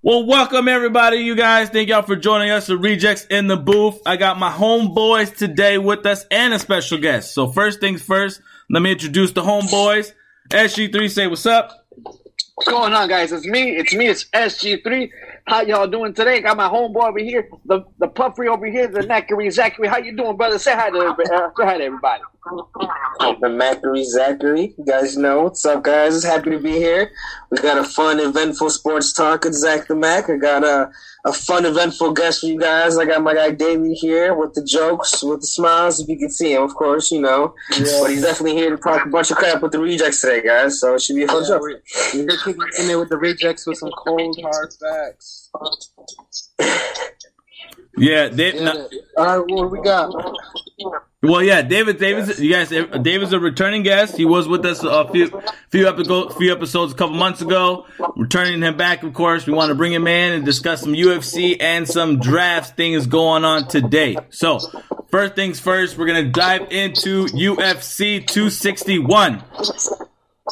[0.00, 1.70] Well, welcome everybody, you guys.
[1.70, 2.68] Thank y'all for joining us.
[2.68, 4.00] The rejects in the booth.
[4.06, 7.34] I got my homeboys today with us and a special guest.
[7.34, 8.40] So first things first,
[8.70, 10.12] let me introduce the homeboys.
[10.50, 11.84] SG3, say what's up.
[12.04, 13.32] What's going on, guys?
[13.32, 13.72] It's me.
[13.72, 14.06] It's me.
[14.06, 15.10] It's SG3.
[15.48, 16.40] How y'all doing today?
[16.42, 19.88] Got my homeboy over here, the the puffery over here, the Mackery Zachary.
[19.88, 20.58] How you doing, brother?
[20.58, 21.30] Say hi to everybody.
[21.32, 22.22] Uh, say hi to everybody.
[23.40, 24.74] The Mackery Zachary.
[24.76, 26.14] You guys know what's up, guys.
[26.16, 27.10] It's happy to be here.
[27.50, 30.28] We got a fun, eventful sports talk with Zach the Mac.
[30.28, 30.90] I got a
[31.24, 32.96] a fun, eventful guest for you guys.
[32.96, 36.30] I got my guy Davey here with the jokes, with the smiles, if you can
[36.30, 37.54] see him, of course, you know.
[37.76, 37.84] Yeah.
[38.02, 40.80] But he's definitely here to talk a bunch of crap with the rejects today, guys.
[40.80, 41.58] So it should be a fun Yeah, show.
[41.60, 41.80] we're,
[42.14, 45.37] we're kicking in there with the rejects with some cold hard facts.
[47.98, 49.04] Yeah, Dave, no- it.
[49.16, 50.14] All right, what we got?
[51.22, 54.16] well, yeah, David, David's, you guys, David's a returning guest.
[54.16, 57.86] He was with us a few, few episodes, few episodes a couple months ago.
[58.16, 59.46] Returning him back, of course.
[59.46, 63.44] We want to bring him in and discuss some UFC and some drafts things going
[63.44, 64.16] on today.
[64.30, 64.60] So,
[65.10, 69.42] first things first, we're gonna dive into UFC 261.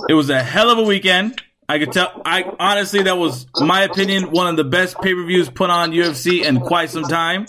[0.09, 1.43] It was a hell of a weekend.
[1.69, 2.23] I could tell.
[2.25, 5.91] I honestly, that was my opinion, one of the best pay per views put on
[5.91, 7.47] UFC in quite some time.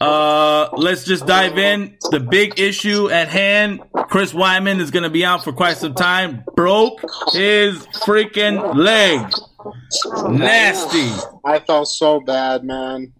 [0.00, 1.96] Uh, let's just dive in.
[2.10, 5.94] The big issue at hand: Chris Weidman is going to be out for quite some
[5.94, 6.44] time.
[6.54, 7.00] Broke
[7.32, 9.30] his freaking leg.
[10.30, 11.10] Nasty.
[11.44, 13.12] I felt so bad, man.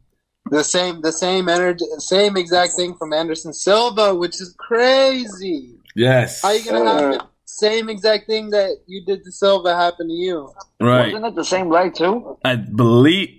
[0.51, 5.75] The same, the same energy, same exact thing from Anderson Silva, which is crazy.
[5.95, 6.41] Yes.
[6.41, 10.13] How you gonna have the same exact thing that you did to Silva happen to
[10.13, 10.53] you?
[10.81, 11.07] Right.
[11.13, 12.37] Wasn't it the same leg too?
[12.45, 13.31] I believe.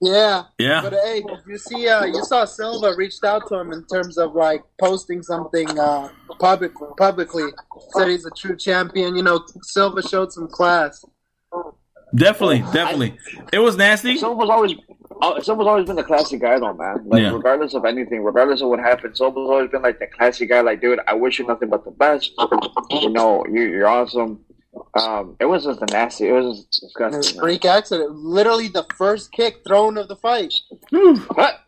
[0.00, 0.80] Yeah, Yeah.
[0.82, 1.88] but hey, you see?
[1.88, 6.08] Uh, you saw Silva reached out to him in terms of like posting something uh,
[6.38, 7.48] public publicly.
[7.90, 9.16] Said he's a true champion.
[9.16, 11.04] You know, Silva showed some class.
[12.14, 12.60] Definitely.
[12.72, 13.18] Definitely.
[13.52, 14.16] It was nasty.
[14.16, 14.74] Silva's always.
[15.20, 17.02] Uh, Silva's always been the classy guy, though, man.
[17.06, 17.32] Like, Yeah.
[17.32, 20.60] regardless of anything, regardless of what happened, Silva's always been like the classy guy.
[20.60, 22.32] Like, dude, I wish you nothing but the best.
[22.90, 24.40] You know, you, you're awesome.
[24.94, 26.28] Um, it was just a nasty.
[26.28, 27.36] It was just And it was disgusting.
[27.40, 27.44] man.
[27.44, 28.10] freak accident.
[28.14, 30.54] Literally the first kick thrown of the fight.
[30.90, 31.60] What?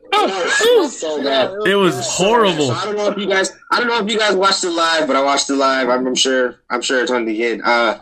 [0.91, 1.53] So bad.
[1.67, 2.69] It was horrible.
[2.69, 4.71] So I don't know if you guys, I don't know if you guys watched it
[4.71, 5.89] live, but I watched it live.
[5.89, 7.61] I'm, I'm sure, I'm sure it's on the hit.
[7.65, 7.99] Uh,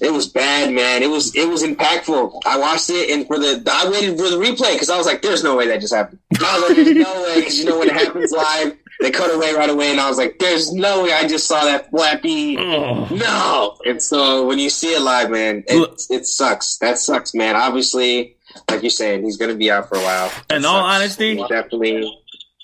[0.00, 1.02] it was bad, man.
[1.02, 2.40] It was, it was impactful.
[2.46, 5.22] I watched it, and for the, I waited for the replay because I was like,
[5.22, 7.78] "There's no way that just happened." I was like, "There's no way," because you know
[7.78, 11.02] when it happens live, they cut away right away, and I was like, "There's no
[11.04, 12.56] way." I just saw that flappy.
[12.56, 13.10] Ugh.
[13.10, 16.76] No, and so when you see it live, man, it, it sucks.
[16.78, 17.56] That sucks, man.
[17.56, 18.36] Obviously,
[18.68, 20.32] like you're saying, he's gonna be out for a while.
[20.50, 20.94] In all sucks.
[20.96, 22.16] honesty- definitely.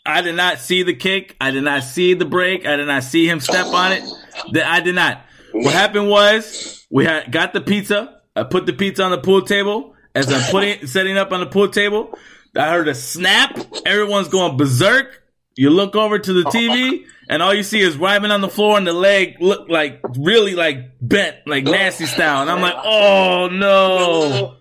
[0.06, 1.36] I did not see the kick.
[1.40, 2.64] I did not see the break.
[2.64, 4.04] I did not see him step on it.
[4.52, 5.22] That I did not.
[5.52, 8.20] What happened was we had got the pizza.
[8.36, 9.94] I put the pizza on the pool table.
[10.14, 12.16] As I'm putting setting up on the pool table,
[12.56, 13.58] I heard a snap.
[13.84, 15.22] Everyone's going berserk.
[15.56, 16.50] You look over to the oh.
[16.50, 20.00] TV, and all you see is Weidman on the floor, and the leg look like
[20.18, 22.42] really like bent, like nasty style.
[22.42, 24.56] And I'm like, oh no,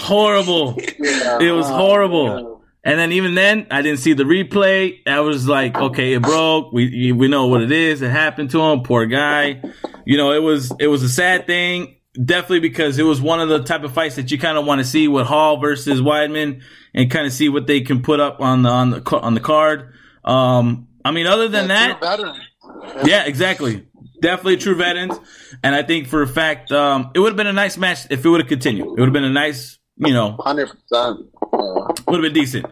[0.00, 0.74] horrible.
[0.78, 2.62] It was horrible.
[2.84, 5.06] And then even then, I didn't see the replay.
[5.06, 6.72] I was like, okay, it broke.
[6.72, 8.00] We we know what it is.
[8.02, 8.82] It happened to him.
[8.82, 9.62] Poor guy.
[10.06, 11.96] You know, it was it was a sad thing.
[12.14, 14.80] Definitely because it was one of the type of fights that you kind of want
[14.80, 16.62] to see with Hall versus Weidman
[16.94, 19.40] and kind of see what they can put up on the on the on the
[19.40, 19.92] card.
[20.24, 23.86] Um, I mean, other than Yeah, that, yeah, exactly.
[24.20, 25.18] Definitely true veterans.
[25.62, 28.24] And I think for a fact, um, it would have been a nice match if
[28.24, 28.86] it would have continued.
[28.86, 31.26] It would have been a nice, you know, hundred percent.
[31.52, 32.66] would have been decent.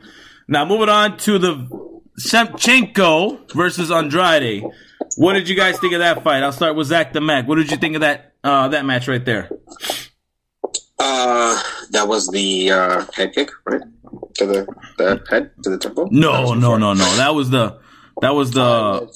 [0.49, 1.69] Now moving on to the
[2.21, 4.65] Shevchenko versus Andrade.
[5.17, 6.43] What did you guys think of that fight?
[6.43, 7.47] I'll start with Zach the Mac.
[7.47, 9.51] What did you think of that uh, that match right there?
[10.99, 13.83] Uh, that was the uh, head kick, right?
[14.35, 14.67] To the
[14.99, 16.09] the head to the temple.
[16.11, 17.17] No, no, no, no.
[17.17, 17.79] That was the
[18.21, 19.11] that was the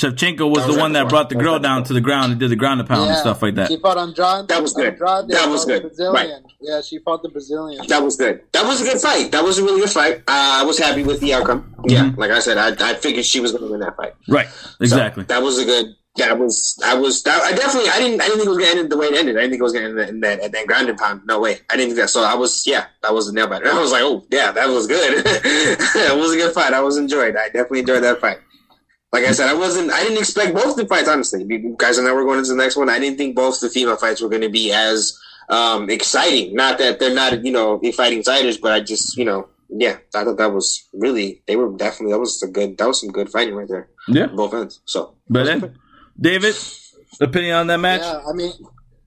[0.00, 2.40] Shevchenko was was the one that right brought the girl down to the ground and
[2.40, 3.68] did the ground and pound and stuff like that.
[3.68, 4.48] She fought Andrade.
[4.48, 4.92] That was good.
[4.94, 5.82] Andrade That was the good.
[5.82, 6.44] Brazilian.
[6.60, 7.86] Yeah, she fought the Brazilian.
[7.88, 8.42] That was good.
[8.52, 9.32] That was a good fight.
[9.32, 10.18] That was a really good fight.
[10.28, 11.74] Uh, I was happy with the outcome.
[11.86, 12.16] Yeah, Mhm.
[12.16, 14.14] like I said, I, I figured she was going to win that fight.
[14.28, 14.48] Right.
[14.48, 15.24] So, Exactly.
[15.24, 15.86] that was a good.
[16.16, 16.76] That was.
[16.84, 17.22] I was.
[17.22, 17.90] That, I definitely.
[17.90, 18.20] I didn't.
[18.20, 19.36] I didn't think it was going to end the way it ended.
[19.36, 21.20] I didn't think it was going to end in that, in that ground and pound.
[21.26, 21.60] No way.
[21.70, 22.10] I didn't think that.
[22.10, 22.66] So I was.
[22.66, 23.68] Yeah, that was a nail biter.
[23.72, 25.22] I was like, oh yeah, that was good.
[25.26, 26.72] it was a good fight.
[26.74, 27.36] I was enjoyed.
[27.36, 28.38] I definitely enjoyed that fight.
[29.12, 29.90] Like I said, I wasn't.
[29.90, 31.08] I didn't expect both the fights.
[31.08, 32.90] Honestly, you guys, and I we're going into the next one.
[32.90, 35.18] I didn't think both the female fights were going to be as
[35.48, 36.54] um, exciting.
[36.54, 39.96] Not that they're not, you know, be fighting fighters, but I just, you know, yeah,
[40.14, 41.42] I thought that was really.
[41.46, 42.12] They were definitely.
[42.12, 42.76] That was a good.
[42.76, 43.88] That was some good fighting right there.
[44.08, 44.26] Yeah.
[44.26, 44.80] both ends.
[44.84, 45.78] So But then,
[46.20, 46.56] David,
[47.20, 48.02] opinion on that match?
[48.02, 48.52] Yeah, I mean,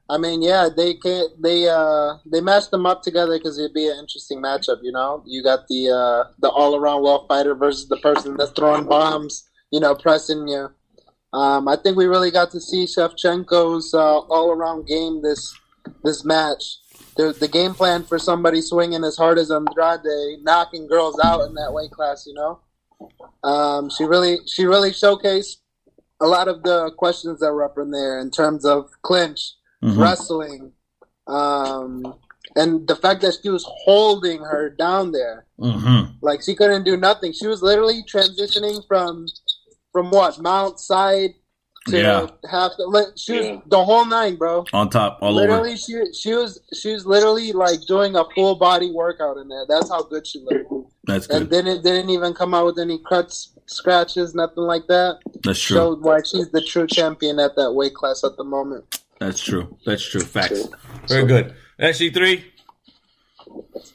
[0.10, 1.32] I mean, yeah, they can't.
[1.42, 4.80] They uh they matched them up together because it'd be an interesting matchup.
[4.82, 8.52] You know, you got the uh the all around well fighter versus the person that's
[8.52, 9.48] throwing bombs.
[9.72, 10.70] You know, pressing you.
[11.34, 15.54] Um, I think we really got to see Shevchenko's uh, all around game this
[16.04, 16.78] this match.
[17.18, 21.54] The, the game plan for somebody swinging as hard as Andrade, knocking girls out in
[21.56, 22.26] that weight class.
[22.28, 22.60] You know,
[23.44, 25.58] um, she really she really showcased
[26.20, 29.54] a lot of the questions that were up in there in terms of clinch
[29.84, 29.98] Mhm.
[29.98, 30.72] wrestling,
[31.28, 32.14] um,
[32.56, 36.16] and the fact that she was holding her down there, Mhm.
[36.22, 37.34] like she couldn't do nothing.
[37.34, 39.26] She was literally transitioning from
[39.92, 41.32] from what mount side
[41.88, 42.28] to Yeah.
[42.50, 42.72] half.
[42.78, 44.66] The, she was the whole nine, bro.
[44.74, 45.78] On top, all literally, over.
[45.78, 49.66] she she was she was literally like doing a full body workout in there.
[49.68, 50.72] That's how good she looked,
[51.06, 51.42] That's good.
[51.42, 51.66] and good.
[51.66, 55.20] didn't didn't even come out with any cuts, scratches, nothing like that.
[55.44, 55.76] That's true.
[55.78, 59.02] Showed why she's the true champion at that weight class at the moment.
[59.20, 59.76] That's true.
[59.86, 60.22] That's true.
[60.22, 60.68] Facts.
[61.08, 61.54] Very good.
[61.80, 62.44] SG3.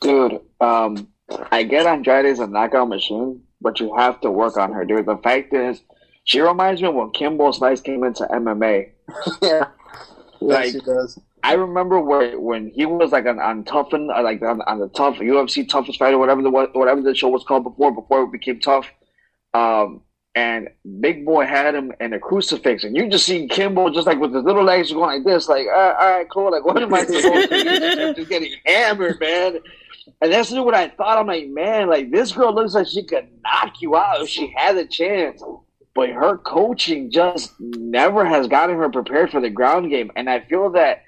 [0.01, 1.09] Dude, um,
[1.53, 5.07] I get Andrade's a knockout machine, but you have to work on her, dude.
[5.07, 5.83] The fact is,
[6.27, 8.91] she reminds me of when Kimbo Slice came into MMA.
[9.43, 9.69] yeah,
[10.41, 11.19] Like- she does.
[11.43, 14.81] I remember where when he was like on, on tough and uh, like on, on
[14.81, 18.33] the tough UFC toughest fighter, whatever the whatever the show was called before before it
[18.33, 18.91] became tough.
[19.55, 20.01] Um,
[20.35, 20.69] and
[21.01, 24.35] Big Boy had him in a crucifix, and you just see Kimbo just like with
[24.35, 26.93] his little legs going like this, like all right, all right cool, like what am
[26.93, 28.15] I supposed to do?
[28.15, 29.59] Just getting hammered, man.
[30.21, 31.17] And that's what I thought.
[31.19, 34.53] I'm like, man, like this girl looks like she could knock you out if she
[34.57, 35.41] had a chance.
[35.97, 40.13] But her coaching just never has gotten her prepared for the ground game.
[40.15, 41.05] And I feel that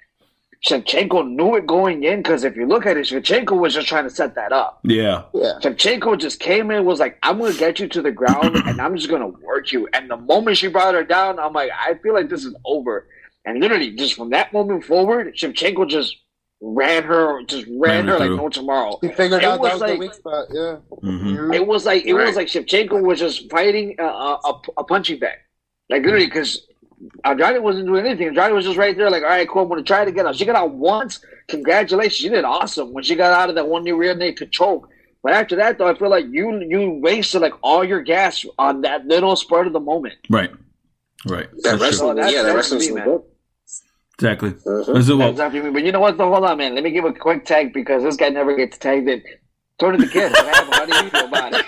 [0.67, 4.05] Shevchenko knew it going in because if you look at it, Shevchenko was just trying
[4.05, 4.81] to set that up.
[4.83, 5.25] Yeah.
[5.35, 8.57] Yeah, Shevchenko just came in, was like, I'm going to get you to the ground
[8.67, 9.89] and I'm just going to work you.
[9.93, 13.07] And the moment she brought her down, I'm like, I feel like this is over.
[13.45, 16.17] And literally, just from that moment forward, Shevchenko just
[16.61, 18.99] ran her, just ran, Ran her her like no tomorrow.
[19.03, 20.47] she figured It out was that was like- the weak spot.
[20.53, 24.85] Yeah, hmm It was like it was like Shevchenko was just fighting a, a, a
[24.85, 25.39] punching bag,
[25.89, 26.67] like literally because
[27.25, 28.29] Andrade wasn't doing anything.
[28.29, 30.35] Andrade was just right there, like, all right, cool, I'm gonna try to get out.
[30.37, 31.21] She got out once.
[31.47, 34.89] Congratulations, she did awesome when she got out of that one new rear naked choke.
[35.23, 38.81] But after that, though, I feel like you you wasted like all your gas on
[38.83, 40.15] that little spurt of the moment.
[40.29, 40.51] Right.
[41.27, 41.49] Right.
[41.51, 43.05] That That's wrestling, That's- yeah, that that's wrestling me, was man.
[43.07, 43.23] good.
[44.19, 44.51] Exactly.
[44.51, 44.67] Mhm.
[44.67, 45.29] Let's do That's what?
[45.31, 45.71] exactly.
[45.71, 46.19] But you know what?
[46.19, 46.75] Though, hold on, man.
[46.75, 49.23] Let me give a quick tag because this guy never gets tagged in.
[49.79, 50.33] Turn to the kid.
[50.33, 50.75] What happened?
[50.75, 51.65] How do you feel about it?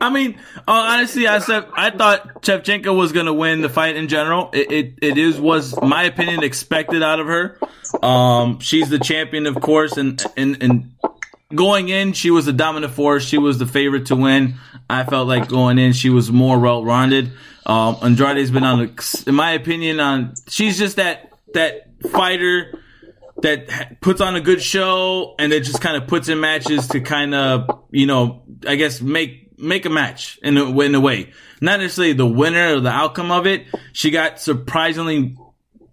[0.00, 0.34] I mean,
[0.66, 4.50] uh, honestly, I said I thought Shevchenko was going to win the fight in general.
[4.52, 7.56] It, it it is was my opinion expected out of her.
[8.02, 10.91] Um, she's the champion, of course, and and and
[11.54, 13.24] going in, she was the dominant force.
[13.24, 14.54] She was the favorite to win.
[14.88, 17.32] I felt like going in, she was more well rounded.
[17.64, 18.94] Um, Andrade's been on,
[19.26, 22.78] in my opinion, on she's just that that fighter
[23.42, 27.00] that puts on a good show and that just kind of puts in matches to
[27.00, 31.32] kind of you know I guess make make a match in a, in a way.
[31.60, 33.66] Not necessarily the winner or the outcome of it.
[33.92, 35.36] She got surprisingly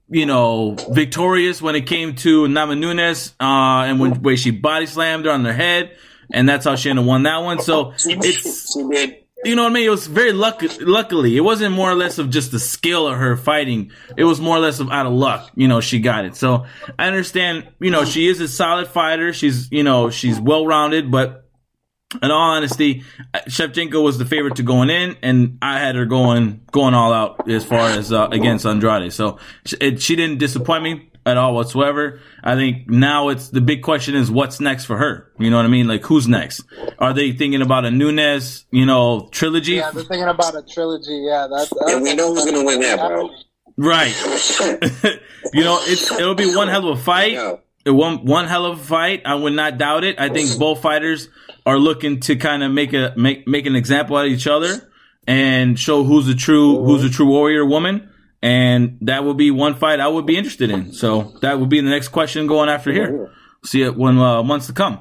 [0.10, 5.26] you know, victorious when it came to Namajunas, uh, and when way she body slammed
[5.26, 5.96] her on her head,
[6.32, 7.62] and that's how she ended up won that one.
[7.62, 8.76] So it's
[9.46, 9.86] you know what I mean?
[9.86, 10.68] It was very lucky.
[10.80, 13.92] Luckily, it wasn't more or less of just the skill of her fighting.
[14.18, 15.52] It was more or less of out of luck.
[15.56, 16.36] You know, she got it.
[16.36, 16.66] So
[16.98, 17.70] I understand.
[17.80, 19.32] You know, she is a solid fighter.
[19.32, 21.49] She's you know she's well rounded, but
[22.22, 23.04] in all honesty,
[23.48, 27.48] Shevchenko was the favorite to going in, and I had her going going all out
[27.50, 29.14] as far as uh, against Andrade.
[29.14, 32.20] So she, it, she didn't disappoint me at all whatsoever.
[32.44, 35.32] I think now it's the big question is what's next for her.
[35.38, 35.88] You know what I mean?
[35.88, 36.64] Like who's next?
[36.98, 39.74] Are they thinking about a Nunes, you know, trilogy?
[39.74, 39.92] yeah.
[39.92, 41.26] They're thinking about a trilogy.
[41.28, 41.70] Yeah, that's.
[41.70, 43.30] that's And we know who's gonna win that, bro.
[43.78, 44.16] Right.
[45.54, 47.34] you know, it's it'll be one hell of a fight.
[47.34, 47.62] Yo.
[47.86, 49.22] one one hell of a fight.
[49.26, 50.20] I would not doubt it.
[50.20, 51.30] I think both fighters
[51.70, 54.72] are looking to kind of make a make make an example out of each other
[55.28, 58.10] and show who's the true who's a true warrior woman.
[58.42, 60.94] And that would be one fight I would be interested in.
[60.94, 63.32] So that would be the next question going after here.
[63.66, 65.00] See it when uh, months to come.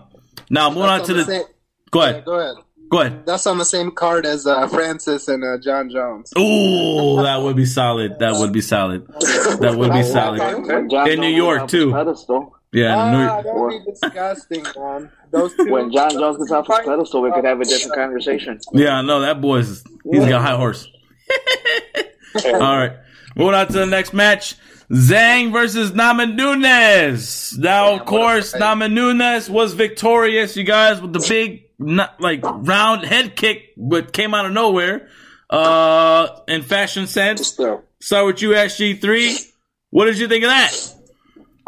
[0.50, 1.25] Now moving on That's to on the.
[1.25, 1.42] the same,
[1.90, 2.25] Go yeah, ahead.
[2.25, 2.54] go ahead.
[2.90, 3.26] Go ahead.
[3.26, 6.32] That's on the same card as uh, Francis and uh, Jon Jones.
[6.38, 8.18] Ooh, that would be solid.
[8.18, 9.06] That would be solid.
[9.60, 10.40] That would be solid.
[11.08, 12.52] In New York, gets off too.
[12.72, 12.96] Pedestal, Yeah.
[12.96, 15.10] Ah, New- that would be disgusting, man.
[15.30, 15.70] Those two.
[15.70, 18.58] when Jon Jones gets off his pedestal, we could have a different conversation.
[18.72, 20.88] Yeah, no, that boy's he's got a high horse.
[22.44, 22.92] All right,
[23.37, 24.56] moving on to the next match:
[24.90, 27.58] Zhang versus Namajunas.
[27.58, 33.34] Now, of course, Namajunas was victorious, you guys, with the big, not like round head
[33.37, 35.08] kick, but came out of nowhere.
[35.50, 37.54] Uh, in fashion sense.
[37.56, 39.50] So, Start with you, SG3.
[39.90, 40.94] What did you think of that?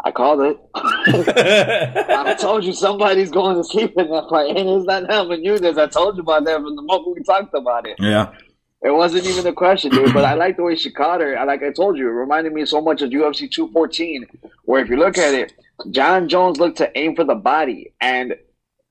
[0.03, 0.57] I called it.
[0.75, 5.77] I told you somebody's going to sleep in that fight, and it's not Helman Nunes.
[5.77, 7.97] I told you about that from the moment we talked about it.
[7.99, 8.31] yeah.
[8.83, 10.11] It wasn't even a question, dude.
[10.11, 11.33] But I like the way she caught her.
[11.35, 14.25] And Like I told you, it reminded me so much of UFC 214,
[14.63, 15.53] where if you look at it,
[15.91, 18.35] Jon Jones looked to aim for the body, and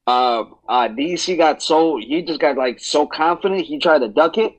[0.06, 4.38] uh, uh, DC got so he just got like so confident he tried to duck
[4.38, 4.56] it,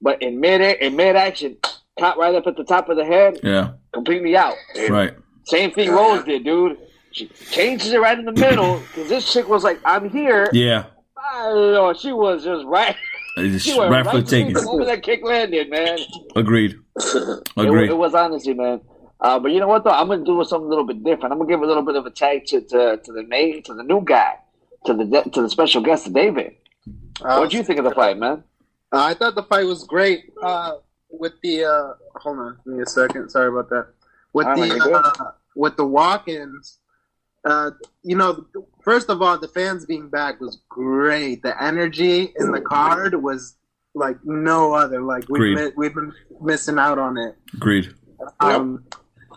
[0.00, 1.56] but in mid in mid action,
[1.98, 3.72] caught right up at the top of the head, Yeah.
[3.92, 4.54] completely out.
[4.88, 5.14] Right.
[5.50, 6.78] Same thing Rose did, dude.
[7.12, 10.84] She changes it right in the middle because this chick was like, "I'm here." Yeah.
[11.16, 11.92] I don't know.
[11.92, 12.96] She was just right.
[13.36, 14.52] It's She went right right foot taken.
[14.52, 15.98] the moment that kick landed, man.
[16.36, 16.76] Agreed.
[16.96, 17.90] It, Agreed.
[17.90, 18.80] it was honestly, man.
[19.20, 19.90] Uh, but you know what though?
[19.90, 21.32] I'm gonna do something a little bit different.
[21.32, 23.74] I'm gonna give a little bit of a tag to to, to the name to
[23.74, 24.34] the new guy,
[24.86, 26.54] to the to the special guest, to David.
[27.20, 28.44] Uh, what do you think of the fight, man?
[28.92, 30.32] Uh, I thought the fight was great.
[30.42, 30.76] Uh,
[31.10, 33.30] with the uh, hold on, give me a second.
[33.30, 33.88] Sorry about that.
[34.32, 36.78] With All right, you're the uh, with the walk-ins,
[37.44, 37.70] uh,
[38.02, 38.46] you know,
[38.82, 41.42] first of all, the fans being back was great.
[41.42, 43.56] The energy in the card was
[43.94, 45.00] like no other.
[45.00, 47.36] Like we've mi- we've been missing out on it.
[47.54, 47.94] Agreed.
[48.40, 48.84] Um,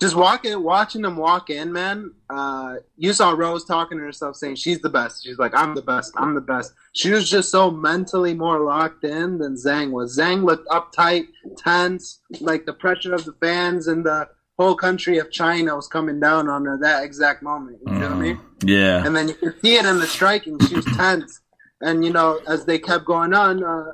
[0.01, 2.11] just walking, watching them walk in, man.
[2.29, 5.23] Uh, you saw Rose talking to herself, saying she's the best.
[5.23, 6.11] She's like, "I'm the best.
[6.17, 10.17] I'm the best." She was just so mentally more locked in than Zhang was.
[10.17, 11.27] Zhang looked uptight,
[11.57, 16.19] tense, like the pressure of the fans and the whole country of China was coming
[16.19, 17.79] down on her that exact moment.
[17.85, 18.39] You know what I mean?
[18.63, 19.05] Yeah.
[19.05, 20.59] And then you can see it in the striking.
[20.67, 21.41] She was tense.
[21.81, 23.93] And, you know, as they kept going on, uh,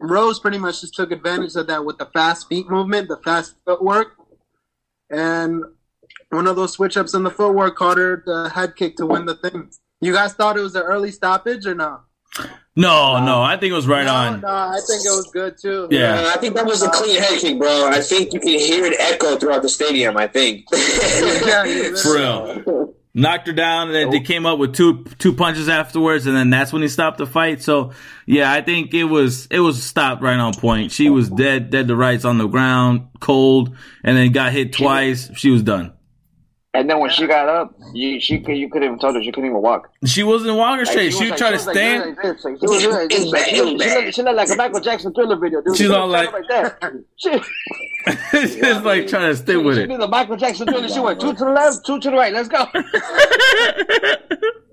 [0.00, 3.54] Rose pretty much just took advantage of that with the fast feet movement, the fast
[3.64, 4.16] footwork.
[5.10, 5.64] And
[6.30, 9.26] one of those switch ups in the footwork caught her the head kick to win
[9.26, 9.70] the thing.
[10.00, 12.00] You guys thought it was an early stoppage or no?
[12.78, 14.40] No, no, I think it was right no, on.
[14.42, 15.88] No, I think it was good too.
[15.90, 16.20] Yeah.
[16.20, 17.88] Uh, I think that was a clean head kick, bro.
[17.88, 20.16] I think you can hear it echo throughout the stadium.
[20.16, 20.66] I think.
[21.46, 22.94] Yeah, you For real.
[23.14, 26.50] Knocked her down, and then they came up with two two punches afterwards, and then
[26.50, 27.62] that's when he stopped the fight.
[27.62, 27.92] So,
[28.26, 30.92] yeah, I think it was it was stopped right on point.
[30.92, 33.74] She was dead, dead to rights on the ground, cold,
[34.04, 35.30] and then got hit twice.
[35.34, 35.94] She was done.
[36.78, 39.32] And then when she got up, you she could you couldn't even tell her she
[39.32, 39.88] couldn't even walk.
[40.04, 41.06] She wasn't walking Like, straight.
[41.06, 42.02] was She was trying to was like stand.
[42.02, 44.36] doing like this, like, she was doing like this, she looked- she looked- she looked
[44.36, 45.76] like a Michael Jackson thriller video, dude.
[45.76, 46.92] She's She all looked like- that.
[47.16, 47.40] She,
[48.30, 49.86] She's like trying to stay with she it.
[49.88, 50.88] did the Michael Jackson thriller.
[50.88, 52.32] She went two to the left, two to the right.
[52.32, 52.66] Let's go.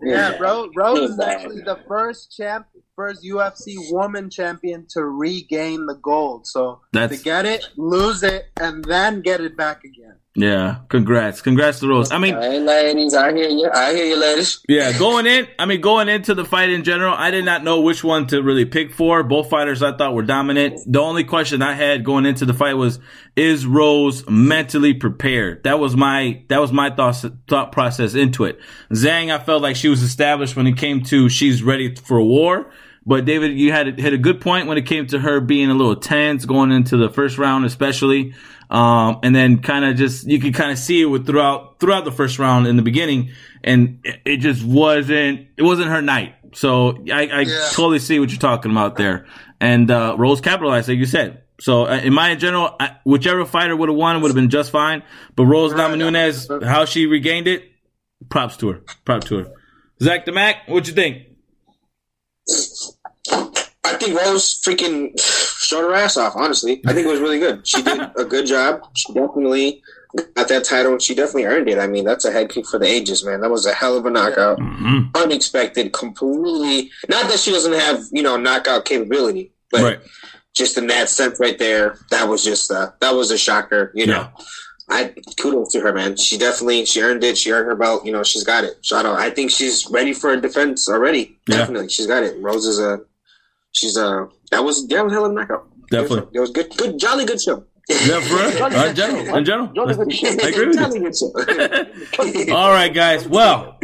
[0.05, 0.69] Yeah, bro.
[0.75, 6.45] Rose is actually the first champ, first UFC woman champion to regain the gold.
[6.45, 10.15] So That's- to get it, lose it, and then get it back again.
[10.35, 12.11] Yeah, congrats, congrats to Rose.
[12.11, 13.69] I mean, Hey, ladies, I hear you.
[13.71, 14.61] I hear you, ladies.
[14.67, 17.81] Yeah, going in, I mean, going into the fight in general, I did not know
[17.81, 19.21] which one to really pick for.
[19.21, 20.79] Both fighters I thought were dominant.
[20.87, 22.99] The only question I had going into the fight was,
[23.35, 25.63] is Rose mentally prepared?
[25.65, 28.59] That was my, that was my thought, thought process into it.
[28.89, 32.71] Zhang, I felt like she was established when it came to she's ready for war.
[33.05, 35.73] But David, you had hit a good point when it came to her being a
[35.73, 38.33] little tense going into the first round, especially.
[38.69, 42.05] Um, and then kind of just, you could kind of see it with throughout, throughout
[42.05, 43.31] the first round in the beginning.
[43.63, 46.35] And it, it just wasn't, it wasn't her night.
[46.53, 47.69] So I, I Yeah.
[47.71, 49.25] totally see what you're talking about there.
[49.59, 51.41] And, uh, Rose capitalized, like you said.
[51.61, 54.71] So uh, in my general, I, whichever fighter would have won would have been just
[54.71, 55.03] fine.
[55.35, 55.91] But Rose Right.
[55.91, 57.63] Namajunas, how she regained it,
[58.29, 58.81] props to her.
[59.05, 59.51] Props to her.
[60.01, 61.27] Zach DeMac, what you think?
[63.29, 65.11] I think Rose freaking
[65.73, 66.35] showed her ass off.
[66.35, 67.67] Honestly, I think it was really good.
[67.67, 68.81] She did a good job.
[68.95, 69.81] She definitely
[70.35, 71.79] got that title, and she definitely earned it.
[71.79, 73.41] I mean, that's a head kick for the ages, man.
[73.41, 74.59] That was a hell of a knockout.
[74.59, 75.15] Mm-hmm.
[75.15, 76.91] Unexpected, completely.
[77.09, 79.99] Not that she doesn't have you know knockout capability, but Right.
[80.55, 83.91] just in that sense right there, that was just a, that was a shocker.
[83.95, 84.29] You know,
[84.89, 86.15] I kudos to her, man.
[86.17, 87.37] She definitely she earned it.
[87.37, 88.05] She earned her belt.
[88.05, 88.77] You know, she's got it.
[88.81, 89.17] So I don't.
[89.17, 91.37] I think she's ready for a defense already.
[91.47, 91.57] Yeah.
[91.57, 92.39] Definitely, she's got it.
[92.39, 93.01] Rose is a.
[93.73, 94.27] She's a.
[94.51, 95.67] That was that was hell of a knockout.
[95.89, 96.29] Definitely.
[96.33, 96.75] It was good.
[96.77, 97.65] Good, jolly good show.
[97.89, 98.63] Yeah, for real.
[98.63, 99.35] Uh, in general.
[99.35, 99.67] In general.
[99.73, 100.43] Jolly good shit.
[100.43, 100.81] I agree with you.
[100.81, 102.53] Jolly good show.
[102.55, 103.27] All right, guys.
[103.27, 103.77] Well,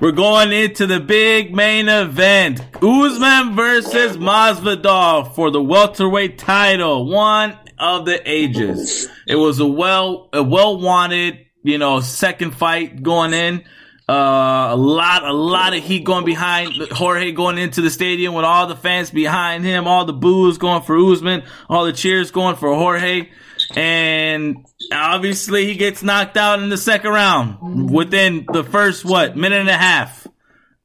[0.00, 7.56] we're going into the big main event: Usman versus Masvidal for the welterweight title, one
[7.78, 9.08] of the ages.
[9.26, 13.64] It was a well, a well wanted, you know, second fight going in.
[14.06, 18.44] Uh, a lot, a lot of heat going behind Jorge going into the stadium with
[18.44, 22.56] all the fans behind him, all the boos going for Usman, all the cheers going
[22.56, 23.30] for Jorge.
[23.74, 29.60] And obviously he gets knocked out in the second round within the first, what, minute
[29.60, 30.26] and a half.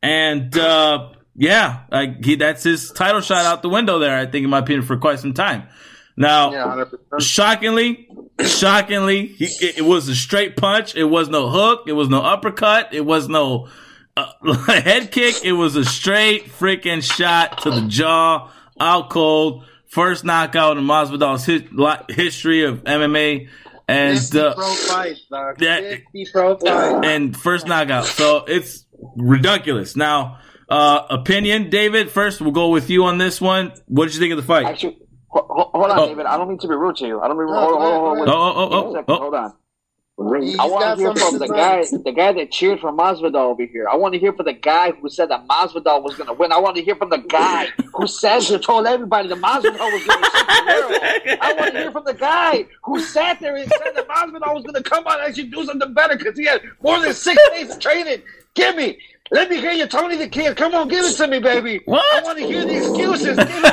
[0.02, 4.46] And, uh, yeah, like he, that's his title shot out the window there, I think,
[4.46, 5.68] in my opinion, for quite some time.
[6.16, 6.86] Now, Yeah,
[7.20, 8.09] shockingly,
[8.46, 10.96] shockingly, he, it, it was a straight punch.
[10.96, 11.84] It was no hook.
[11.88, 12.94] It was no uppercut.
[12.94, 13.70] It was no
[14.18, 15.44] uh, head kick.
[15.44, 19.66] It was a straight freaking shot to the jaw, out cold.
[19.88, 21.64] First knockout in Masvidal's his,
[22.10, 23.50] history of MMA,
[23.88, 25.60] and 50 uh, pro fights, dog.
[25.60, 25.98] Yeah.
[26.32, 27.08] pro fights.
[27.08, 28.06] and first knockout.
[28.06, 29.96] So it's ridiculous.
[29.96, 32.12] Now, uh, opinion, David.
[32.12, 33.74] First, we'll go with you on this one.
[33.88, 34.68] What did you think of the fight?
[34.68, 36.08] Actually, ho- ho- hold on, Oh.
[36.08, 36.28] David.
[36.28, 37.22] I don't mean to be rude to you.
[37.22, 37.48] I don't mean.
[37.48, 39.18] No, hold, go hold, ahead, hold, hold, Oh, oh, oh, oh, oh.
[39.20, 39.54] Hold on.
[40.42, 43.66] He's I want to hear from the guy, the guy that cheered for Masvidal over
[43.66, 43.88] here.
[43.92, 46.52] I want to hear from the guy who said that Masvidal was going to win.
[46.54, 50.04] I want to hear from the guy who said who told everybody that Masvidal was
[50.06, 51.38] going to win.
[51.42, 54.64] I want to hear from the guy who sat there and said that Masvidal was
[54.66, 57.44] going to come out and actually do something better because he had more than six
[57.50, 58.24] days of training.
[58.56, 59.00] Give me.
[59.32, 60.58] Let me hear you, Tony the Kid.
[60.58, 61.82] Come on, give it to me, baby.
[61.86, 62.04] What?
[62.14, 63.38] I want to hear the excuses.
[63.38, 63.62] Give it to me.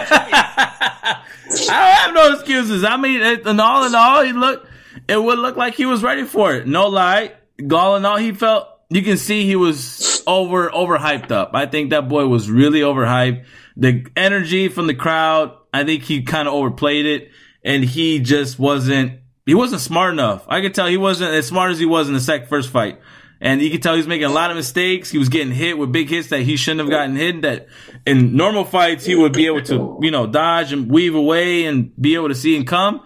[1.10, 2.84] I don't have no excuses.
[2.84, 4.68] I mean, it, and all in all, he looked.
[5.08, 6.66] It would look like he was ready for it.
[6.66, 7.32] No lie.
[7.72, 8.68] All in all, he felt.
[8.88, 11.50] You can see he was over overhyped up.
[11.54, 13.44] I think that boy was really overhyped.
[13.76, 15.56] The energy from the crowd.
[15.72, 17.30] I think he kind of overplayed it,
[17.64, 19.20] and he just wasn't.
[19.46, 20.44] He wasn't smart enough.
[20.48, 23.00] I could tell he wasn't as smart as he was in the sec first fight.
[23.40, 25.11] And you could tell he was making a lot of mistakes.
[25.11, 27.43] He was getting hit with big hits that he shouldn't have gotten hit.
[27.43, 27.69] That
[28.07, 31.95] in normal fights he would be able to, you know, dodge and weave away and
[32.00, 33.02] be able to see and come.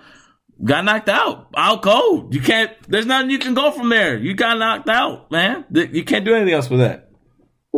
[0.63, 2.35] Got knocked out, out cold.
[2.35, 2.71] You can't.
[2.87, 4.19] There's nothing you can go from there.
[4.19, 5.65] You got knocked out, man.
[5.71, 7.11] You can't do anything else with that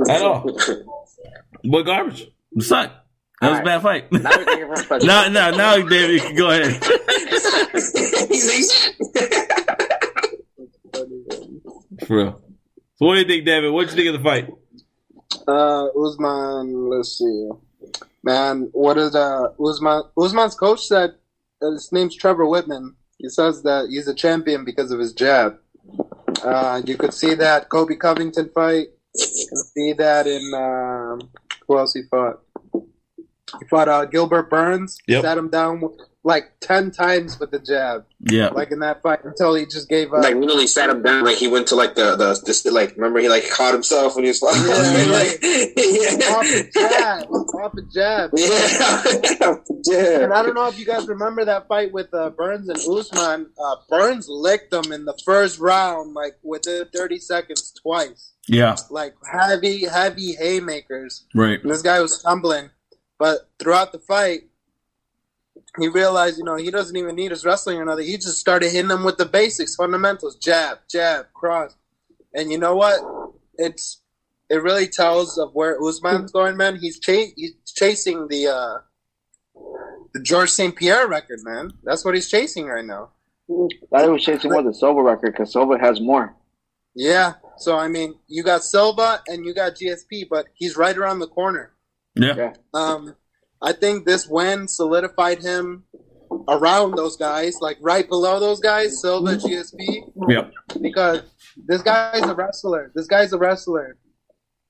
[0.09, 0.41] at all.
[1.63, 2.29] What garbage?
[2.53, 2.97] It sucked.
[3.41, 4.13] That was a bad fight.
[4.13, 5.07] Now we can hear from special.
[5.07, 6.81] now, now, now, David, you can go ahead.
[12.07, 12.43] For real.
[12.97, 13.73] So, what do you think, David?
[13.73, 14.49] What would you think of the fight?
[15.47, 17.49] Uh, Usman, let's see.
[18.23, 20.05] Man, what is uh Usman?
[20.17, 21.15] Usman's coach said
[21.61, 22.95] uh, his name's Trevor Wittman.
[23.19, 25.59] He says that he's a champion because of his jab.
[26.45, 28.89] Uh, you could see that Colby Covington fight.
[29.15, 31.31] You can see that in um,
[31.67, 32.41] who else he fought?
[32.73, 34.97] He fought uh, Gilbert Burns.
[35.07, 35.23] Yep.
[35.23, 35.83] Sat him down
[36.25, 38.49] like ten times with the jab, Yeah.
[38.51, 40.23] like in that fight, until he just gave up.
[40.23, 43.19] like literally sat him down like he went to like the the this like remember
[43.19, 47.83] he like caught himself when he was like Yeah, like off a jab, off a
[47.93, 48.31] jab.
[48.37, 49.57] yeah
[49.87, 52.79] yeah And I don't know if you guys remember that fight with uh, Burns and
[52.79, 53.51] Usman.
[53.59, 58.33] Uh, Burns licked him in the first round, like within 30 seconds, twice.
[58.49, 58.77] Yeah.
[58.91, 61.25] Like heavy, heavy haymakers.
[61.35, 61.61] Right.
[61.61, 62.71] And this guy was stumbling.
[63.19, 64.43] But throughout the fight,
[65.79, 68.07] he realized, you know, he doesn't even need his wrestling or nothing.
[68.07, 71.75] He just started hitting them with the basics, fundamentals, jab, jab, cross.
[72.35, 73.01] And you know what?
[73.57, 74.01] It's
[74.51, 76.77] it really tells of where Usman's going, man.
[76.77, 78.79] He's cha- he's chasing the uh
[80.13, 80.77] the George St.
[80.77, 81.73] Pierre record, man.
[81.85, 83.11] That's what he's chasing right now.
[83.93, 86.35] I was chasing more the Silva record because Silva has more.
[86.95, 87.35] Yeah.
[87.57, 91.29] So I mean, you got Silva and you got GSP, but he's right around the
[91.29, 91.73] corner.
[92.15, 92.35] Yeah.
[92.37, 92.53] Yeah.
[92.75, 93.15] Um,
[93.63, 95.85] I think this win solidified him
[96.49, 99.47] around those guys, like right below those guys, Silva, mm-hmm.
[99.47, 100.53] GSP, Yep.
[100.81, 101.23] because
[101.67, 102.91] this guy's a wrestler.
[102.95, 103.97] This guy's a wrestler,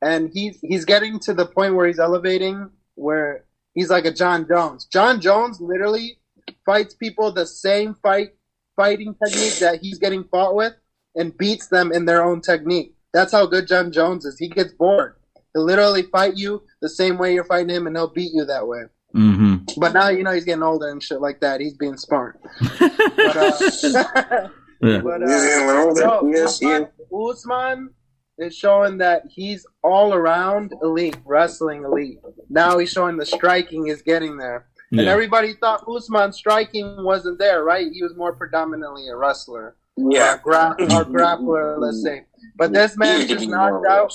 [0.02, 4.46] and he's he's getting to the point where he's elevating, where he's like a Jon
[4.46, 4.87] Jones.
[4.87, 6.18] Jon Jones literally
[6.66, 8.31] fights people the same fight
[8.76, 10.74] fighting technique that he's getting fought with,
[11.14, 12.94] and beats them in their own technique.
[13.14, 14.38] That's how good Jon Jones is.
[14.38, 15.14] He gets bored.
[15.55, 18.67] He'll literally fight you the same way you're fighting him, and he'll beat you that
[18.67, 18.85] way.
[19.15, 19.79] Mm-hmm.
[19.79, 21.61] But now you know he's getting older and shit like that.
[21.61, 22.41] He's being smart.
[22.81, 24.49] But, uh,
[24.83, 24.99] Yeah.
[25.01, 27.91] but, He's getting Yes, Usman, Usman
[28.38, 32.19] is showing that he's all around elite, wrestling elite.
[32.49, 34.67] Now he's showing the striking is getting there.
[34.91, 37.87] And everybody thought Usman's striking wasn't there, right?
[37.93, 39.77] He was more predominantly a wrestler.
[39.97, 42.25] yeah Or, gra- or grappler, let's say.
[42.57, 44.12] But this man just knocked out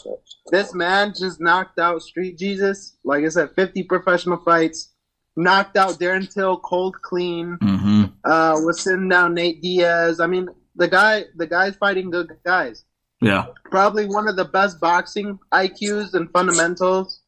[0.52, 2.98] this man just knocked out Street Jesus.
[3.04, 4.94] Like I said, 50 professional fights.
[5.36, 7.58] Knocked out Darren Till cold clean.
[7.62, 8.04] Mm-hmm.
[8.24, 10.20] Uh, was sitting down Nate Diaz.
[10.20, 12.84] I mean, the guy, the guy's fighting good guys.
[13.22, 13.48] Yeah.
[13.66, 17.22] Probably one of the best boxing IQs and fundamentals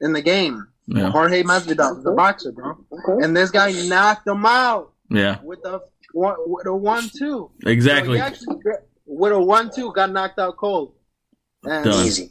[0.00, 0.66] in the game.
[0.86, 1.10] Yeah.
[1.10, 2.76] Jorge Masvidal, the boxer, bro.
[3.22, 5.38] And this guy knocked him out Yeah.
[5.42, 5.80] with a
[6.12, 7.50] one, with a one-two.
[7.62, 8.16] So Exactly.
[8.16, 8.56] he actually,
[9.06, 10.94] with a one-two, got knocked out cold.
[11.64, 12.06] And Done.
[12.06, 12.30] easy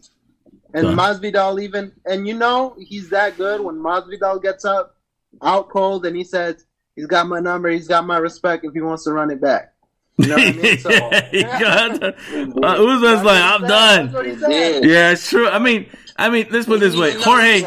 [0.74, 0.98] and Done.
[0.98, 4.98] Masvidal even, and you know he's that good when Masvidal gets up
[5.42, 8.82] out cold and he says he's got my number, he's got my respect if he
[8.82, 9.74] wants to run it back.
[10.18, 10.78] You know what I mean?
[10.80, 10.90] So,
[11.32, 12.14] He got- uh,
[12.86, 14.12] Usman's like, I'm done.
[14.12, 14.84] what he said.
[14.86, 15.48] Yeah, it's true.
[15.48, 17.62] I mean, I mean, let's put it this way: Jorge.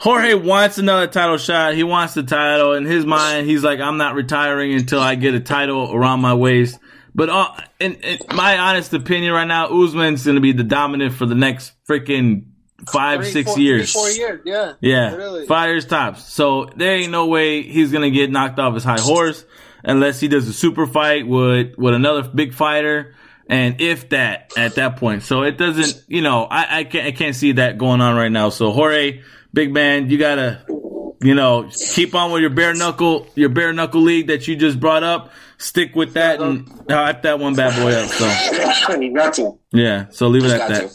[0.00, 1.74] Jorge wants another title shot.
[1.74, 2.72] He wants the title.
[2.74, 6.34] In his mind, he's like, I'm not retiring until I get a title around my
[6.34, 6.78] waist.
[7.14, 11.14] But uh, in, in my honest opinion, right now, Usman's going to be the dominant
[11.14, 12.46] for the next freaking
[12.88, 13.92] five, Three, six four- years.
[13.92, 14.72] Three, four years, yeah.
[14.80, 15.46] Yeah, Really.
[15.46, 16.24] five years tops.
[16.24, 19.44] So there ain't no way he's gonna get knocked off his high horse
[19.84, 23.14] unless he does a super fight with with another big fighter,
[23.48, 25.22] and if that at that point.
[25.22, 28.32] So it doesn't, you know, I I can't I can't see that going on right
[28.32, 28.48] now.
[28.50, 29.22] So Jorge,
[29.52, 30.62] big man, you gotta,
[31.20, 34.78] you know, keep on with your bare knuckle your bare knuckle league that you just
[34.80, 35.30] brought up.
[35.58, 38.08] Stick with that and hype that one bad boy up.
[38.08, 39.58] So you got to.
[39.72, 40.92] yeah, so leave it at that.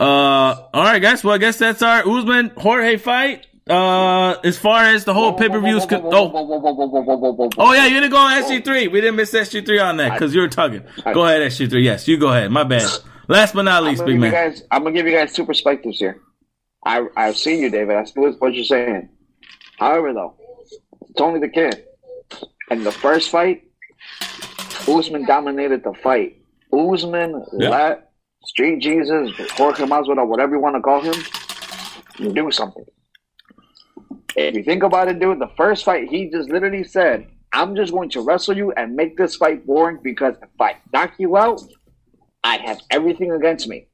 [0.00, 1.22] Uh, all right, guys.
[1.22, 3.46] Well, I guess that's our Usman Jorge fight.
[3.68, 8.16] Uh, as far as the whole pay per views, oh, oh yeah, you didn't go
[8.16, 8.88] on SG three.
[8.88, 10.82] We didn't miss SG three on that because you were tugging.
[11.12, 11.84] Go ahead, SG three.
[11.84, 12.50] Yes, you go ahead.
[12.50, 12.90] My bad.
[13.28, 14.32] Last but not least, big man.
[14.32, 14.64] guys.
[14.72, 16.20] I'm gonna give you guys two perspectives here.
[16.84, 17.94] I I've seen you, David.
[17.94, 19.08] I see what you're saying.
[19.80, 20.34] However, though,
[21.08, 21.84] it's only the kid.
[22.70, 23.62] In the first fight,
[24.86, 26.36] Usman dominated the fight.
[26.70, 27.70] Usman Yeah.
[27.70, 28.12] let
[28.44, 31.14] Street Jesus, Jorge Masvidal, whatever you want to call him,
[32.34, 32.84] do something.
[34.36, 37.90] If you think about it, dude, the first fight, he just literally said, I'm just
[37.90, 41.60] going to wrestle you and make this fight boring because if I knock you out,
[42.44, 43.86] I have everything against me.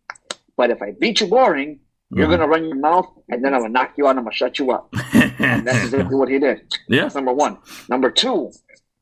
[0.56, 1.80] But if I beat you boring,
[2.16, 4.24] you're going to run your mouth and then I'm going to knock you out I'm
[4.24, 4.92] going to shut you up.
[5.38, 6.62] And that's exactly what he did.
[6.88, 7.58] yeah, That's number one.
[7.90, 8.50] Number two,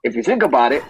[0.03, 0.83] if you think about it,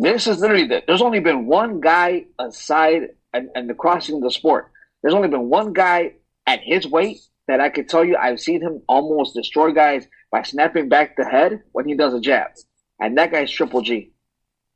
[0.00, 4.22] this is literally the, there's only been one guy aside and, and the crossing of
[4.22, 4.70] the sport.
[5.02, 6.12] There's only been one guy
[6.46, 10.42] at his weight that I could tell you I've seen him almost destroy guys by
[10.42, 12.48] snapping back the head when he does a jab.
[13.00, 14.12] And that guy's Triple G.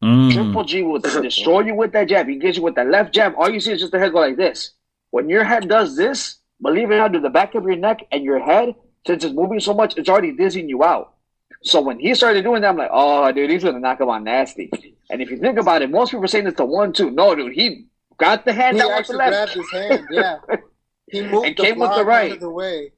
[0.02, 0.32] Mm.
[0.32, 2.26] Triple G will destroy you with that jab.
[2.28, 3.34] He gets you with that left jab.
[3.36, 4.72] All you see is just the head go like this.
[5.12, 8.00] When your head does this, believe it or not, to the back of your neck
[8.10, 8.74] and your head,
[9.06, 11.14] since it's moving so much, it's already dizzying you out.
[11.62, 14.24] So when he started doing that, I'm like, oh, dude, he's gonna knock him out
[14.24, 14.70] nasty.
[15.10, 17.10] And if you think about it, most people are saying it's the one two.
[17.10, 17.86] No, dude, he
[18.18, 19.30] got the hand He that was the actually left.
[19.30, 20.38] grabbed his hand, yeah.
[21.08, 22.30] He moved And the came with the block right.
[22.30, 22.92] out of the way.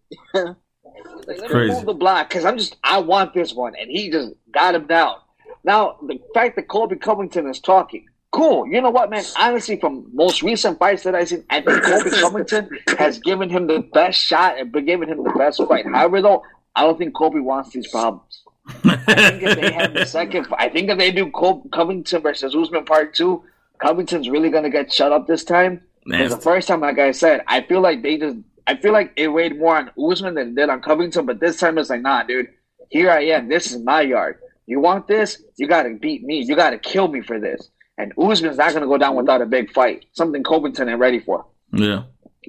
[1.26, 1.74] Like, let me Crazy.
[1.74, 4.86] move the block because I'm just I want this one, and he just got him
[4.86, 5.16] down.
[5.64, 8.66] Now the fact that Colby Covington is talking, cool.
[8.66, 9.24] You know what, man?
[9.38, 12.68] Honestly, from most recent fights that I've seen, I think Colby Covington
[12.98, 15.86] has given him the best shot and been given him the best fight.
[15.86, 16.42] However, though,
[16.74, 18.42] I don't think Colby wants these problems.
[18.66, 22.56] I think if they have the second, I think if they do Col- Covington versus
[22.56, 23.44] Usman Part Two,
[23.78, 25.82] Covington's really gonna get shut up this time.
[26.04, 29.12] Because the first time, like I said, I feel like they just, I feel like
[29.16, 31.24] it weighed more on Usman than it did on Covington.
[31.24, 32.48] But this time, it's like, nah, dude,
[32.90, 33.48] here I am.
[33.48, 34.38] This is my yard.
[34.66, 35.42] You want this?
[35.56, 36.42] You got to beat me.
[36.42, 37.70] You got to kill me for this.
[37.96, 40.06] And Usman's not gonna go down without a big fight.
[40.12, 41.46] Something Covington ain't ready for.
[41.72, 42.04] Yeah.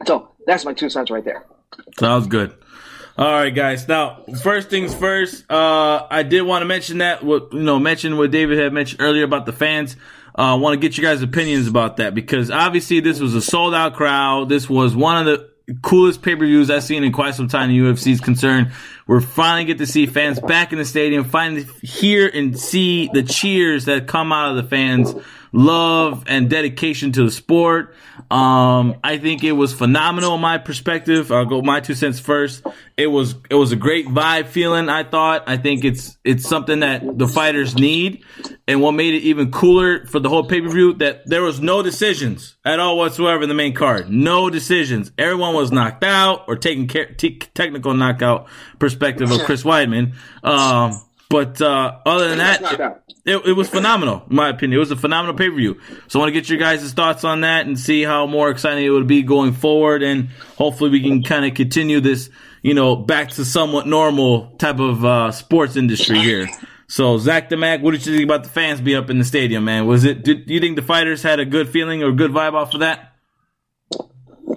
[0.05, 1.45] So that's my two cents right there.
[1.99, 2.55] Sounds good.
[3.17, 3.87] All right, guys.
[3.87, 5.49] Now, first things first.
[5.49, 9.01] Uh, I did want to mention that what you know mention what David had mentioned
[9.01, 9.95] earlier about the fans.
[10.35, 13.41] I uh, want to get you guys' opinions about that because obviously this was a
[13.41, 14.49] sold out crowd.
[14.49, 15.49] This was one of the
[15.81, 17.69] coolest pay per views I've seen in quite some time.
[17.69, 18.71] The UFC is concerned.
[19.07, 21.23] We're finally get to see fans back in the stadium.
[21.23, 25.15] Finally hear and see the cheers that come out of the fans.
[25.51, 27.95] Love and dedication to the sport.
[28.31, 31.31] Um, I think it was phenomenal in my perspective.
[31.31, 32.65] I'll go my two cents first.
[32.97, 34.89] It was it was a great vibe feeling.
[34.89, 35.43] I thought.
[35.47, 38.23] I think it's it's something that the fighters need,
[38.67, 41.61] and what made it even cooler for the whole pay per view that there was
[41.61, 44.09] no decisions at all whatsoever in the main card.
[44.09, 45.11] No decisions.
[45.17, 48.47] Everyone was knocked out or taking care, t- technical knockout
[48.79, 50.15] perspective of Chris Weidman.
[50.43, 54.77] Um, but uh, other than that, it, it was phenomenal, in my opinion.
[54.77, 55.79] It was a phenomenal pay per view.
[56.07, 58.85] So I want to get your guys' thoughts on that and see how more exciting
[58.85, 60.03] it would be going forward.
[60.03, 62.29] And hopefully we can kind of continue this,
[62.61, 66.47] you know, back to somewhat normal type of uh, sports industry here.
[66.87, 69.25] So Zach the Mac, what did you think about the fans be up in the
[69.25, 69.87] stadium, man?
[69.87, 70.23] Was it?
[70.23, 72.81] Did do you think the fighters had a good feeling or good vibe off of
[72.81, 73.13] that?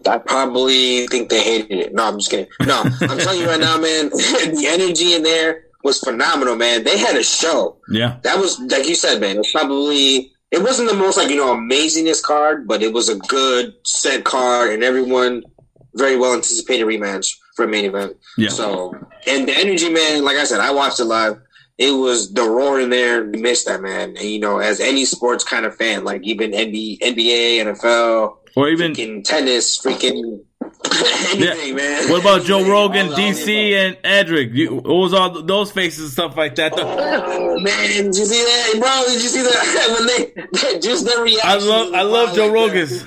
[0.07, 1.95] I probably think they hated it.
[1.95, 2.49] No, I'm just kidding.
[2.61, 6.85] No, I'm telling you right now, man, the energy in there was phenomenal, man.
[6.85, 7.79] They had a show.
[7.89, 11.31] Yeah, That was, like you said, man, it was probably, it wasn't the most, like,
[11.31, 15.43] you know, amazingest card, but it was a good set card, and everyone
[15.95, 18.17] very well anticipated rematch for a main event.
[18.37, 18.51] yeah.
[18.51, 18.95] So,
[19.27, 21.41] and the energy, man, like I said, I watched it live.
[21.79, 23.25] It was the roar in there.
[23.25, 24.11] You missed that, man.
[24.17, 28.69] And, you know, as any sports kind of fan, like even NBA, NBA NFL, or
[28.69, 30.45] even freaking tennis, freaking
[31.35, 32.09] anything, man.
[32.11, 34.51] what about Joe Rogan, DC, and Edric?
[34.53, 36.73] You, what was all those faces and stuff like that?
[36.77, 39.05] Oh, man, did you see that, bro?
[39.07, 40.07] Did you see that when
[40.73, 41.41] they just the reaction?
[41.45, 43.03] I love- I love Joe Rogan's.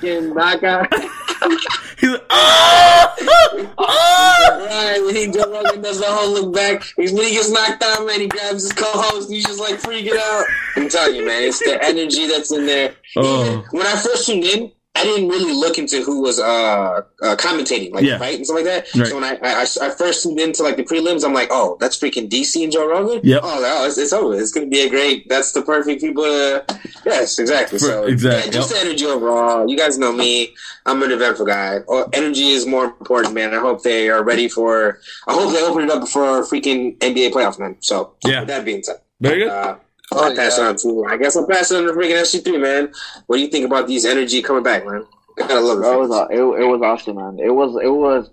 [2.02, 4.66] He's like, oh, oh!
[4.66, 7.82] Right, when he Joe Rogan does the whole look back, he's when he gets knocked
[7.82, 10.44] out, man, he grabs his co-host, and he's just like freaking out.
[10.76, 12.94] I'm telling you, man, it's the energy that's in there.
[13.16, 13.44] Oh.
[13.44, 17.36] Even when I first tuned in, I didn't really look into who was uh, uh
[17.36, 18.18] commentating, like Yeah.
[18.18, 18.94] fight and stuff like that.
[18.94, 19.06] Right.
[19.08, 21.98] So when I, I I first tuned into like the prelims, I'm like, oh, that's
[21.98, 23.20] freaking DC and Joe Rogan.
[23.24, 23.40] Yep.
[23.42, 24.38] Oh, no, it's, it's over.
[24.38, 25.28] It's gonna be a great.
[25.30, 26.64] That's the perfect people to.
[27.06, 27.78] Yes, exactly.
[27.78, 28.80] So Exactly, yeah, just yep.
[28.82, 29.68] the energy overall.
[29.68, 30.54] You guys know me.
[30.86, 31.78] I'm an eventful guy.
[31.88, 33.54] Oh, energy is more important, man.
[33.54, 35.00] I hope they are ready for.
[35.26, 37.76] I hope they open it up for freaking NBA playoffs, man.
[37.80, 38.40] So Yeah.
[38.40, 39.48] With that being said, Very good.
[39.48, 39.76] uh,
[40.16, 40.64] Oh, I'll pass yeah.
[40.64, 41.04] it on to.
[41.08, 42.92] I guess I'll pass it on to freaking SG3, man.
[43.26, 45.04] What do you think about these energy coming back, man?
[45.38, 45.86] I gotta love it.
[45.86, 47.38] It was it, it was awesome, man.
[47.38, 48.30] It was it was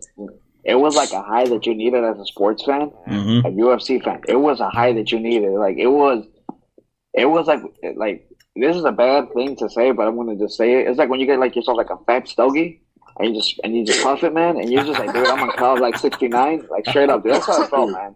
[0.66, 3.46] it was like a high that you needed as a sports fan, Mhm.
[3.46, 4.22] a UFC fan.
[4.28, 5.52] It was a high that you needed.
[5.54, 6.26] Like it was,
[7.14, 7.62] it was like
[7.96, 10.88] like this is a bad thing to say, but I'm gonna just say it.
[10.90, 12.82] It's like when you get like yourself like a fat stogie.
[13.20, 15.42] And you just and you just puff it, man, and you're just like, dude, I'm
[15.44, 17.34] on cloud like 69, like straight up, dude.
[17.34, 18.16] That's how I felt, man.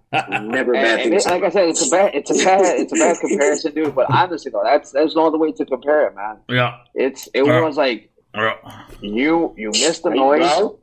[0.50, 1.30] Never a bad And, and it, to say.
[1.32, 3.94] like I said, it's a bad, it's a bad, it's a bad comparison, dude.
[3.96, 6.38] But honestly, though, that's there's no other way to compare it, man.
[6.48, 6.78] Yeah.
[6.96, 7.60] It's it Yeah.
[7.62, 8.56] was like Yeah.
[9.02, 10.80] you you missed the Right, noise, bro?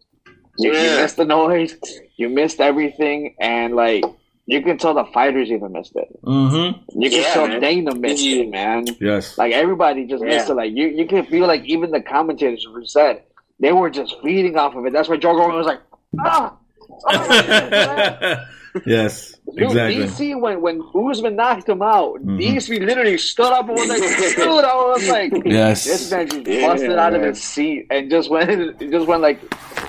[0.59, 1.77] you, you missed the noise,
[2.17, 4.05] you missed everything, and like
[4.45, 6.09] you can tell the fighters even missed it.
[6.25, 7.01] Mm-hmm.
[7.01, 7.61] You can Yeah, tell man.
[7.61, 8.85] Dana missed You- it, man.
[9.01, 9.39] Yes.
[9.39, 10.55] Like everybody just missed it.
[10.55, 13.23] Like you, you can feel like even the commentators who said
[13.61, 14.93] they were just feeding off of it.
[14.93, 15.81] That's why Joe Rogan was like,
[16.19, 16.57] ah.
[17.07, 18.45] oh,
[18.87, 19.35] yes.
[19.57, 20.05] Dude, Exactly.
[20.05, 22.39] DC when when Usman knocked him out, Mhm.
[22.41, 24.01] DC literally stood up and was like,
[24.37, 25.85] "Dude," I was like, Yes.
[25.85, 29.41] this man just Yeah, busted out of his seat and just went, just went like,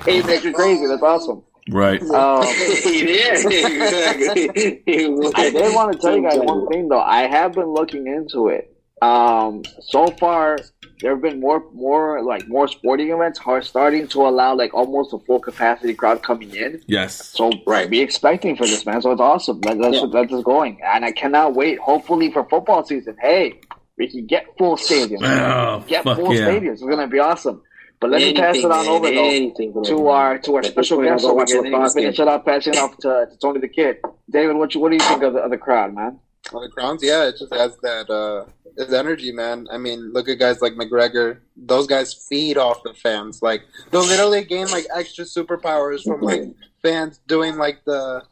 [0.05, 1.43] "Hey, makes you crazy." That's awesome.
[1.69, 2.01] Right.
[2.09, 3.45] Um, he did.
[3.45, 4.81] exactly.
[4.85, 5.05] He
[5.35, 6.99] I did want to tell you guys one thing though.
[7.01, 8.75] I have been looking into it.
[9.03, 10.57] Um, so far,
[11.01, 15.13] there have been more, more like more sporting events are starting to allow like almost
[15.13, 16.81] a full capacity crowd coming in.
[16.87, 17.27] Yes.
[17.29, 17.89] So Right.
[17.89, 19.01] be expecting for this, man.
[19.01, 19.59] So it's awesome.
[19.61, 20.03] Let, let's Yeah.
[20.03, 21.79] let this going, and I cannot wait.
[21.79, 23.59] Hopefully for football season, hey,
[23.97, 25.19] we can get full stadiums.
[25.23, 26.47] Oh, get fuck full yeah.
[26.47, 26.73] stadiums.
[26.73, 27.61] It's gonna be awesome.
[27.99, 29.83] But let me pass it Anything, on man, over though anything, man.
[29.83, 31.57] to our to our special this point, guest I'll go over watch here.
[31.59, 33.97] the Then you can finish it up, passing it off to, to Tony the Kid.
[34.29, 36.19] David, what you what do you think of the, of the crowd, man?
[36.51, 38.45] On the crowns, yeah, it just has that uh
[38.77, 39.67] his energy, man.
[39.71, 41.39] I mean, look at guys like McGregor.
[41.55, 43.41] Those guys feed off the fans.
[43.41, 46.43] Like they'll literally gain like extra superpowers from like
[46.81, 48.23] fans doing like the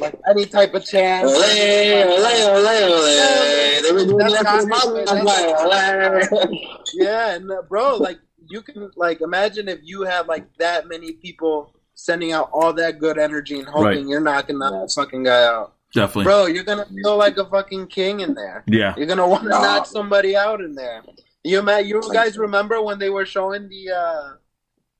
[0.00, 1.26] like any type of chant.
[1.26, 1.42] Ole, ole.
[2.58, 3.98] Ole, ole.
[6.94, 11.12] Yeah, and uh, bro, like you can like imagine if you had like that many
[11.12, 14.06] people sending out all that good energy and hoping Right.
[14.06, 15.74] you're knocking that fucking guy out.
[15.94, 16.24] Definitely.
[16.24, 18.62] Bro, you're gonna feel like a fucking king in there.
[18.66, 18.94] Yeah.
[18.96, 19.60] You're gonna want to Nah.
[19.62, 21.02] knock somebody out in there.
[21.44, 24.34] You ma- you guys remember when they were showing the uh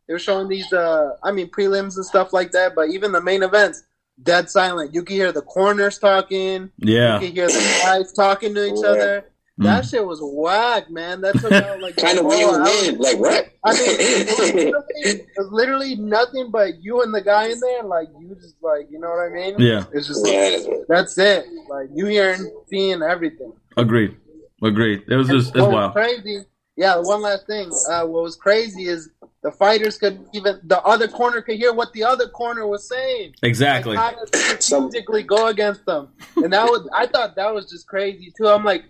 [0.07, 3.21] they were showing these uh I mean prelims and stuff like that, but even the
[3.21, 3.83] main events,
[4.23, 4.95] dead silent.
[4.95, 7.21] You can hear the corners talking, Yeah.
[7.21, 8.89] you can hear the guys talking to each Yeah.
[8.89, 9.25] other.
[9.59, 9.91] That Mm.
[9.91, 11.21] shit was whack, man.
[11.21, 12.83] That took out like Kind of the weird whole hour.
[12.83, 12.99] wind.
[13.01, 13.49] Like what?
[13.65, 17.59] I mean, it was, literally, it was literally nothing but you and the guy in
[17.61, 17.83] there.
[17.83, 19.57] Like you just like you know what I mean?
[19.59, 19.85] Yeah.
[19.93, 21.47] It's just like, that is that's it.
[21.69, 23.53] Like you hearing, seeing everything.
[23.77, 24.17] Agreed.
[24.63, 25.03] Agreed.
[25.09, 25.93] It was just it's what was wild.
[25.93, 26.45] crazy.
[26.77, 27.73] Yeah, one last thing.
[27.91, 29.11] Uh, what was crazy is
[29.43, 33.35] the fighters could even the other corner could hear what the other corner was saying.
[33.43, 33.97] Exactly.
[33.97, 37.89] Like, how to strategically go against them, and that was I thought that was just
[37.89, 38.47] crazy too.
[38.47, 38.85] I'm like,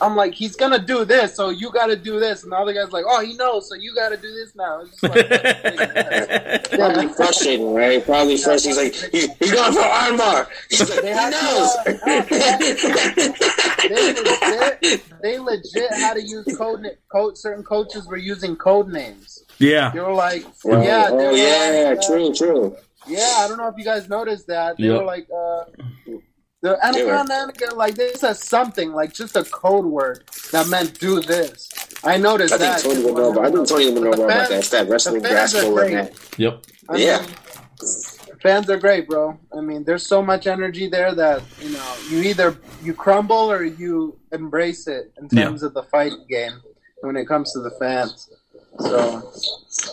[0.00, 2.74] I'm like, he's gonna do this, so you got to do this, and the other
[2.74, 4.80] guy's like, oh, he knows, so you got to do this now.
[4.82, 8.04] It's just like, Probably frustrating, right?
[8.04, 8.84] Probably frustrating.
[8.92, 10.46] He's like, he's, he's going for armbar.
[10.68, 13.14] He's like, They he have they knows.
[14.82, 16.82] legit, they legit had to use code.
[16.82, 19.44] na- code certain coaches were using code names.
[19.58, 19.90] yeah.
[19.90, 20.84] They were like, Right.
[20.84, 22.76] yeah, oh yeah, like, uh, true, true.
[23.06, 24.76] Yeah, I don't know if you guys noticed that.
[24.78, 24.98] They Yep.
[25.00, 25.64] were like, uh,
[26.64, 30.66] the They were- Anakin, Anakin, like this says something, like just a code word that
[30.68, 31.68] meant do this.
[32.02, 32.82] I noticed I think that.
[32.82, 33.44] Tony would know about.
[33.46, 34.58] I think Tony would know The more about fans- that.
[34.58, 36.12] It's that wrestling the fans basketball are like great.
[36.14, 36.38] that.
[36.38, 36.62] Yep.
[36.88, 37.20] I Yeah.
[37.20, 37.30] mean,
[38.42, 39.38] fans are great, bro.
[39.56, 43.62] I mean, there's so much energy there that you know you either you crumble or
[43.64, 45.44] you embrace it in Yeah.
[45.44, 46.62] terms of the fighting game
[47.02, 48.28] when it comes to the fans.
[48.80, 49.30] So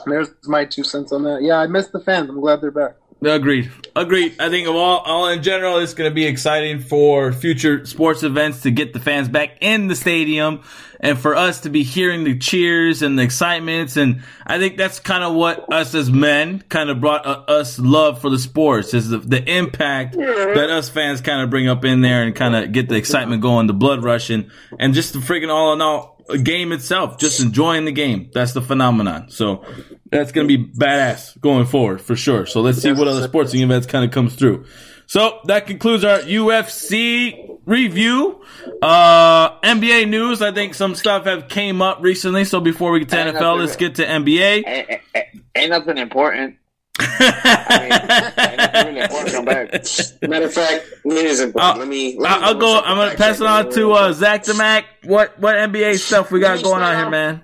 [0.06, 1.42] there's my two cents on that.
[1.44, 2.30] Yeah, I miss the fans.
[2.30, 2.96] I'm glad they're back.
[3.24, 3.72] Agreed.
[3.96, 4.36] Agreed.
[4.40, 8.24] I think of all, all in general, it's going to be exciting for future sports
[8.24, 10.64] events to get the fans back in the stadium
[11.00, 13.98] and for us to be hearing the cheers and the excitements.
[13.98, 17.78] And I think that's kind of what us as men kind of brought uh, us
[17.78, 21.84] love for the sports is the, the impact that us fans kind of bring up
[21.84, 25.20] in there and kind of get the excitement going, the blood rushing, and just the
[25.20, 28.30] freaking all in all, game itself, just enjoying the game.
[28.34, 29.30] That's the phenomenon.
[29.30, 29.63] So
[30.12, 32.46] that's going to be badass going forward for sure.
[32.46, 34.65] So let's see what other sporting events kind of comes through.
[35.08, 38.41] So that concludes our UFC review.
[38.82, 40.41] Uh, NBA news.
[40.41, 42.46] I think some stuff have came up recently.
[42.46, 45.00] So before we get to Ain't NFL, nothing- let's get to NBA.
[45.56, 46.56] Ain't nothing important.
[47.02, 49.32] Ain't nothing really important.
[49.34, 49.72] Come back.
[50.22, 51.74] Matter of fact, it is important.
[51.74, 52.18] I'll- let me.
[52.18, 52.80] Let me I'll, I'll go.
[52.80, 54.84] I'm gonna pass it on to uh, Zach Demac.
[55.04, 57.42] What what NBA stuff we got going on here, man?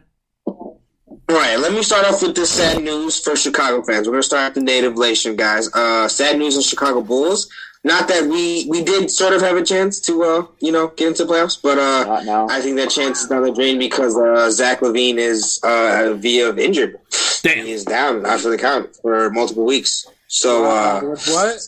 [1.30, 4.08] All right, let me start off with the sad news for Chicago fans.
[4.08, 5.70] We're gonna start with the native relation, guys.
[5.74, 7.50] Uh, sad news in Chicago Bulls.
[7.84, 11.10] Not that we we did sort of have a chance to uh you know get
[11.10, 12.06] into playoffs, but uh
[12.50, 16.54] I think that chance is down the drain because uh, Zach LaVine is uh via
[16.56, 16.98] injured.
[17.42, 17.66] Damn.
[17.66, 20.06] He is down after the count for multiple weeks.
[20.28, 21.60] So uh what?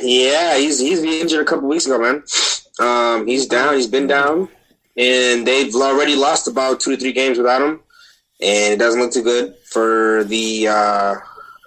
[0.00, 2.22] yeah, he's he's been injured a couple weeks ago, man.
[2.80, 3.74] Um, he's down.
[3.74, 4.48] He's been down,
[4.96, 7.80] and they've already lost about two to three games without him,
[8.40, 11.14] and it doesn't look too good for the uh,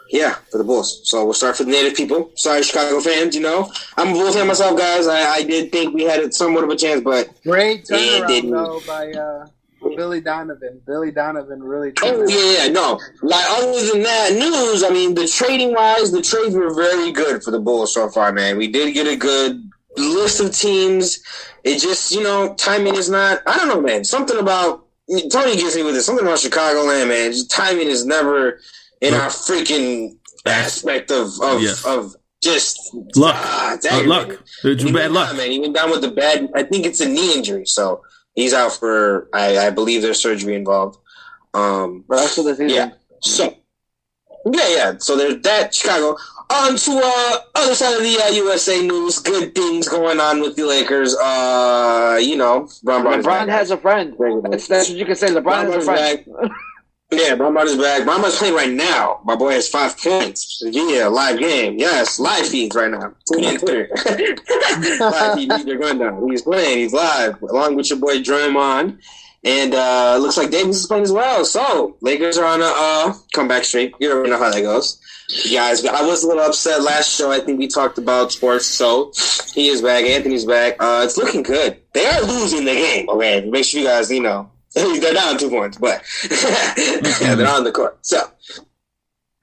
[0.10, 1.02] yeah for the Bulls.
[1.04, 2.32] So we'll start for the native people.
[2.36, 3.36] Sorry, Chicago fans.
[3.36, 5.08] You know, I'm a Bulls fan myself, guys.
[5.08, 8.82] I, I did think we had somewhat of a chance, but Great turnaround didn't- though
[8.86, 9.48] by uh,
[9.96, 10.82] Billy Donovan.
[10.86, 11.94] Billy Donovan really.
[12.04, 13.00] Oh yeah, yeah, no.
[13.22, 17.44] Like other than that news, I mean, the trading wise, the trades were very good
[17.44, 18.58] for the Bulls so far, man.
[18.58, 21.20] We did get a good list of teams.
[21.64, 23.42] It just, you know, timing is not.
[23.46, 24.04] I don't know, man.
[24.04, 24.86] Something about
[25.32, 26.02] Tony gets me with it.
[26.04, 27.32] Something about Chicagoland, man.
[27.32, 28.60] Just timing is never
[29.02, 31.86] in our freaking aspect of of, Yes.
[31.86, 32.80] of just
[33.16, 33.36] Luck.
[33.38, 34.38] Ah, Uh, luck.
[34.64, 35.36] It's He bad luck.
[35.36, 35.52] man.
[35.52, 36.50] Even down with the bad.
[36.56, 38.02] I think it's a knee injury, so
[38.38, 39.28] he's out for.
[39.34, 40.98] I, I believe there's surgery involved.
[41.54, 42.70] Um, Rest of the season.
[42.70, 42.92] yeah.
[43.20, 43.54] So,
[44.46, 44.94] yeah, yeah.
[45.00, 46.16] So there's that Chicago.
[46.50, 49.20] On to uh, other side of the uh, USA news.
[49.20, 51.14] Good things going on with the Lakers.
[51.18, 54.16] Uh, you know, Bron Bron LeBron has a friend.
[54.44, 55.28] That's, that's what you can say.
[55.28, 56.52] LeBron Bron has a friend.
[57.10, 58.04] Yeah, Bron is back.
[58.04, 59.22] Bron's playing right now.
[59.24, 60.62] My boy has five points.
[60.66, 61.78] Yeah, live game.
[61.80, 63.14] Yes, live feeds right now.
[63.32, 63.90] Tune in Twitter.
[65.00, 65.50] live feed.
[65.80, 66.30] Rundown.
[66.30, 66.80] He's playing.
[66.80, 69.00] He's live along with your boy Draymond.
[69.44, 71.46] And uh looks like Davis is playing as well.
[71.46, 73.94] So Lakers are on a uh, comeback streak.
[74.00, 75.00] You already know how that goes.
[75.54, 77.32] Guys, I was a little upset last show.
[77.32, 78.66] I think we talked about sports.
[78.66, 79.14] So
[79.54, 80.04] he is back.
[80.04, 80.76] Anthony's back.
[80.82, 81.80] Uh, it's looking good.
[81.94, 83.08] They are losing the game.
[83.10, 84.50] Okay, make sure you guys, you know,
[85.00, 86.04] they're down two points, but
[87.22, 87.98] yeah, they're on the court.
[88.06, 88.20] So,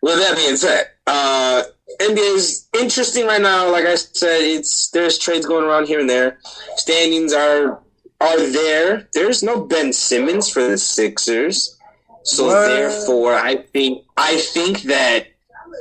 [0.03, 1.63] with that being said, uh,
[2.01, 3.71] NBA is interesting right now.
[3.71, 6.39] Like I said, it's there's trades going around here and there.
[6.77, 7.81] Standings are
[8.21, 9.09] are there.
[9.15, 11.79] There's no Ben Simmons for the Sixers,
[12.23, 12.69] so What?
[12.69, 15.29] therefore, I think I think that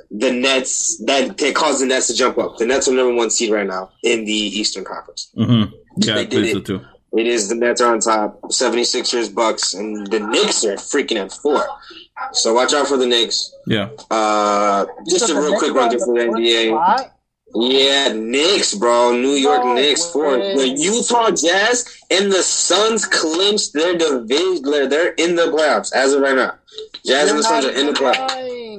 [0.10, 2.58] the Nets that can cause the Nets to jump up.
[2.58, 5.32] The Nets are number one seed right now in the Eastern Conference.
[5.38, 5.74] Mm-hmm.
[5.98, 6.66] Yeah, I They did believe so it.
[6.66, 6.82] too.
[7.15, 11.32] It is the Nets are on top, 76ers, Bucks, and the Knicks are freaking at
[11.32, 11.63] four.
[12.32, 13.54] So watch out for the Knicks.
[13.67, 13.89] Yeah.
[14.10, 16.69] Uh, just So a real Knicks quick run through for the NBA.
[16.69, 17.10] spot?
[17.56, 19.12] Yeah, Knicks, bro.
[19.13, 20.38] New York No Knicks four.
[20.38, 24.63] The Utah Jazz and the Suns clinched their division.
[24.63, 26.56] They're, they're in the playoffs as of right now.
[27.06, 28.28] Jazz They're and the Suns are in the even playoffs.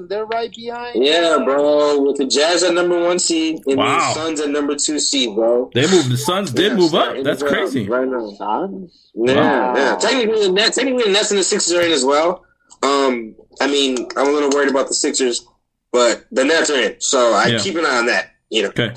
[0.03, 0.09] Behind.
[0.09, 1.05] They're right behind.
[1.05, 2.03] Yeah, bro.
[2.03, 3.99] With the Jazz at number one seed and Wow.
[3.99, 5.71] the Suns at number two seed, bro.
[5.75, 6.11] They moved.
[6.11, 7.17] The Suns did Yeah, move up.
[7.23, 7.89] That's crazy.
[7.89, 8.31] Right now.
[8.37, 9.11] Suns?
[9.15, 9.77] Yeah, Wow.
[9.77, 9.97] yeah.
[9.97, 12.45] Technically, the Nets, technically, the Nets and the Sixers are in as well.
[12.83, 15.47] Um, I mean, I'm a little worried about the Sixers,
[15.93, 17.59] but the Nets are in, so I Yeah.
[17.59, 18.31] keep an eye on that.
[18.51, 18.93] You know, Okay.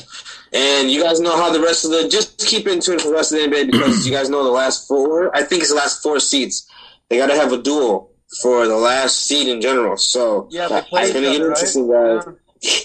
[0.54, 3.14] and you guys know how the rest of the just keep in tune for the
[3.14, 5.36] rest of the NBA because you guys know the last four.
[5.36, 6.68] I think it's the last four seeds.
[7.10, 9.98] They got to have a duel for the last seed in general.
[9.98, 11.58] So Yeah, they It's play it's gonna get other, right?
[11.58, 12.24] interesting, guys.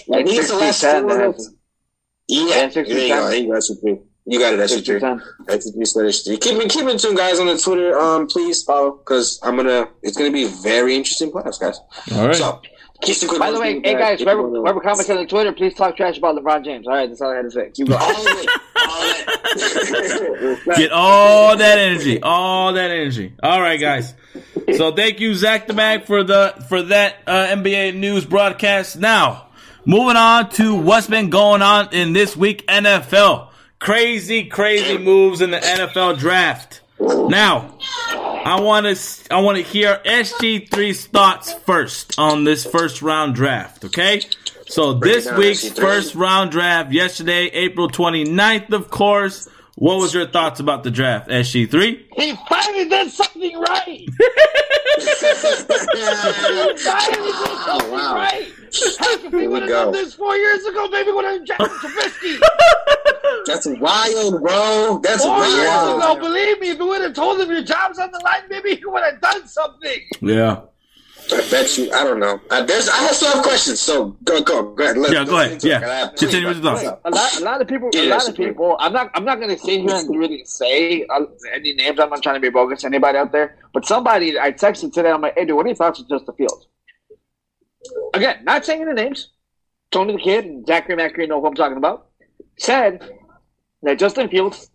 [0.07, 0.15] Yeah.
[0.17, 1.13] I think the last 60-10 four.
[1.17, 1.53] that of- has-
[2.27, 3.09] Yeah, Yeah, there you 60-10.
[3.09, 3.29] go.
[3.29, 3.53] There you go.
[3.53, 4.57] That's what you- You got it.
[4.57, 5.21] That's what you 60%.
[5.47, 6.05] that's what you said.
[6.05, 6.37] It's three.
[6.37, 7.99] Keep keep in tune, guys, on the Twitter.
[7.99, 9.89] Um, please follow because I'm gonna.
[10.01, 11.77] It's gonna be very interesting playoffs, guys.
[12.15, 12.35] All right.
[12.35, 12.61] So,
[13.05, 15.51] just a quick By the way, hey guys, Keep whoever, whoever comments on the Twitter,
[15.51, 16.87] please talk trash about LeBron James.
[16.87, 17.71] All right, that's all I had to say.
[17.71, 18.01] Keep going.
[18.01, 19.15] all of it, all of
[20.65, 20.75] it.
[20.77, 23.33] Get all that energy, all that energy.
[23.41, 24.13] All right, guys.
[24.75, 28.97] So thank you, Zach the Mag, for the for that uh, NBA news broadcast.
[28.97, 29.47] Now,
[29.85, 33.49] moving on to what's been going on in this week NFL.
[33.79, 36.81] Crazy, crazy moves in the NFL draft.
[36.99, 37.77] Now,
[38.45, 43.85] I want to I want to hear SG3's thoughts first on this first round draft.
[43.85, 44.21] Okay.
[44.67, 45.75] So this week's SG3.
[45.75, 49.47] first round draft yesterday, April 29th, of course.
[49.75, 52.03] What was your thoughts about the draft, SG3?
[52.15, 54.07] He finally did something right.
[54.93, 54.99] He
[56.77, 58.15] finally did oh, something wow.
[58.15, 58.51] right.
[58.99, 59.83] Heck, if we Here we would have go.
[59.85, 62.39] done this four years ago, maybe we would have drafted Trubisky.
[63.45, 64.99] That's wild, bro.
[65.03, 66.01] That's Four years wild.
[66.01, 68.75] ago, believe me, if we would have told him your job's on the line, maybe
[68.75, 69.99] he would have done something.
[70.21, 70.61] Yeah.
[71.31, 71.89] I bet you.
[71.93, 72.39] I don't know.
[72.49, 72.89] Uh, there's.
[72.89, 73.79] I still have questions.
[73.79, 74.97] So go, go, go ahead.
[74.97, 75.51] Let's, Yeah, go ahead.
[75.51, 75.89] let's get into it.
[75.89, 76.07] Yeah.
[76.17, 77.01] Continue with your of thoughts.
[77.05, 78.47] A lot, a lot of people, a lot of sure.
[78.47, 78.75] people.
[78.79, 81.21] I'm not, I'm not going to sit here and really say uh,
[81.53, 81.97] any names.
[82.01, 83.57] I'm not trying to be bogus to anybody out there.
[83.73, 85.11] But somebody, I texted today.
[85.11, 86.67] I'm like, hey, dude, what are your thoughts on Justin Fields?
[88.13, 89.29] Again, not saying the names.
[89.91, 92.07] Tony the Kid and Zachary Macri know who I'm talking about.
[92.57, 93.07] Said
[93.83, 94.69] that Justin Fields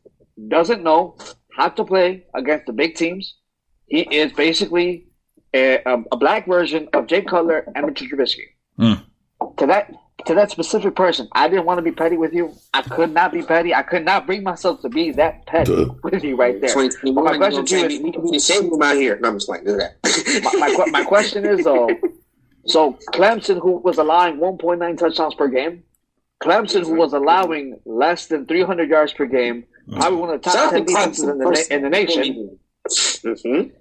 [0.49, 1.17] doesn't know
[1.53, 3.35] how to play against the big teams.
[3.87, 5.07] He is basically
[5.55, 8.45] a, a, a black version of Jay Cutler and Mitchell Trubisky.
[8.79, 9.05] Mm.
[9.59, 9.93] To that
[10.27, 12.55] to that specific person, I didn't want to be petty with you.
[12.75, 13.75] I could not be petty.
[13.75, 16.71] I could not bring myself to be that petty with you right there.
[16.71, 19.19] 2021, my you know what question to you is, You can shame him out here.
[19.21, 19.97] No, I'm just like, do that.
[20.59, 21.89] my, my, my question is though,
[22.69, 25.83] so Clemson, who was allowing 1.9 touchdowns per game,
[26.43, 30.55] Clemson, who was allowing less than 300 yards per game, probably one of the top
[30.55, 32.59] Shout 10 to defenses in the, na- in the nation.
[32.89, 33.73] Mhm.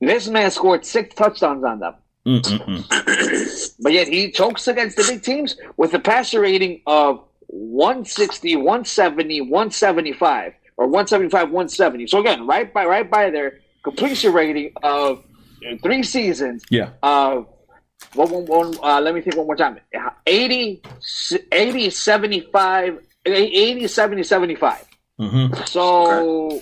[0.00, 1.94] This man scored six touchdowns on them.
[2.26, 3.74] Mm-mm-mm.
[3.82, 9.40] But yet he chokes against the big teams with a passer rating of 160, 170,
[9.40, 12.06] 175, or 175, 170.
[12.06, 15.22] So again, right by right by their completion rating of
[15.62, 16.90] in three seasons Yeah.
[17.02, 17.46] of
[18.14, 19.78] one, one, one, uh, let me think one more time
[20.26, 20.82] 80,
[21.52, 24.84] 80 75, 80, 70, 75.
[25.20, 25.64] Mm-hmm.
[25.66, 26.60] So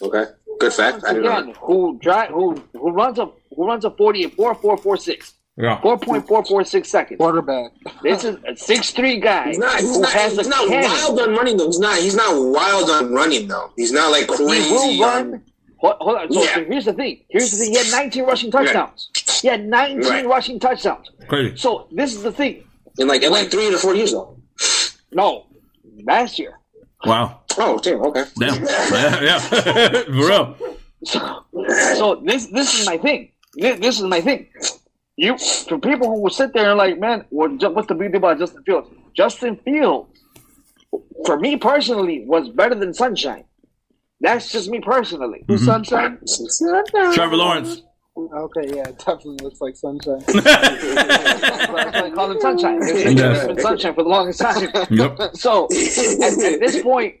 [0.00, 0.24] Okay.
[0.58, 1.04] Good fact.
[1.04, 1.38] I didn't know.
[1.38, 5.34] again, who drive who who runs a who runs a 40 and 4446.
[5.58, 5.78] Yeah.
[5.82, 7.18] 4.446 seconds.
[7.18, 7.72] Quarterback.
[8.02, 9.80] This is a six-three guy He's not.
[9.80, 10.10] He's who not.
[10.12, 11.66] has He's not wild on running though.
[11.66, 11.98] He's not.
[11.98, 13.70] He's not wild on running though.
[13.76, 14.44] He's not like crazy.
[14.44, 14.98] He crazy.
[14.98, 15.42] will on- run.
[15.78, 16.32] Hold, hold on.
[16.32, 16.54] So, Yeah.
[16.54, 17.24] so here's the thing.
[17.28, 17.70] Here's the thing.
[17.72, 19.10] He had 19 rushing touchdowns.
[19.42, 20.26] He had 19 Right.
[20.26, 21.10] rushing touchdowns.
[21.28, 21.56] Crazy.
[21.56, 22.64] So this is the thing.
[22.98, 24.36] in like in like three to four years though.
[25.12, 25.46] No,
[26.04, 26.58] last year.
[27.04, 27.40] Wow.
[27.58, 28.00] Oh damn.
[28.02, 28.24] Okay.
[28.38, 28.64] Damn.
[28.64, 29.20] yeah.
[29.20, 29.38] yeah.
[30.04, 30.56] For real.
[31.04, 31.44] So,
[31.96, 33.32] so this this is my thing.
[33.54, 34.48] This, this is my thing.
[35.16, 35.36] You
[35.68, 38.38] for people who will sit there and like, man, what, what's the big deal about
[38.38, 38.88] Justin Fields?
[39.14, 40.08] Justin Fields,
[41.26, 43.44] for me personally, was better than Sunshine.
[44.20, 45.40] That's just me personally.
[45.40, 45.52] Mm-hmm.
[45.52, 46.18] Who's Sunshine?
[47.14, 47.82] Trevor Lawrence.
[48.16, 50.22] Okay, yeah, it definitely looks like Sunshine.
[50.28, 52.78] I call him Sunshine.
[52.82, 53.46] It's Yeah.
[53.46, 54.68] been Sunshine for the longest time.
[54.90, 55.34] Yep.
[55.34, 57.16] So at, at this point,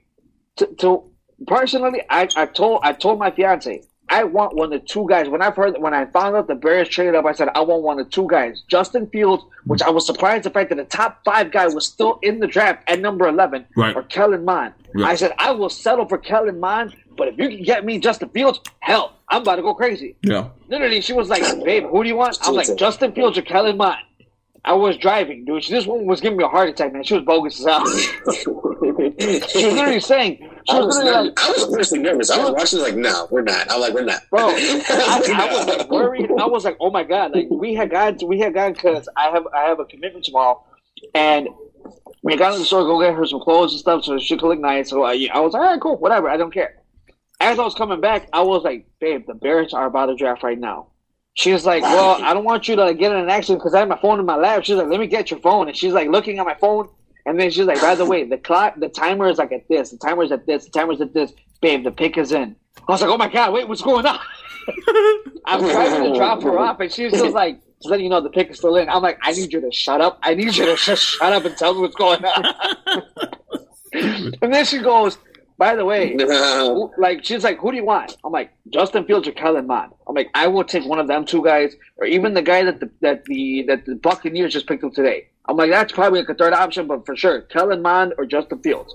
[0.56, 1.02] to, to
[1.46, 3.82] personally, I, I told I told my fiance
[4.12, 5.28] I want one of two guys.
[5.28, 7.82] When I've heard when I found out the Bears traded up, I said I want
[7.82, 8.62] one of two guys.
[8.68, 12.18] Justin Fields, which I was surprised the fact that the top five guy was still
[12.22, 13.96] in the draft at number eleven, Right.
[13.96, 14.74] or Kellen Mond.
[14.94, 15.06] Yeah.
[15.06, 18.28] I said I will settle for Kellen Mond, but if you can get me Justin
[18.28, 20.14] Fields, hell, I'm about to go crazy.
[20.22, 20.48] Yeah.
[20.68, 23.78] Literally, she was like, "Babe, who do you want?" I'm like, "Justin Fields or Kellen
[23.78, 23.96] Mond."
[24.64, 25.64] I was driving, dude.
[25.64, 27.02] This woman was giving me a heart attack, man.
[27.02, 27.86] She was bogus as hell.
[28.38, 31.36] she was literally saying, I was literally nervous.
[31.36, 32.30] like, I was personally nervous.
[32.30, 33.70] I was watching like, no, we're not.
[33.72, 36.30] I'm like, we're not, bro, I, I was like worried.
[36.38, 39.30] I was like, oh my god, like we had gone, we had gone because I
[39.30, 40.64] have, I have a commitment tomorrow,
[41.12, 41.48] and
[42.22, 44.46] we got to the store, go get her some clothes and stuff, so she could
[44.46, 44.90] look nice.
[44.90, 46.76] So I, I was like, all right, cool, whatever, I don't care.
[47.40, 50.44] As I was coming back, I was like, babe, the Bears are about to draft
[50.44, 50.91] right now.
[51.34, 53.74] She was like, well, I don't want you to like, get in an accident because
[53.74, 54.64] I have my phone in my lap.
[54.64, 56.88] She's like, let me get your phone, and she's like looking at my phone.
[57.24, 59.90] And then she's like, by the way, the clock, the timer is like at this,
[59.90, 61.32] the timer is at this, the timer is at this.
[61.60, 62.56] Babe, the pick is in.
[62.88, 64.18] I was like, oh my god, wait, what's going on?
[65.46, 68.30] I'm trying to drop her off, and she's just like, just letting you know the
[68.30, 68.88] pick is still in.
[68.88, 70.18] I'm like, I need you to shut up.
[70.22, 73.04] I need you to just shut up and tell me what's going on.
[74.42, 75.18] and then she goes,
[75.62, 78.16] by the way, who- like she's like, who do you want?
[78.24, 79.92] I'm like, Justin Fields or Kellen Mond.
[80.08, 82.80] I'm like, I will take one of them two guys, or even the guy that
[82.80, 85.28] the that the that the Buccaneers just picked up today.
[85.48, 88.58] I'm like, that's probably like a third option, but for sure, Kellen Mond or Justin
[88.58, 88.92] Fields.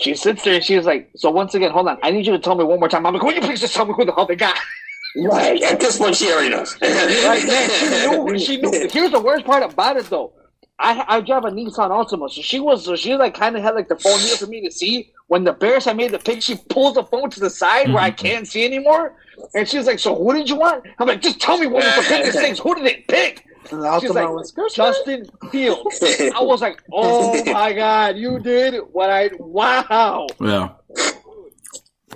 [0.00, 2.40] She sits there and she's like, so once again, hold on, I need you to
[2.40, 3.06] tell me one more time.
[3.06, 4.58] I'm like, will you please just tell me who the hell they got?
[5.16, 6.76] right at this point, she already knows.
[6.80, 8.38] Like, man, she knew.
[8.46, 8.88] She knew.
[8.92, 10.32] Here's the worst part about it, though.
[10.78, 13.74] I I drive a Nissan Altima, so she was so she like kind of had
[13.74, 15.12] like the phone here for me to see.
[15.28, 18.02] When the Bears had made the pick, she pulls the phone to the side where
[18.02, 18.26] I mm-hmm.
[18.26, 19.16] can't see anymore,
[19.54, 22.08] and she's like, "So who did you want?" I'm like, "Just tell me what for
[22.08, 24.52] goodness sakes, who did they pick?" And the She's like, was.
[24.72, 26.00] Justin Fields.
[26.02, 30.70] I was like, "Oh my god, you did what I wow." Yeah.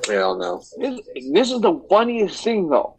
[0.07, 0.63] Hell no.
[0.79, 1.01] This,
[1.33, 2.97] this is the funniest thing, though.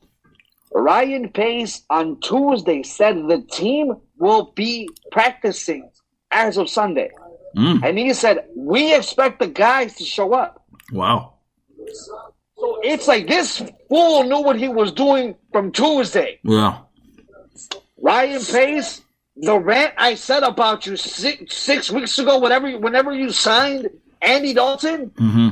[0.73, 5.89] Ryan Pace on Tuesday said the team will be practicing
[6.31, 7.11] as of Sunday.
[7.55, 7.83] Mm.
[7.83, 10.63] And he said, We expect the guys to show up.
[10.91, 11.33] Wow.
[12.57, 16.39] So it's like this fool knew what he was doing from Tuesday.
[16.43, 16.79] Yeah.
[18.01, 19.01] Ryan Pace,
[19.35, 23.89] the rant I said about you six, six weeks ago, whenever whenever you signed
[24.21, 25.49] Andy Dalton, hmm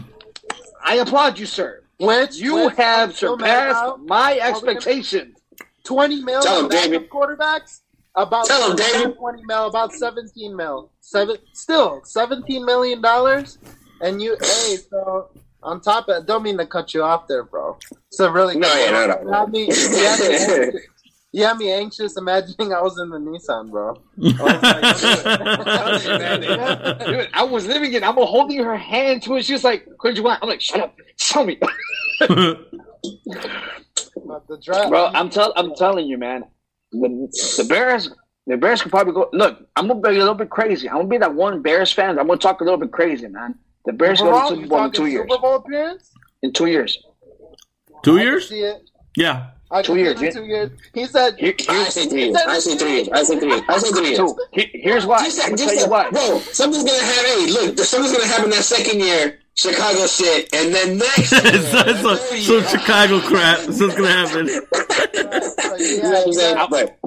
[0.83, 1.83] I applaud you, sir.
[1.99, 5.37] Which You which have surpassed my expectations.
[5.83, 7.09] twenty mil Tell him, on backup David.
[7.09, 7.81] quarterbacks.
[8.15, 9.17] About Tell him, David.
[9.17, 13.59] twenty mil, about seventeen mil, seven still seventeen million dollars,
[14.01, 15.29] and you hey so
[15.61, 17.77] on top of don't mean to cut you off there, bro.
[18.11, 19.21] So really, No, yeah, no, no.
[19.21, 19.73] You had me, you
[20.05, 20.81] had me anxious,
[21.31, 23.93] you had me anxious imagining I was in the Nissan, bro.
[27.05, 28.03] Dude, I was living it.
[28.03, 29.45] I'm holding her hand to it.
[29.45, 31.59] She was like, "What you want?" I'm like, "Shut up, tell me."
[34.25, 36.43] But the draft, Bro, I'm tell I'm telling you, man.
[36.91, 37.07] The,
[37.57, 38.09] the Bears,
[38.47, 39.29] the Bears could probably go.
[39.33, 40.89] Look, I'm gonna be a little bit crazy.
[40.89, 42.17] I'm gonna be that one Bears fan.
[42.19, 43.55] I'm gonna talk a little bit crazy, man.
[43.85, 45.27] The Bears go to overall, Super you Bowl in two years.
[45.29, 46.11] Super Bowl appearance?
[46.41, 46.97] In two years.
[48.03, 48.49] Two I years?
[48.49, 48.89] see it.
[49.15, 49.51] Yeah.
[49.71, 50.31] I Two see years, it in yeah.
[50.31, 50.71] Two years.
[50.95, 51.33] He said.
[51.35, 52.35] I Here- here's, say three years.
[52.37, 53.09] I say three years.
[53.09, 53.61] I say three years.
[53.69, 54.17] I say three years.
[54.17, 54.35] two.
[54.73, 55.23] Here's why.
[55.23, 56.09] Just, I'm just tell you why.
[56.09, 57.25] Bro, something's gonna happen.
[57.25, 59.39] Hey, look, something's gonna happen that second year.
[59.61, 63.59] Chicago shit, and then next year, so, so, so Chicago crap.
[63.59, 64.47] So it's gonna happen.
[65.79, 66.57] You know what I'm saying?
[66.69, 66.97] But-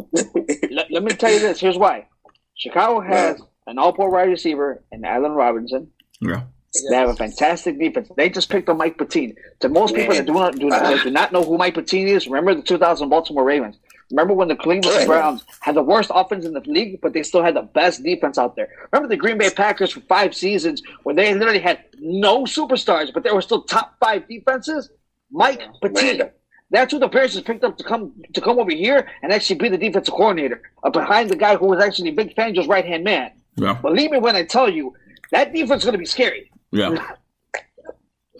[0.71, 1.61] Let, let me tell you this.
[1.61, 2.07] Here's why.
[2.55, 5.91] Chicago has an all-pro wide receiver in Allen Robinson.
[6.21, 6.45] Yeah.
[6.91, 8.09] They have a fantastic defense.
[8.17, 9.35] They just picked up Mike Pettine.
[9.61, 12.07] To most people that do not do not, that do not know who Mike Pettine
[12.09, 13.79] is, remember the 2000 Baltimore Ravens.
[14.13, 15.07] Remember when the Cleveland Right.
[15.07, 18.37] Browns had the worst offense in the league, but they still had the best defense
[18.37, 18.69] out there.
[18.93, 23.25] Remember the Green Bay Packers for five seasons when they literally had no superstars, but
[23.25, 24.91] they were still top five defenses.
[25.31, 26.19] Mike Pettine.
[26.19, 26.31] Man.
[26.71, 29.57] That's who the Bears has picked up to come to come over here and actually
[29.57, 33.05] be the defensive coordinator, uh, behind the guy who was actually Vic Fangio's right hand
[33.05, 33.31] man.
[33.57, 33.75] Yeah.
[33.75, 34.95] Believe me when I tell you,
[35.31, 36.51] that defense is going to be scary.
[36.71, 37.15] Yeah.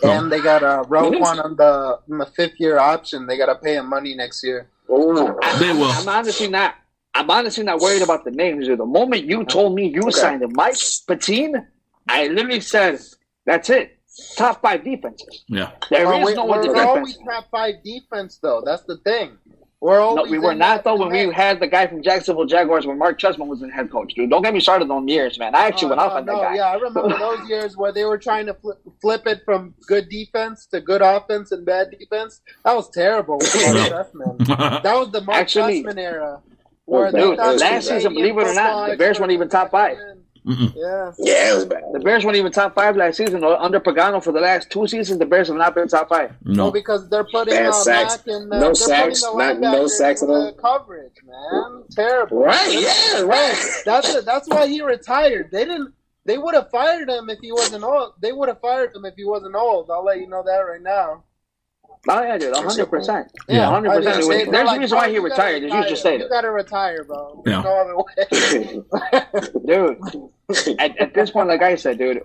[0.03, 3.27] And they got a uh, Roquan on the on the fifth year option.
[3.27, 4.69] They got to pay him money next year.
[4.93, 5.39] Ooh.
[5.59, 5.85] They will.
[5.87, 6.75] I'm honestly not.
[7.15, 8.67] I'm honestly not worried about the names.
[8.67, 11.67] The moment you told me you signed him, Mike Pettine,
[12.09, 13.01] I literally said,
[13.45, 13.99] "That's it.
[14.37, 15.45] Top five defenses.
[15.49, 15.71] Yeah.
[15.91, 18.63] There Well, is we, no we're other always top five defense, though.
[18.65, 19.39] That's the thing.
[19.83, 22.99] We're No, we were not though when we had the guy from Jacksonville Jaguars when
[22.99, 24.15] Marc Trestman was the head coach.
[24.15, 25.57] Dude, don't get me started on years, man.
[25.57, 26.55] I actually Oh, went off no, on that no, guy.
[26.55, 30.09] Yeah, I remember those years where they were trying to flip, flip it from good
[30.09, 32.43] defense to good offense and bad defense.
[32.65, 33.39] That was terrible.
[33.39, 34.83] With Marc Trestman.
[34.85, 36.41] That was the Mark Actually- Trestman era.
[36.87, 39.97] They dude, last season, believe it or not, the Bears weren't even top five.
[40.47, 40.73] Mm-mm.
[40.75, 41.13] Yeah.
[41.19, 41.83] Yeah, it was bad.
[41.93, 43.45] The Bears weren't even top five last season.
[43.45, 46.31] Under Pagano for the last two seasons, the Bears have not been top five.
[46.45, 46.71] Well, No.
[46.73, 48.27] because they're putting Bad uh, sacks.
[48.27, 50.47] Mack and uh, No sacks, not- no sacks at in all.
[50.47, 51.85] the coverage, man.
[51.93, 52.43] Terrible.
[52.43, 53.57] Right, yeah, right.
[53.85, 54.25] That's it.
[54.25, 55.51] That's why he retired.
[55.53, 55.95] They didn't.
[56.25, 58.15] They would have fired him if he wasn't old.
[58.21, 59.91] They would have fired him if he wasn't old.
[59.91, 61.25] I'll let you know that right now.
[62.09, 63.31] Oh yeah, dude, hundred percent.
[63.49, 63.69] Yeah.
[63.69, 64.27] hundred percent.
[64.27, 66.25] There's a like, reason why he retired, as you just stated.
[66.25, 67.43] You gotta retire, bro.
[67.47, 67.63] Yeah.
[67.63, 68.83] No other way.
[69.67, 70.79] dude.
[70.81, 72.23] At, at this point, like I said, dude,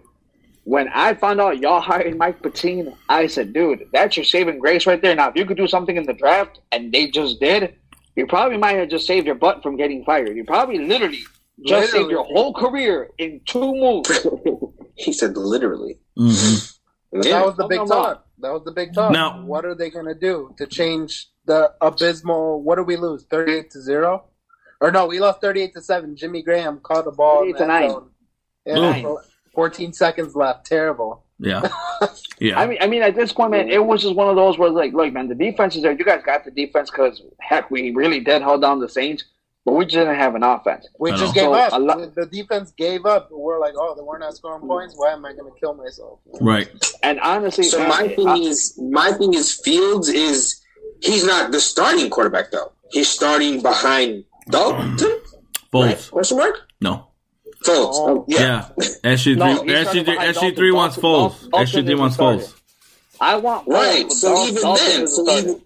[0.64, 4.88] when I found out y'all hired Mike Pettine, I said, dude, that's your saving grace
[4.88, 5.16] right there.
[5.16, 7.76] Now, if you could do something in the draft, and they just did,
[8.16, 10.36] you probably might have just saved your butt from getting fired.
[10.36, 11.20] You probably literally
[11.66, 14.28] just saved your whole career in two moves.
[14.96, 16.00] he said literally.
[16.18, 16.56] hmm
[17.14, 17.22] Yeah.
[17.22, 17.96] That was the big no, no.
[17.96, 18.27] talk.
[18.40, 19.12] That was the big talk.
[19.12, 22.62] Now- what are they gonna do to change the abysmal?
[22.62, 23.24] What did we lose?
[23.30, 24.26] Thirty-eight to zero,
[24.82, 25.08] or no?
[25.08, 26.16] We lost thirty-eight to seven.
[26.16, 27.44] Jimmy Graham caught the ball.
[27.44, 27.90] in 38 to nine.
[27.90, 28.10] zone.
[28.66, 29.16] Yeah, Nine.
[29.54, 30.66] Fourteen seconds left.
[30.66, 31.24] Terrible.
[31.40, 31.68] Yeah.
[32.40, 32.60] Yeah.
[32.60, 34.70] I mean, I mean, at this point, man, it was just one of those where,
[34.70, 35.92] like, look, man, the defense is there.
[35.94, 39.24] You guys got the defense because, heck, we really did hold down the Saints,
[39.68, 40.88] but we just didn't have an offense.
[40.98, 41.74] We just gave So, up.
[41.74, 43.28] a lot- the defense gave up.
[43.30, 44.94] We're like, oh, they weren't not scoring points.
[44.96, 46.20] Why am I going to kill myself?
[46.40, 46.70] right.
[47.04, 50.62] And honestly, So man, my thing I- is, my thing is, Fields is
[51.02, 52.72] he's not the starting quarterback though.
[52.92, 54.92] He's starting behind Dalton.
[55.74, 55.98] Right?
[55.98, 56.12] Foles.
[56.12, 56.56] Question mark?
[56.80, 57.08] No.
[57.66, 57.92] Foles.
[57.92, 58.08] Oh.
[58.08, 58.70] Oh, yeah.
[58.78, 58.86] Yeah.
[59.04, 60.18] SG3, No, he's starting SG3,
[60.56, 61.50] SG3 wants Dalton.
[61.52, 61.62] Foles.
[61.68, 62.24] SG3 wants the.
[62.24, 62.54] Foles.
[63.20, 64.06] I want Right.
[64.06, 65.40] Foles, So even then, so starter.
[65.50, 65.62] even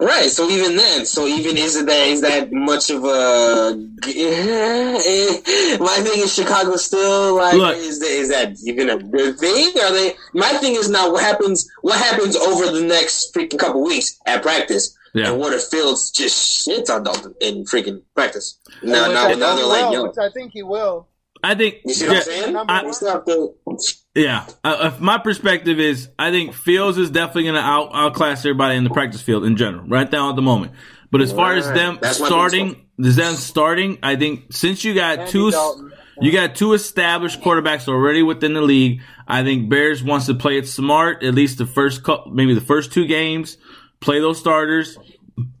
[0.00, 0.28] right.
[0.30, 3.74] So even then, so even is it that is that much of a?
[5.82, 7.76] My thing is Chicago still like Look.
[7.76, 9.68] is that, is that even a good thing?
[9.80, 10.14] Are they?
[10.34, 11.68] My thing is now what happens?
[11.82, 14.96] What happens over the next freaking couple weeks at practice?
[15.14, 15.30] Yeah.
[15.30, 18.58] And what if Fields just shits on Dalton in freaking practice?
[18.82, 21.08] No, Which no, I now they're like, will, yo, which I think he will.
[21.42, 21.76] I think.
[21.84, 22.56] you see what yeah, I'm saying?
[22.56, 22.86] I- one.
[22.86, 23.54] It's not the
[24.14, 28.76] Yeah, uh, my perspective is, I think Fields is definitely going to out outclass everybody
[28.76, 30.72] in the practice field in general, right now at the moment.
[31.10, 35.30] But as far as them That's starting, them starting, I think since you got Andy
[35.30, 35.92] two, Dalton.
[36.20, 39.02] you got two established quarterbacks already within the league.
[39.28, 42.60] I think Bears wants to play it smart, at least the first couple, maybe the
[42.60, 43.56] first two games,
[44.00, 44.98] play those starters,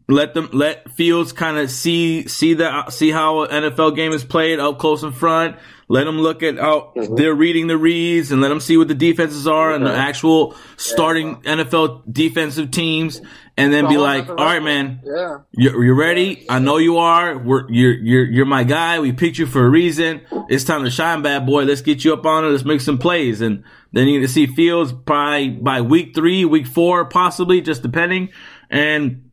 [0.08, 4.24] let them let Fields kind of see see the see how an NFL game is
[4.24, 5.56] played up close in front.
[5.88, 8.94] Let them look at how they're reading the reads and let them see what the
[8.94, 13.20] defenses are and the actual starting NFL defensive teams,
[13.56, 15.38] and then be like, "All right, man, Yeah.
[15.52, 16.44] you're, you're ready.
[16.48, 17.38] I know you are.
[17.38, 18.98] We're, you're, you're, you're my guy.
[18.98, 20.22] We picked you for a reason.
[20.48, 21.62] It's time to shine, bad boy.
[21.62, 22.48] Let's get you up on it.
[22.48, 23.40] Let's make some plays.
[23.40, 27.82] And then you get to see Fields probably by week three, week four, possibly, just
[27.82, 28.30] depending.
[28.70, 29.25] And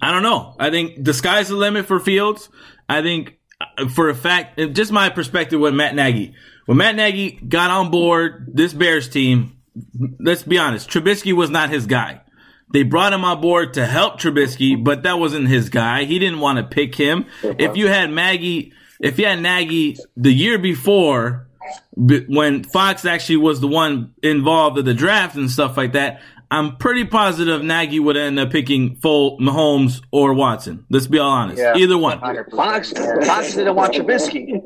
[0.00, 0.56] I don't know.
[0.58, 2.48] I think the sky's the limit for Fields.
[2.88, 6.34] I think uh, for a fact, just my perspective with Matt Nagy.
[6.66, 9.58] When Matt Nagy got on board this Bears team,
[10.20, 12.20] let's be honest, Trubisky was not his guy.
[12.72, 16.04] They brought him on board to help Trubisky, but that wasn't his guy.
[16.04, 17.26] He didn't want to pick him.
[17.42, 21.48] If you had Maggie, if you had Nagy the year before,
[21.94, 26.22] when Fox actually was the one involved in the draft and stuff like that,
[26.52, 30.84] I'm pretty positive Nagy would end up picking full Mahomes or Watson.
[30.90, 31.58] Let's be all honest.
[31.58, 31.74] Yeah.
[31.76, 32.20] Either one.
[32.54, 34.60] Fox, Fox didn't want Trubisky.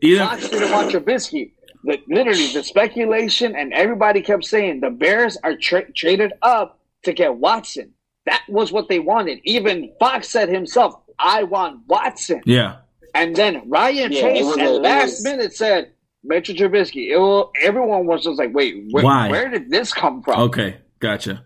[0.00, 1.52] Either, Fox didn't want Trubisky.
[1.84, 7.12] The, literally, the speculation and everybody kept saying the Bears are tra- traded up to
[7.12, 7.92] get Watson.
[8.26, 9.40] That was what they wanted.
[9.42, 12.76] Even Fox said himself, "I want Watson." yeah.
[13.14, 15.90] And then Ryan Yeah, Chase at a- last minute said
[16.22, 17.10] Mitchell Trubisky.
[17.10, 19.28] It will, everyone was just like, "Wait, wh- Why?
[19.28, 20.76] where did this come from?" Okay.
[21.02, 21.42] Gotcha.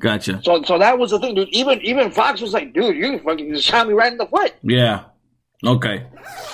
[0.00, 0.40] Gotcha.
[0.44, 1.48] So, so that was the thing, dude.
[1.50, 4.54] Even even Fox was like, "Dude, you fucking just shot me right in the foot."
[4.62, 5.04] Yeah.
[5.66, 6.06] Okay.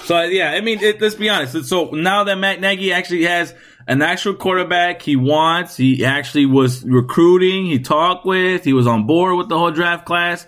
[0.05, 1.67] So yeah, I mean, it, let's be honest.
[1.67, 3.55] So now that Matt Nagy actually has
[3.87, 9.07] an actual quarterback he wants, he actually was recruiting, he talked with, he was on
[9.07, 10.45] board with the whole draft class,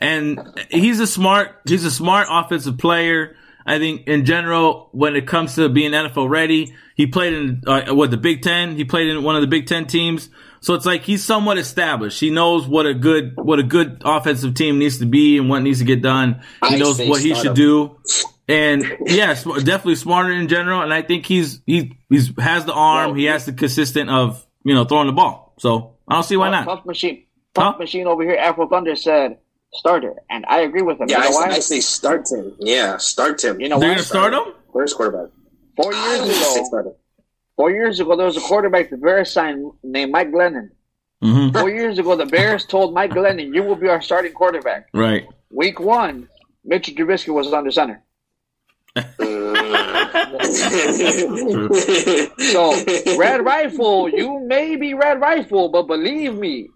[0.00, 0.38] and
[0.68, 3.34] he's a smart, he's a smart offensive player.
[3.64, 7.94] I think in general, when it comes to being NFL ready, he played in uh,
[7.94, 8.76] what the Big Ten.
[8.76, 10.28] He played in one of the Big Ten teams,
[10.62, 12.18] so it's like he's somewhat established.
[12.20, 15.60] He knows what a good what a good offensive team needs to be and what
[15.62, 16.40] needs to get done.
[16.68, 17.54] He I knows what he should him.
[17.54, 17.98] do,
[18.48, 20.80] and yeah, definitely smarter in general.
[20.82, 24.74] And I think he's he he's has the arm, he has the consistent of you
[24.74, 25.54] know throwing the ball.
[25.58, 26.64] So I don't see why not.
[26.64, 27.78] Tough machine, tough Huh?
[27.78, 28.36] machine over here.
[28.36, 29.38] Afro Thunder said
[29.74, 31.08] starter, and I agree with him.
[31.08, 31.54] Yeah, you I, know say- why?
[31.54, 32.56] I say start him.
[32.60, 33.60] Yeah, start him.
[33.60, 33.94] You know They're why?
[33.96, 34.54] gonna start him.
[34.70, 35.30] Where's quarterback?
[35.76, 36.92] Four years ago, start him.
[37.56, 40.70] Four years ago, there was a quarterback the Bears signed named Mike Glennon.
[41.20, 44.88] hmm Four years ago, the Bears told Mike Glennon, "You will be our starting quarterback."
[44.92, 45.26] Right.
[45.50, 46.28] Week one,
[46.64, 48.02] Mitchell Trubisky was under center.
[52.52, 56.68] So, Red Rifle, you may be Red Rifle, but believe me,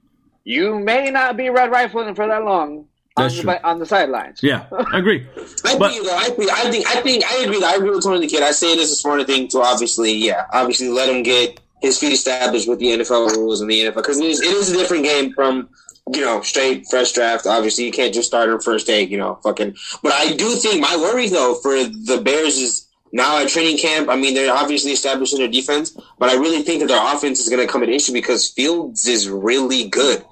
[0.44, 2.86] you may not be Red Rifle for that long
[3.16, 4.42] on That's the, on the sidelines.
[4.42, 5.26] Yeah, I agree.
[5.64, 7.64] I But- think, though, I think, I think, I think, I agree.
[7.64, 8.42] I agree with Tony the Kid.
[8.42, 11.98] I say it is a smarter thing to obviously, yeah, obviously let him get his
[11.98, 14.76] feet established with the NFL rules and the NFL because it is, it is a
[14.76, 15.68] different game from
[16.12, 17.46] you know straight fresh draft.
[17.46, 19.02] Obviously, you can't just start him first day.
[19.02, 19.76] You know, fucking.
[20.02, 24.08] But I do think my worry though for the Bears is now at training camp.
[24.10, 27.48] I mean, they're obviously establishing their defense, but I really think that their offense is
[27.48, 30.22] going to come an issue because Fields is really good.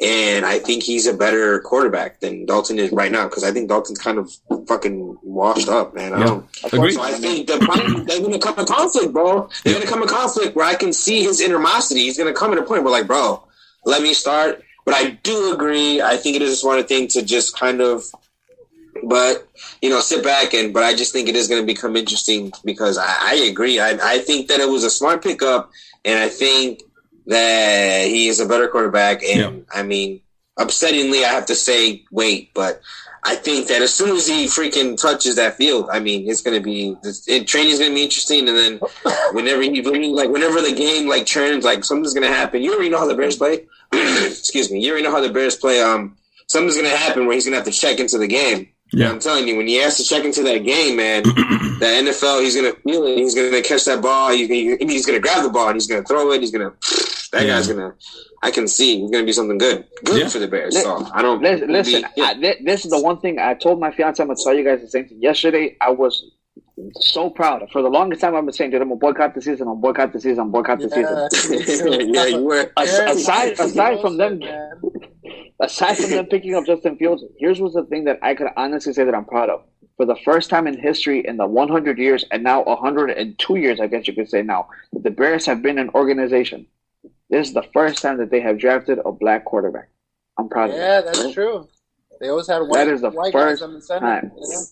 [0.00, 3.68] And I think he's a better quarterback than Dalton is right now because I think
[3.68, 4.32] Dalton's kind of
[4.66, 6.14] fucking washed up, man.
[6.14, 6.46] I don't.
[6.72, 6.92] Agreed.
[6.92, 9.50] So I think the problem, they're going to come in conflict, bro.
[9.62, 12.00] They're going to come in conflict where I can see his animosity.
[12.00, 13.42] He's going to come at a point where, like, bro,
[13.84, 14.62] let me start.
[14.86, 16.00] But I do agree.
[16.00, 18.02] I think it is a smarter thing to just kind of,
[19.04, 19.46] but
[19.82, 20.72] you know, sit back and.
[20.72, 23.78] But I just think it is going to become interesting because I, I agree.
[23.78, 25.70] I, I think that it was a smart pickup,
[26.06, 26.84] and I think
[27.26, 29.22] that he is a better quarterback.
[29.22, 29.78] And Yeah.
[29.78, 30.20] I mean,
[30.58, 32.80] upsettingly, I have to say, wait, but
[33.22, 36.56] I think that as soon as he freaking touches that field, I mean, it's going
[36.56, 36.96] to be
[37.26, 38.48] it, training is going to be interesting.
[38.48, 38.80] And then
[39.32, 42.62] whenever he like whenever the game like turns, like something's going to happen.
[42.62, 43.66] You already know how the Bears play.
[43.92, 44.80] Excuse me.
[44.80, 45.82] You already know how the Bears play.
[45.82, 46.16] Um,
[46.46, 48.69] something's going to happen where he's going to have to check into the game.
[48.92, 49.10] Yeah.
[49.10, 51.30] I'm telling you, when he has to check into that game, man, the
[51.86, 53.16] NFL, he's gonna feel it.
[53.18, 54.30] He's gonna catch that ball.
[54.32, 56.40] He, he- he's gonna grab the ball and he's gonna throw it.
[56.40, 56.72] He's gonna.
[57.32, 57.58] That Yeah.
[57.58, 57.94] guy's gonna.
[58.42, 59.84] I can see he's gonna be something good.
[60.04, 60.28] Good Yeah.
[60.28, 60.74] for the Bears.
[60.74, 61.40] Li- So I don't.
[61.40, 62.24] Listen, listen yeah.
[62.24, 64.20] I, this is the one thing I told my fiance.
[64.20, 65.22] I'm gonna tell you guys the same thing.
[65.22, 66.24] Yesterday, I was
[66.98, 67.62] so proud.
[67.70, 69.68] For the longest time, I've been saying, "Dude, I'm gonna boycott the season.
[69.68, 70.40] I'm boycott the season.
[70.40, 70.90] I'm boycott the
[71.60, 72.72] season." yeah, you were.
[72.76, 74.72] As- aside, aside from them, man.
[75.60, 78.92] Aside from them picking up Justin Fields, here's what's the thing that I could honestly
[78.92, 79.62] say that I'm proud of.
[79.96, 83.86] For the first time in history, in the 100 years, and now 102 years, I
[83.86, 86.66] guess you could say now, that the Bears have been an organization.
[87.28, 89.88] This is the first time that they have drafted a black quarterback.
[90.38, 91.08] I'm proud Yeah, of it.
[91.16, 91.68] Yeah, that's true.
[92.20, 94.00] They always had white, That is the white first guys on the center.
[94.06, 94.32] time.
[94.36, 94.62] you know?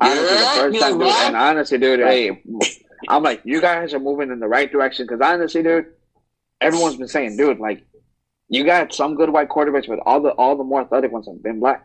[0.00, 1.08] Honestly, the first time, dude.
[1.08, 2.42] And honestly, dude, hey,
[3.08, 5.06] I'm like, you guys are moving in the right direction.
[5.06, 5.86] Because honestly, dude,
[6.60, 7.84] everyone's been saying, dude, like,
[8.54, 11.42] you got some good white quarterbacks, but all the all the more athletic ones have
[11.48, 11.82] been black.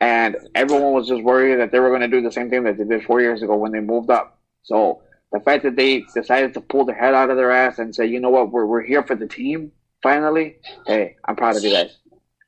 [0.00, 0.32] and
[0.62, 2.84] everyone was just worried that they were going to do the same thing that they
[2.92, 4.26] did four years ago when they moved up.
[4.70, 5.02] So
[5.34, 8.06] the fact that they decided to pull their head out of their ass and say,
[8.06, 9.72] you know what, we're we're here for the team
[10.02, 10.56] finally.
[10.86, 11.92] Hey, I'm proud of you guys.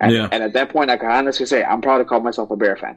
[0.00, 0.28] And, Yeah.
[0.32, 2.76] and at that point, I can honestly say I'm proud to call myself a Bear
[2.76, 2.96] fan.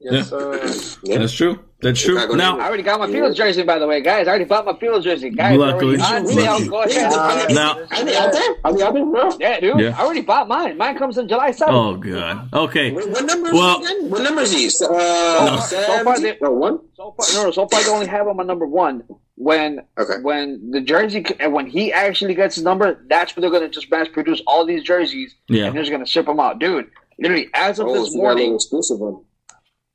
[0.00, 1.12] Yes, Yeah.
[1.12, 1.18] Yeah.
[1.18, 1.58] That's true.
[1.82, 2.14] That's true.
[2.16, 4.26] Chicago Now, I already got my Fields jersey, by the way, guys.
[4.26, 5.58] I already bought my Fields jersey, guys.
[5.58, 5.98] Luckily.
[6.00, 6.68] already on sale.
[6.70, 7.12] Go ahead.
[7.12, 8.54] Uh, Now- Are they out there?
[8.64, 9.30] Are they out there, bro?
[9.38, 9.78] Yeah, dude.
[9.80, 9.94] Yeah.
[9.98, 10.76] I already bought mine.
[10.78, 11.68] Mine comes in July 7th.
[11.70, 12.48] oh god.
[12.52, 12.92] Okay.
[12.92, 14.10] What, what number is Well- he again?
[14.10, 14.66] What number is he?
[14.84, 15.60] Uh, No.
[15.60, 16.78] So far, they- oh, one?
[16.96, 19.02] So far, no, no, so far they only have him on number one.
[19.36, 20.20] When Okay.
[20.22, 23.90] when the jersey and when he actually gets his number, that's when they're gonna just
[23.90, 25.66] mass produce all these jerseys Yeah.
[25.66, 26.90] and they're just gonna ship them out, dude.
[27.18, 29.16] Literally, as of Oh, this so you got a little morning, exclusive one.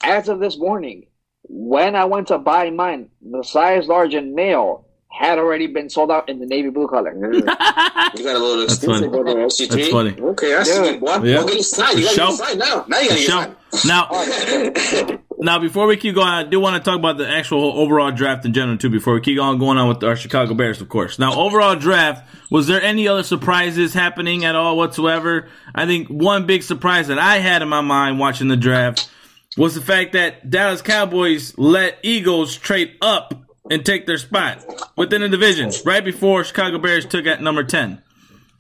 [0.03, 1.07] As of this morning,
[1.43, 6.11] when I went to buy mine, the size large and male had already been sold
[6.11, 7.13] out in the navy blue color.
[7.15, 7.55] Yeah.
[8.15, 9.31] You got a little That's exclusive funny.
[9.31, 9.69] on the SG3.
[9.69, 10.21] That's funny.
[10.21, 10.91] Okay, I see.
[10.91, 11.01] Dude.
[11.01, 11.25] What?
[11.25, 11.35] Yeah.
[11.37, 11.99] Well, get it signed.
[11.99, 12.85] You For got to get it now.
[12.87, 13.87] Now you got to get Show.
[13.87, 18.11] Now, now, before we keep going, I do want to talk about the actual overall
[18.11, 18.89] draft in general too.
[18.89, 21.19] Before we keep on going on with our Chicago Bears, of course.
[21.19, 25.49] Now, overall draft, was there any other surprises happening at all whatsoever?
[25.73, 29.09] I think one big surprise that I had in my mind watching the draft
[29.58, 33.34] was the fact that Dallas Cowboys let Eagles trade up
[33.70, 34.64] and take their spot
[34.95, 38.01] within the division right before Chicago Bears took at number ten.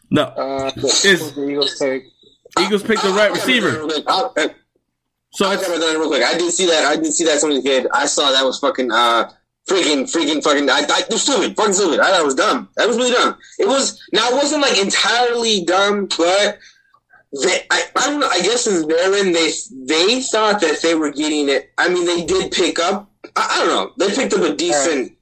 [0.09, 2.03] No, Uh, Is- the Eagles take.
[2.59, 3.81] Eagles picked the right receiver.
[4.07, 4.49] I'll, I'll,
[5.33, 6.23] So I'll it's, that real quick.
[6.23, 6.85] I did see that.
[6.85, 7.87] I didn't see that Sony kid.
[7.93, 9.29] I saw that was fucking uh
[9.67, 10.69] freaking freaking fucking.
[10.69, 11.99] I, I it was stupid, fucking stupid.
[11.99, 12.69] I thought it was dumb.
[12.77, 13.35] That was really dumb.
[13.59, 14.29] It was now.
[14.29, 16.59] It wasn't like entirely dumb, but
[17.43, 17.61] they.
[17.71, 18.27] I, I don't know.
[18.29, 21.71] I guess in their end, they they thought that they were getting it.
[21.77, 23.09] I mean, they did pick up.
[23.35, 23.91] I, I don't know.
[24.07, 25.13] They picked up a decent.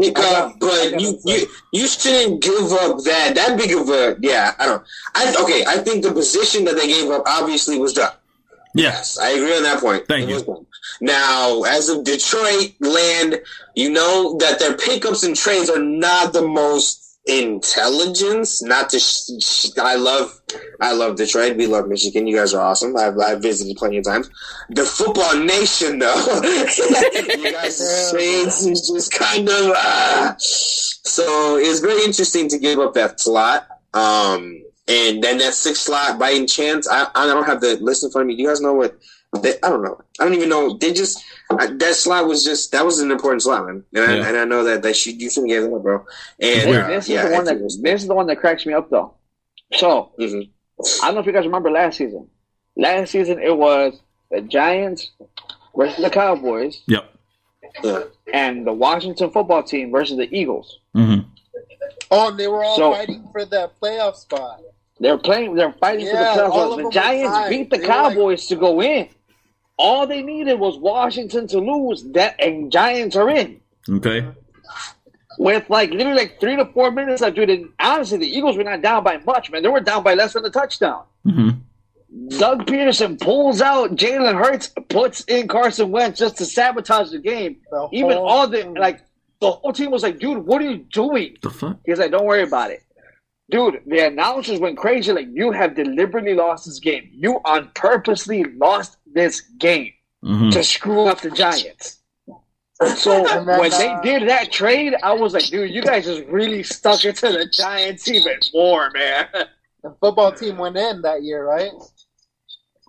[0.00, 0.60] Pick I up, got-
[0.92, 4.52] but you, you you shouldn't give up that that big of a yeah.
[4.58, 4.82] I don't.
[5.14, 5.64] I okay.
[5.66, 8.12] I think the position that they gave up obviously was done.
[8.74, 10.06] yes, Yes, I agree on that point.
[10.08, 10.66] Thank It you.
[11.02, 13.40] Now, as of Detroit land,
[13.74, 18.62] you know that their pickups and trades are not the most intelligence.
[18.62, 20.40] Not to, sh- sh- I love,
[20.80, 21.56] I love Detroit.
[21.56, 22.26] We love Michigan.
[22.26, 22.96] You guys are awesome.
[22.96, 24.30] I've, I've visited plenty of times.
[24.70, 29.72] The football nation, though, you guys' trades is just kind of.
[29.76, 33.68] Uh, so it's very interesting to give up that slot.
[33.94, 38.04] Um, and then that sixth slot by any chance, I, I don't have the list
[38.04, 38.36] in front of me.
[38.36, 38.98] Do you guys know what?
[39.40, 40.00] They, I don't know.
[40.20, 40.76] I don't even know.
[40.76, 41.24] They just
[41.58, 43.84] I, that slot was just that was an important slot, man.
[43.94, 46.04] And, I, and I know that that should you shouldn't give them up, bro.
[46.40, 46.84] And Weird.
[46.84, 48.66] uh, This is yeah, the one that think was- this is the one that cracks
[48.66, 49.14] me up though.
[49.76, 50.48] So mhm.
[51.02, 52.28] I don't know if you guys remember last season.
[52.76, 54.00] Last season it was
[54.30, 55.10] the Giants
[55.76, 57.12] versus the Cowboys yep.
[57.82, 58.04] Yeah.
[58.32, 60.78] and the Washington football team versus the Eagles.
[60.94, 61.20] hmm
[62.10, 64.60] Oh, and they were all So- fighting for that playoff spot.
[65.00, 65.54] They're playing.
[65.56, 66.82] They're fighting Yeah, for the all of playoffs.
[66.84, 69.08] The Giants beat the They were like- Cowboys to go in.
[69.78, 72.04] All they needed was Washington to lose.
[72.12, 74.26] That and Giants are in Okay.
[75.38, 77.36] with like literally like three to four minutes left.
[77.36, 79.62] Dude, and honestly, the Eagles were not down by much, man.
[79.62, 81.04] They were down by less than a touchdown.
[81.24, 81.50] hmm
[82.38, 87.56] Doug Pederson pulls out Jalen Hurts, puts in Carson Wentz just to sabotage the game.
[87.70, 89.00] The Even all the like
[89.40, 91.78] the whole team was like, "Dude, what are you doing?" The fuck?
[91.86, 92.82] He's like, "Don't worry about it."
[93.50, 95.10] Dude, the announcers went crazy.
[95.12, 97.08] Like, you have deliberately lost this game.
[97.12, 99.92] You on purposely lost this game
[100.22, 101.98] hmm to screw up the Giants.
[102.96, 106.24] So then, when they uh, did that trade, I was like, dude, you guys just
[106.26, 109.28] really stuck it to the Giants even more, man.
[109.82, 111.72] the football team went in that year, right?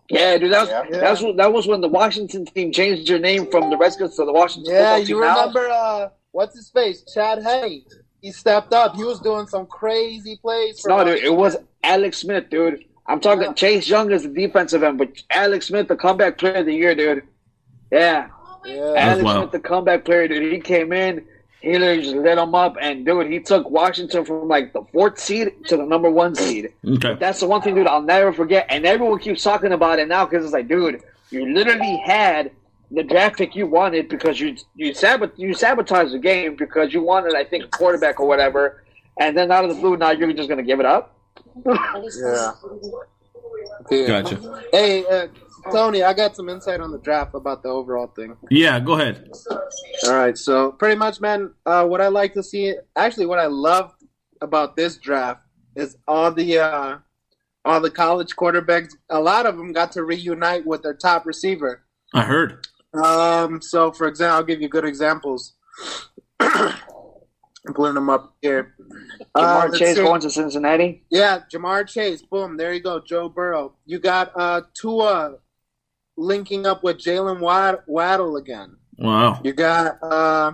[0.10, 1.00] Yeah, dude, that was Yeah.
[1.00, 4.26] that's what that was when the Washington team changed their name from the Redskins to
[4.26, 5.20] the Washington Yeah, football you team.
[5.22, 5.38] now.
[5.38, 7.04] remember uh what's his face?
[7.14, 7.84] Chad Henne.
[8.22, 8.96] He stepped up.
[8.96, 12.86] He was doing some crazy plays for No, dude, it was Alex Smith, dude.
[13.06, 13.54] I'm talking Yeah.
[13.54, 16.96] Chase Young is the defensive end, but Alex Smith, the comeback player of the year,
[16.96, 17.24] dude.
[17.92, 18.30] Yeah,
[18.66, 18.94] yeah.
[18.96, 19.38] Alex wild.
[19.38, 20.52] Smith, the comeback player, dude.
[20.52, 21.26] He came in,
[21.62, 25.20] he literally just lit him up, and dude, he took Washington from like the fourth
[25.20, 26.74] seed to the number one seed.
[26.86, 27.16] Okay.
[27.20, 27.88] That's the one thing, dude.
[27.88, 31.54] I'll never forget, and everyone keeps talking about it now because it's like, dude, you
[31.54, 32.52] literally had
[32.92, 37.02] the draft pick you wanted because you you sabot you sabotaged the game because you
[37.04, 38.84] wanted, I think, a quarterback or whatever,
[39.20, 41.16] and then out of the blue, now you're just gonna give it up.
[41.66, 42.52] Yeah.
[43.82, 44.08] Okay.
[44.08, 44.64] Gotcha.
[44.72, 45.28] Hey, uh,
[45.72, 48.36] Tony, I got some insight on the draft about the overall thing.
[48.50, 49.30] Yeah, go ahead.
[50.06, 53.48] All right, so pretty much, man, uh, what I like to see, actually, what I
[53.48, 53.94] love
[54.42, 55.42] about this draft
[55.76, 56.98] is all the uh,
[57.66, 58.94] all the college quarterbacks.
[59.10, 61.84] A lot of them got to reunite with their top receiver.
[62.14, 62.68] I heard.
[62.94, 65.54] Um, so, for example, I'll give you good examples.
[67.68, 68.76] I'm pulling them up here.
[69.36, 70.02] Uh, Ja'Marr let's Chase see.
[70.02, 71.04] going to Cincinnati.
[71.10, 72.22] Yeah, Ja'Marr Chase.
[72.22, 72.58] Boom.
[72.58, 73.00] There you go.
[73.00, 73.74] Joe Burrow.
[73.86, 75.36] You got uh Tua
[76.18, 78.76] linking up with Jalen Wad- Waddle again.
[78.98, 79.40] Wow.
[79.44, 80.54] You got uh,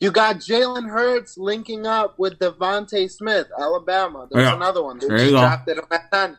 [0.00, 4.26] you got Jalen Hurts linking up with DeVonta Smith, Alabama.
[4.30, 4.56] There's Yeah.
[4.56, 4.98] another one.
[4.98, 5.72] They There you just go.
[5.72, 6.36] him at 10.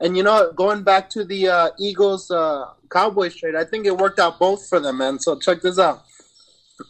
[0.00, 3.96] And you know, going back to the uh, Eagles uh, Cowboys trade, I think it
[3.96, 5.18] worked out both for them, man.
[5.18, 6.02] So check this out.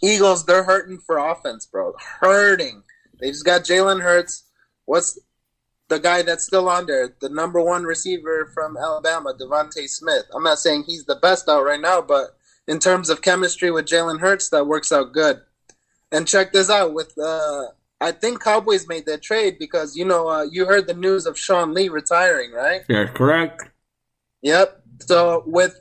[0.02, 1.94] Eagles, they're hurting for offense, bro.
[2.20, 2.82] Hurting.
[3.20, 4.44] They just got Jalen Hurts.
[4.86, 5.18] What's
[5.88, 7.14] the guy that's still on there?
[7.20, 10.24] The number one receiver from Alabama, DeVonta Smith.
[10.34, 12.36] I'm not saying he's the best out right now, but
[12.66, 15.40] in terms of chemistry with Jalen Hurts, that works out good.
[16.12, 17.66] And check this out with uh
[18.00, 21.38] I think Cowboys made that trade because you know uh, you heard the news of
[21.38, 22.80] Sean Lee retiring, right?
[22.88, 23.64] Yeah, correct.
[24.42, 24.82] Yep.
[25.00, 25.78] So with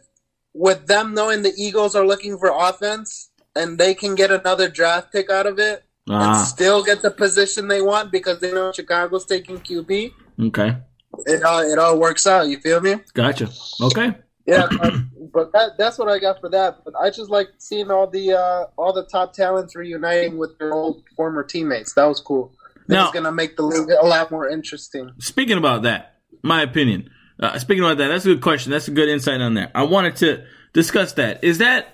[0.53, 5.11] with them knowing the Eagles are looking for offense and they can get another draft
[5.11, 8.71] pick out of it and Ah, still get the position they want because they know
[8.71, 10.11] Chicago's taking QB,
[10.47, 10.77] okay.
[11.25, 12.47] it all it all works out.
[12.47, 12.95] You feel me?
[13.13, 13.49] Gotcha.
[13.81, 14.15] Okay.
[14.47, 14.93] Yeah, but,
[15.31, 16.77] but that that's what I got for that.
[16.83, 20.73] But I just like seeing all the uh, all the top talents reuniting with their
[20.73, 21.93] old former teammates.
[21.93, 22.55] That was cool.
[22.87, 25.11] Now- It's gonna make the league a lot more interesting.
[25.19, 27.11] Speaking about that, my opinion.
[27.39, 28.71] Uh, speaking about that, that's a good question.
[28.71, 29.69] That's a good insight on there.
[29.75, 30.43] I wanted to
[30.73, 31.43] discuss that.
[31.43, 31.93] Is that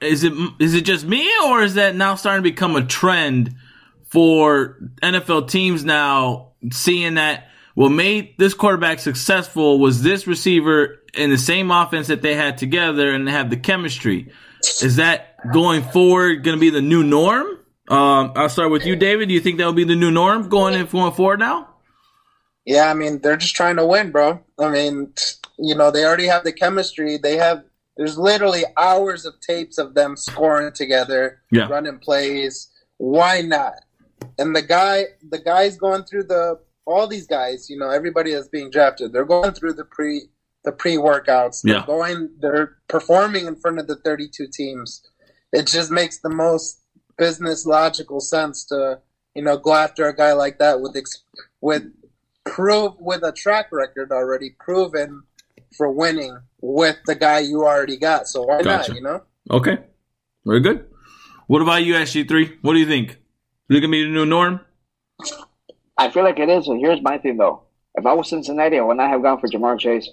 [0.00, 3.54] is it is it just me or is that now starting to become a trend
[4.04, 11.30] for NFL teams now seeing that what made this quarterback successful was this receiver in
[11.30, 14.30] the same offense that they had together and they have the chemistry.
[14.60, 17.46] Is that going forward going to be the new norm?
[17.88, 19.28] Um, I'll start with you, David.
[19.28, 21.68] Do you think that will be the new norm going in going forward now?
[22.64, 24.40] Yeah, I mean they're just trying to win, bro.
[24.58, 25.12] I mean,
[25.58, 27.18] you know they already have the chemistry.
[27.18, 27.62] They have
[27.96, 31.68] there's literally hours of tapes of them scoring together, Yeah.
[31.68, 32.70] running plays.
[32.98, 33.74] Why not?
[34.38, 38.48] And the guy, the guys going through the all these guys, you know, everybody that's
[38.48, 40.28] being drafted, they're going through the pre
[40.64, 41.62] the pre workouts.
[41.62, 41.86] They're Yeah.
[41.86, 45.02] going, they're performing in front of the 32 teams.
[45.52, 46.80] It just makes the most
[47.16, 49.00] business logical sense to
[49.34, 51.22] you know go after a guy like that with ex-
[51.60, 51.84] with
[52.44, 55.22] prove with a track record already proven
[55.76, 58.28] for winning with the guy you already got.
[58.28, 58.90] So why Gotcha.
[58.92, 58.96] not?
[58.96, 59.22] You know.
[59.50, 59.78] Okay.
[60.44, 60.86] Very good.
[61.46, 62.58] What about you, SG3?
[62.62, 63.10] What do you think?
[63.10, 64.60] Is it gonna be the new norm?
[65.96, 66.68] I feel like it is.
[66.68, 67.62] And here's my thing, though.
[67.94, 70.08] If I was Cincinnati, I would not have gone for Ja'Marr Chase.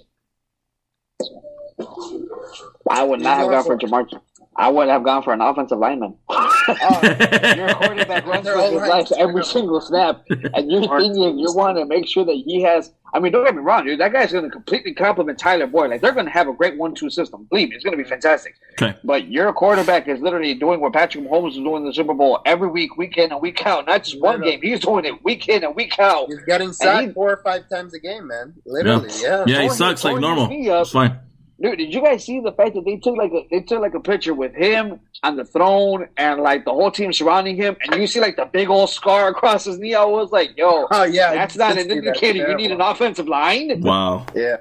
[2.88, 4.20] I would not have gone for Ja'Marr.
[4.56, 6.14] I would have gone for an offensive lineman.
[6.68, 7.00] Oh.
[7.56, 11.84] Your quarterback runs for his life every single snap, and you're thinking you want to
[11.86, 12.92] make sure that he has.
[13.12, 13.98] I mean, don't get me wrong, dude.
[13.98, 15.90] That guy's going to completely complement Tyler Boyd.
[15.90, 17.48] Like they're going to have a great one-two system.
[17.50, 18.54] Believe me, it's going to be fantastic.
[18.80, 18.96] Okay.
[19.02, 22.40] But your quarterback is literally doing what Patrick Mahomes is doing in the Super Bowl
[22.46, 23.86] every week, week in and week out.
[23.86, 24.52] Not just one Literally.
[24.60, 24.70] game.
[24.70, 26.28] He's doing it week in and week out.
[26.28, 28.54] He's getting sacked he- four or five times a game, man.
[28.64, 29.42] Literally, yeah.
[29.48, 30.46] Yeah, he sucks like normal.
[30.46, 30.68] his.
[30.68, 31.18] It's fine.
[31.62, 33.94] Dude, did you guys see the fact that they took like a they took like
[33.94, 38.00] a picture with him on the throne and like the whole team surrounding him, and
[38.00, 39.94] you see like the big old scar across his knee?
[39.94, 42.06] I was like, yo, Oh yeah, that's I not did an see that.
[42.06, 43.80] indicator you need an offensive line.
[43.80, 44.26] Wow.
[44.34, 44.56] Yeah,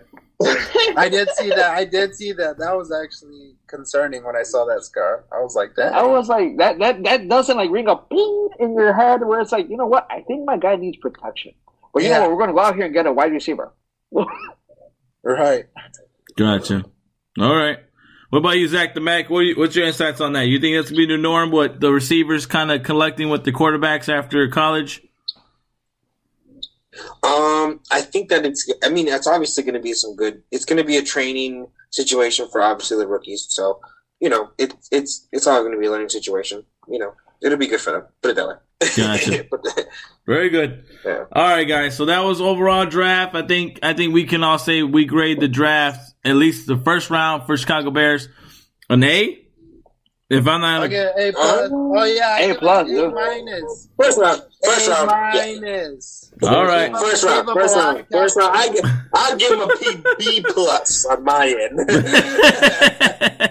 [0.95, 1.71] I did see that.
[1.75, 2.59] I did see that.
[2.59, 5.23] That was actually concerning when I saw that scar.
[5.31, 5.93] I was like, that.
[5.93, 9.39] I was like, that that that doesn't like ring a ping in your head where
[9.41, 10.05] it's like, you know what?
[10.11, 11.53] I think my guy needs protection.
[11.95, 12.19] But you Yeah.
[12.19, 12.31] know what?
[12.37, 13.73] We're gonna go out here and get a wide receiver.
[15.23, 15.65] right.
[16.37, 16.85] Gotcha.
[17.39, 17.79] All right.
[18.29, 19.29] What about you, Zach the Mac?
[19.29, 20.47] What you, what's your insights on that?
[20.47, 21.51] You think that's gonna be the norm?
[21.51, 25.01] What the receivers kind of collecting with the quarterbacks after college?
[27.23, 28.71] Um, I think that it's.
[28.83, 30.43] I mean, it's obviously going to be some good.
[30.51, 33.45] It's going to be a training situation for obviously the rookies.
[33.49, 33.79] So
[34.21, 36.63] you know, it, it's it's all going to be a learning situation.
[36.87, 38.03] You know, it'll be good for them.
[38.21, 38.55] Put it that way.
[38.95, 39.45] Gotcha.
[40.31, 40.85] Very good.
[41.05, 41.25] yeah.
[41.33, 41.97] All right, guys.
[41.97, 43.35] So that was overall draft.
[43.35, 46.77] I think I think we can all say we grade the draft at least the
[46.77, 48.29] first round for Chicago Bears
[48.89, 49.39] an A.
[50.29, 51.69] If I'm not, Okay, A plus.
[51.73, 53.13] Oh yeah, I A give it plus, A dude.
[53.13, 53.89] minus.
[53.99, 54.41] First round.
[54.63, 55.35] First A round.
[55.35, 55.59] Yeah.
[55.59, 56.33] minus.
[56.43, 56.91] all right.
[56.93, 57.49] First round.
[57.49, 58.05] First round.
[58.09, 58.51] First round.
[58.55, 61.79] I give, I'll give him a P, B plus on my end.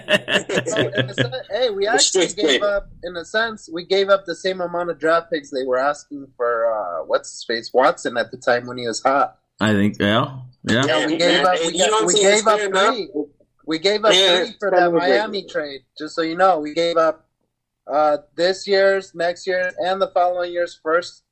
[0.67, 2.89] So, in a hey, we actually gave up.
[3.03, 6.27] In a sense, we gave up the same amount of draft picks they were asking
[6.37, 6.65] for.
[6.73, 9.37] Uh, what's his face Watson at the time when he was hot.
[9.59, 10.85] I think yeah, yeah.
[10.85, 11.59] Yeah, we gave up.
[11.59, 12.95] We, you know got- we gave up Fair enough.
[12.95, 13.09] three.
[13.67, 15.09] We gave up Yeah, three for that that was great.
[15.11, 15.81] Miami trade.
[15.97, 17.27] Just so you know, we gave up
[17.87, 21.23] uh, this year's, next year's, and the following year's first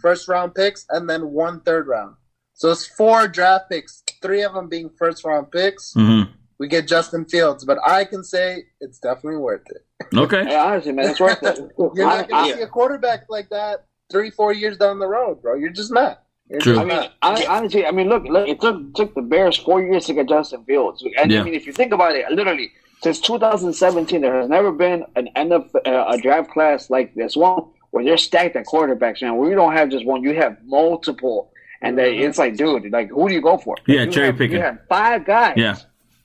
[0.00, 2.16] first round picks, and then one third round.
[2.54, 5.92] So it's four draft picks, three of them being first round picks.
[5.92, 6.22] hmm
[6.58, 10.16] We get Justin Fields, but I can say it's definitely worth it.
[10.16, 10.44] Okay.
[10.44, 11.58] Hey, honestly, man, it's worth it.
[11.94, 15.06] You're I- not going to see a quarterback like that three, four years down the
[15.06, 15.54] road, bro.
[15.54, 16.24] You're just not.
[16.60, 16.78] True.
[16.80, 20.06] I mean, hon- honestly, I mean, look, look, it took took the Bears four years
[20.06, 21.40] to get Justin Fields, and Yeah.
[21.40, 25.28] I mean, if you think about it, literally since 2017, there has never been an
[25.36, 29.20] end of uh, a draft class like this one where they're stacked at quarterbacks.
[29.20, 31.52] Now, we don't have just one; you have multiple,
[31.82, 33.76] and they, it's like, dude, like, who do you go for?
[33.86, 34.56] Yeah, you cherry have, picking.
[34.56, 35.76] You have five guys, Yeah.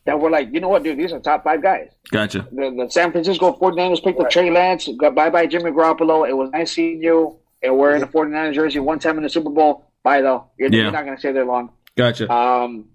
[0.06, 1.90] That were like, you know what, dude, these are top five guys.
[2.12, 2.48] Gotcha.
[2.52, 4.90] The, the San Francisco 49ers picked up Trey Lance.
[5.00, 6.28] Got bye bye Jimmy Garoppolo.
[6.28, 7.40] It was nice seeing you.
[7.62, 9.90] And we're in the 49ers jersey one time in the Super Bowl.
[10.04, 10.50] Bye though.
[10.58, 10.82] You're, Yeah.
[10.84, 11.72] you're not going to stay there long.
[11.96, 12.30] Gotcha.
[12.32, 12.90] Um,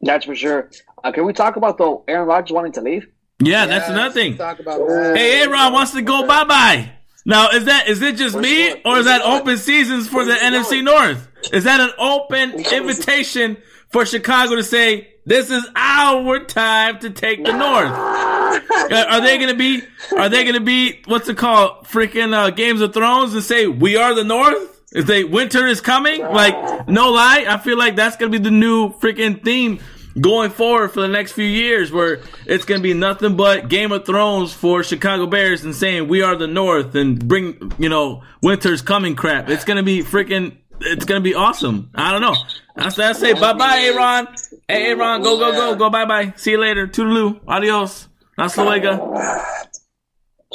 [0.00, 0.70] that's for sure.
[1.02, 3.06] Uh, can we talk about the Aaron Rodgers wanting to leave?
[3.40, 4.36] Yeah, that's another thing.
[4.36, 5.16] Talk about that.
[5.16, 6.92] Hey, Aaron wants to go bye bye.
[7.26, 8.80] Now, is that is it just me what?
[8.84, 10.84] or is that Where's open seasons for the Where's he NFC going?
[10.84, 11.28] North?
[11.52, 13.56] Is that an open invitation
[13.90, 17.90] for Chicago to say this is our time to take the North?
[17.92, 19.82] Uh, Are they gonna be?
[20.16, 21.02] Are they gonna be?
[21.06, 21.86] What's it called?
[21.86, 24.70] Freaking uh, Games of Thrones and say we are the North?
[24.92, 28.50] If they winter is coming, like no lie, I feel like that's gonna be the
[28.52, 29.80] new freaking theme
[30.20, 34.06] going forward for the next few years, where it's gonna be nothing but Game of
[34.06, 38.82] Thrones for Chicago Bears and saying we are the North and bring you know winter's
[38.82, 39.48] coming crap.
[39.48, 40.58] It's gonna be freaking.
[40.80, 41.90] It's gonna be awesome.
[41.94, 42.36] I don't know.
[42.76, 43.32] That's what I say.
[43.32, 44.28] Bye bye, Aaron.
[44.74, 45.90] Hey, Aaron, go go go go.
[45.90, 46.32] Bye bye.
[46.36, 46.86] See you later.
[46.86, 47.40] Toodaloo.
[47.46, 48.08] Adios.
[48.36, 48.98] Hasta luego.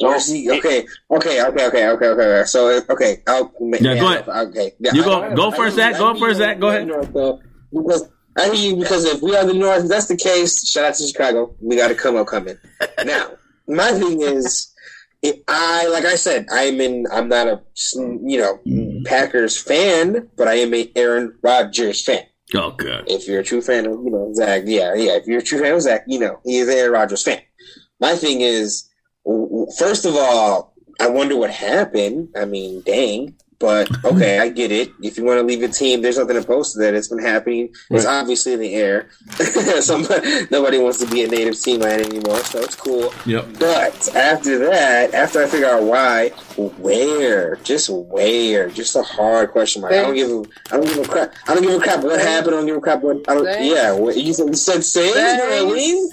[0.02, 0.50] Oh, Where's he?
[0.50, 2.44] Okay, okay, okay, okay, okay, okay.
[2.46, 4.28] So okay, I'll Yeah, go ahead.
[4.28, 5.94] Okay, yeah, You go go first, hear you.
[5.94, 6.00] Zach.
[6.00, 6.46] Go first, you.
[6.46, 6.60] Zach.
[6.60, 6.88] Go ahead.
[6.88, 7.42] North, though.
[7.72, 10.68] Because I hear you because if we are the North, if that's the case.
[10.68, 11.56] Shout out to Chicago.
[11.62, 12.58] We got to come up coming.
[13.06, 13.32] now,
[13.68, 14.74] my thing is,
[15.22, 17.06] if I like I said, I'm in.
[17.12, 17.62] I'm not a
[17.96, 19.06] you know mm.
[19.06, 22.24] Packers fan, but I am a Aaron Rodgers fan.
[22.56, 23.04] Oh god.
[23.08, 25.18] If you're a true fan of, you know, Zach, yeah, yeah.
[25.18, 27.42] If you're a true fan of Zach, you know, he is Aaron Rodgers fan.
[28.00, 28.90] My thing is,
[29.78, 32.30] first of all, I wonder what happened.
[32.36, 33.36] I mean, dang.
[33.60, 34.94] But okay, I get it.
[35.02, 36.94] If you want to leave a team, there's nothing opposed to that.
[36.94, 37.74] It's been happening.
[37.90, 39.10] It's obviously in the air.
[39.82, 43.14] Somebody, nobody wants to be a native team man anymore, so it's cool.
[43.26, 43.48] Yep.
[43.60, 47.58] But after that, after I figure out why, where?
[47.58, 48.70] Just where?
[48.70, 49.94] Just a hard question mark.
[49.94, 51.34] I don't give a, I don't give a crap.
[51.48, 52.56] I don't give a crap what happened.
[52.56, 53.30] I don't give a crap what.
[53.30, 53.46] I don't.
[53.46, 53.76] Saints.
[53.76, 55.16] Yeah, what, you said, you said Saints.
[55.16, 56.10] You know what I mean?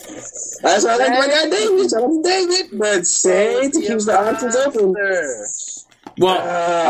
[0.62, 1.90] That's why I like my guy David.
[1.90, 2.78] Shout out to David.
[2.78, 4.94] But Saints keeps the options open.
[6.18, 6.38] Well,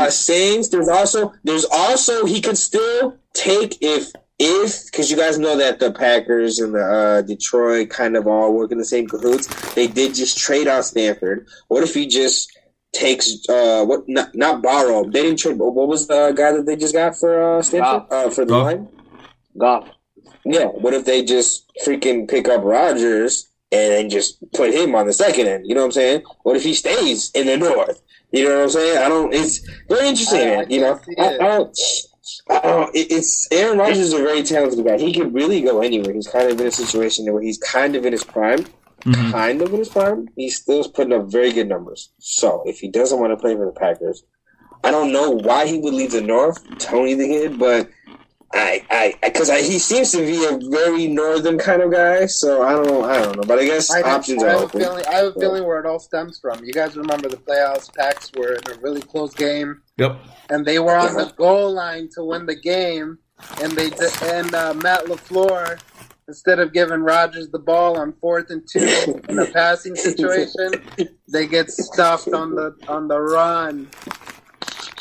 [0.06, 0.68] Uh, Saints.
[0.68, 5.78] There's also there's also he could still take if if because you guys know that
[5.80, 9.46] the Packers and the uh, Detroit kind of all work in the same cahoots.
[9.74, 11.46] They did just trade out Stafford.
[11.68, 12.56] What if he just
[12.92, 15.04] takes uh what not, not borrow?
[15.04, 15.58] They didn't trade.
[15.58, 18.64] What was the guy that they just got for uh, Stafford uh, for the Goff.
[18.64, 18.88] line?
[19.58, 19.88] Goff.
[20.44, 20.66] Yeah.
[20.66, 25.12] What if they just freaking pick up Rodgers and then just put him on the
[25.12, 25.66] second end?
[25.66, 26.22] You know what I'm saying?
[26.42, 28.00] What if he stays in the North?
[28.32, 28.98] You know what I'm saying?
[28.98, 29.34] I don't.
[29.34, 30.66] It's very interesting, I- I.
[30.68, 31.24] You know, I.
[31.34, 31.78] I don't.
[32.50, 34.98] I don't it's Aaron Rodgers is a very talented guy.
[34.98, 36.12] He could really go anywhere.
[36.12, 38.66] He's kind of in a situation where he's kind of in his prime,
[39.02, 39.30] mhm.
[39.32, 40.28] kind of in his prime.
[40.36, 42.10] He's still putting up very good numbers.
[42.18, 44.24] So if he doesn't want to play for the Packers,
[44.82, 47.88] I don't know why he would leave the North, Tony the kid, but
[48.56, 52.26] I, I, because I, he seems to be a very northern kind of guy.
[52.26, 54.64] So I don't, I don't know, but I guess I, options I are have a
[54.64, 54.80] open.
[54.80, 55.04] feeling.
[55.06, 56.64] I have a feeling where it all stems from.
[56.64, 57.94] You guys remember the playoffs?
[57.94, 60.18] Packs were in a really close game, Yep.
[60.50, 63.18] and they were on the goal line to win the game,
[63.62, 63.90] and they
[64.22, 65.78] and uh, Matt LaFleur,
[66.28, 70.72] instead of giving Rodgers the ball on fourth and two in a passing situation,
[71.32, 73.88] they get stuffed on the on the run.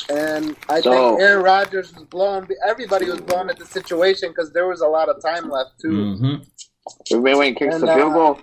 [0.08, 2.46] And I So- think Aaron Rodgers was blown.
[2.66, 5.88] Everybody was blown at the situation because there was a lot of time left too.
[5.88, 7.22] Mm-hmm.
[7.22, 8.38] When when he kicks And, the field uh, goal.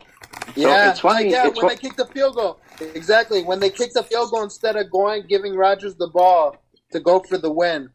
[0.55, 2.59] Yeah, it's funny- yeah, it's when fu- they kicked the field goal.
[2.93, 3.43] Exactly.
[3.43, 6.57] When they kicked the field goal instead of going giving Rodgers the ball
[6.91, 7.89] to go for the win.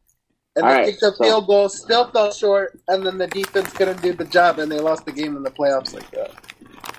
[0.56, 3.26] And All they right, kicked the so- field goal, still fell short, and then the
[3.26, 6.30] defense couldn't do the job and they lost the game in the playoffs like that.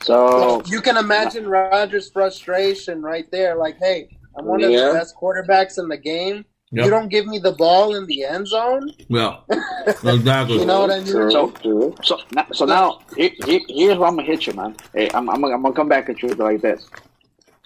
[0.03, 3.55] So So you can imagine Rodgers' frustration right there.
[3.55, 4.07] Like, hey,
[4.37, 4.87] I'm one of Yeah.
[4.89, 6.45] the best quarterbacks in the game.
[6.71, 6.85] Yep.
[6.85, 8.91] You don't give me the ball in the end zone.
[9.09, 9.43] Well,
[9.87, 10.59] exactly.
[10.59, 11.07] You know what I mean?
[11.07, 11.95] True, So- true.
[12.03, 14.75] So now, so now he, he, here's where I'm gonna hit you, man.
[14.93, 16.87] Hey, I'm, I'm, gonna- I'm gonna come back at you like this.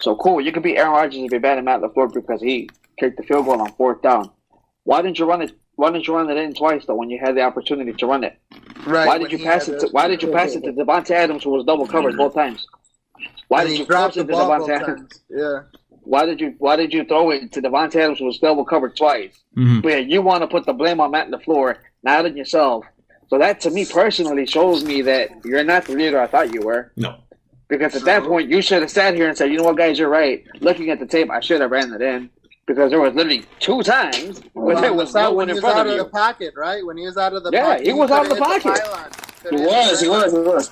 [0.00, 2.68] So cool, you could be Aaron Rodgers if you're bad at Matt LaFleur because he
[2.98, 4.30] kicked the field goal on fourth down.
[4.84, 5.52] Why didn't you run it?
[5.76, 8.24] Why didn't you run it in twice though when you had the opportunity to run
[8.24, 8.38] it?
[8.86, 9.06] Right.
[9.06, 9.80] Why did you pass it?
[9.80, 12.34] To, the- why did you pass it to Davante Adams who was double covered both
[12.34, 12.66] times?
[13.48, 15.20] Why and did you dropped force the it to ball both Davante Adams?
[15.28, 15.60] Yeah.
[16.04, 18.96] Why did you Why did you throw it to Davante Adams who was double covered
[18.96, 19.42] twice?
[19.56, 19.82] Mhm.
[19.82, 22.84] But yeah, you want to put the blame on Matt LaFleur, not on yourself.
[23.28, 26.60] So that to me personally shows me that you're not the leader I thought you
[26.62, 26.92] were.
[26.96, 27.16] No.
[27.68, 29.98] Because at that point, you should have sat here and said, you know what, guys,
[29.98, 30.44] you're right.
[30.60, 32.28] Looking at the tape, I should have ran it in.
[32.66, 35.36] because there was literally two times where Well, there on the was side no when
[35.36, 36.04] one he in was front out of of you.
[36.04, 36.84] the pocket, right?
[36.86, 38.62] When he was out of the Yeah, pocket, he was out of the pocket.
[38.62, 39.10] pylon.
[39.50, 40.70] He was, he was, he was.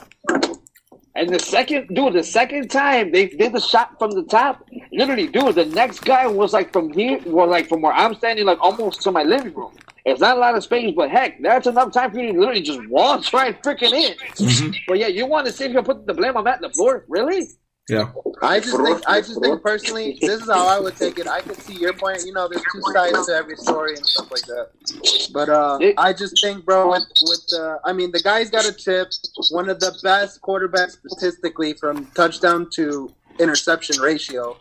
[1.14, 5.26] And the second, dude, the second time they did the shot from the top, literally,
[5.26, 8.58] dude, the next guy was like from here, was like from where I'm standing, like
[8.60, 9.72] almost to my living room.
[10.04, 12.62] It's not a lot of space, but heck, that's enough time for you to literally
[12.62, 14.16] just walk right freaking in.
[14.36, 14.74] Mhm.
[14.88, 17.02] But yeah, you want to see if you put the blame on Matt LaFleur?
[17.08, 17.46] Really?
[17.88, 18.12] Yeah.
[18.42, 21.26] I just think, I just think personally, this is how I would take it.
[21.28, 22.22] I can see your point.
[22.24, 25.30] You know, there's two sides to every story and stuff like that.
[25.32, 28.72] But uh, I just think, bro, with with uh, I mean, the guy's got a
[28.72, 29.08] chip.
[29.50, 34.56] One of the best quarterbacks statistically from touchdown to interception ratio.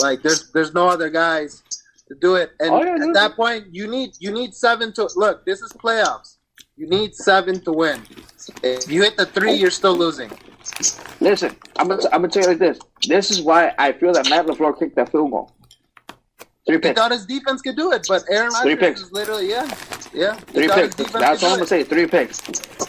[0.00, 1.62] Like, there's there's no other guys
[2.08, 2.52] to do it.
[2.60, 3.14] And Oh, yeah, at dude.
[3.14, 5.44] that point, you need you need seven to look.
[5.44, 6.36] This is playoffs.
[6.76, 8.02] You need seven to win.
[8.62, 10.30] If you hit the three, you're still losing.
[11.20, 12.78] Listen, I'm gonna, I'm gonna tell you like this.
[13.08, 15.52] This is why I feel that Matt LaFleur kicked that field goal.
[16.64, 16.86] Three picks.
[16.86, 17.00] He picks.
[17.00, 19.00] thought his defense could do it, but Aaron Three Rodgers picks.
[19.02, 19.68] is literally yeah,
[20.14, 20.36] yeah.
[20.36, 20.94] He Three picks.
[20.96, 21.68] That's could all I'm gonna it.
[21.68, 21.82] say.
[21.84, 22.40] Three picks.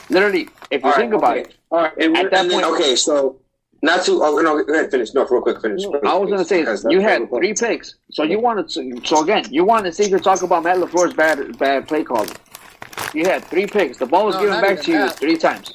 [0.09, 1.49] Literally, if you All right, think about okay.
[1.49, 3.39] it, All right, and, At that then, point- okay, so
[3.81, 4.23] not to.
[4.23, 5.13] Oh no, go ahead, finish.
[5.15, 5.83] No, real quick, finish.
[6.05, 9.01] I was gonna say Because you had three picks, so you wanted to.
[9.05, 12.29] So again, you wanted to see you talk about Matt LaFleur's bad bad play calling.
[13.13, 13.97] You had three picks.
[13.97, 15.15] The ball was No, given back to you that.
[15.19, 15.71] three times,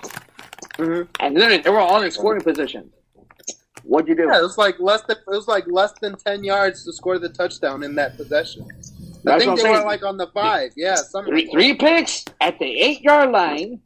[0.76, 1.09] Mhm.
[1.20, 2.91] and then they were all in scoring position.
[3.84, 4.24] What'd you do?
[4.30, 7.18] Yeah, it was like less than it was like less than ten yards to score
[7.18, 8.66] the touchdown in that possession.
[8.70, 9.76] I That's think they saying.
[9.78, 10.72] were like on the five.
[10.76, 10.97] Yeah.
[11.26, 13.80] Three, three picks at the eight yard line,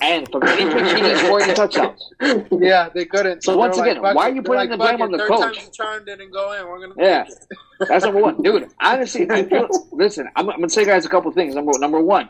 [0.00, 2.10] and from three picks you didn't score any touchdowns.
[2.50, 3.42] Yeah, they couldn't.
[3.44, 5.56] So They once again, fuck why are you putting the blame on the coach?
[5.58, 6.66] time's charm didn't go in.
[6.66, 6.94] We're gonna.
[6.98, 7.26] Yeah,
[7.88, 8.68] that's number one, dude.
[8.80, 11.54] Honestly, feel, listen, I'm, I'm gonna say guys a couple things.
[11.54, 12.28] Number number one,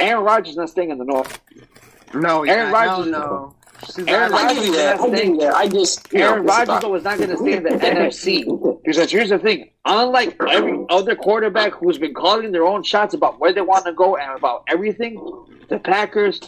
[0.00, 1.38] Aaron Rodgers is not staying in the North.
[2.14, 3.54] No, Aaron yeah, Rodgers- No, no.
[3.86, 5.00] She's Aaron not- I give you that.
[5.00, 5.54] I give that.
[5.54, 6.12] I just.
[6.12, 8.82] you know, Aaron it's Rodgers about- though is not going to stay in the NFC
[8.84, 13.40] because here's the thing: unlike every other quarterback who's been calling their own shots about
[13.40, 15.14] where they want to go and about everything,
[15.68, 16.40] the Packers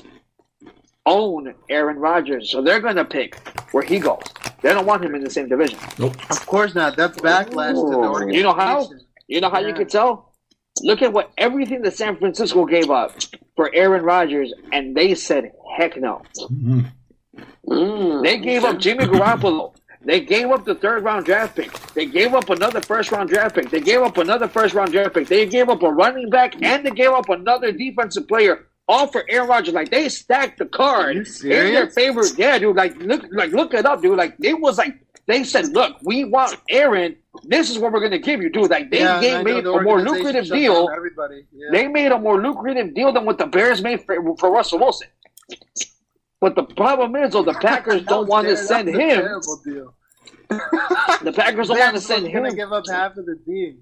[1.07, 3.36] own Aaron Rodgers, so they're going to pick
[3.72, 4.22] where he goes.
[4.61, 5.78] They don't want him in the same division.
[5.98, 6.14] Nope.
[6.30, 6.96] Of course not.
[6.96, 8.34] That's backlash to the organization.
[8.34, 8.88] You know how?
[9.26, 9.74] You know how you Yeah.
[9.74, 10.31] can tell?
[10.80, 13.12] Look at what everything that San Francisco gave up
[13.56, 16.86] for Aaron Rodgers, and they said, "Heck no." Mhm.
[17.68, 18.22] Mm.
[18.24, 19.74] They gave up Jimmy Garoppolo.
[20.04, 21.70] They gave up the third round draft pick.
[21.94, 23.70] They gave up another first round draft pick.
[23.70, 25.28] They gave up another first round draft pick.
[25.28, 29.24] They gave up a running back and they gave up another defensive player, all for
[29.28, 29.74] Aaron Rodgers.
[29.74, 32.22] Like they stacked the cards in their favor.
[32.36, 32.74] Yeah, dude.
[32.76, 34.18] Like look, like look it up, dude.
[34.18, 34.94] Like it was like
[35.28, 37.14] they said, look, we want Aaron.
[37.44, 38.70] This is what we're gonna give you, dude.
[38.70, 40.88] Like they Yeah, gave made the a more lucrative deal.
[40.94, 41.46] Everybody.
[41.52, 41.68] Yeah.
[41.72, 45.08] They made a more lucrative deal than what the Bears made for, for Russell Wilson.
[46.40, 48.94] But the problem is, though, the Packers don't want to send that
[49.46, 49.88] was a him.
[51.22, 52.54] The Packers don't want to send Gonna him.
[52.56, 53.80] give up half of the team.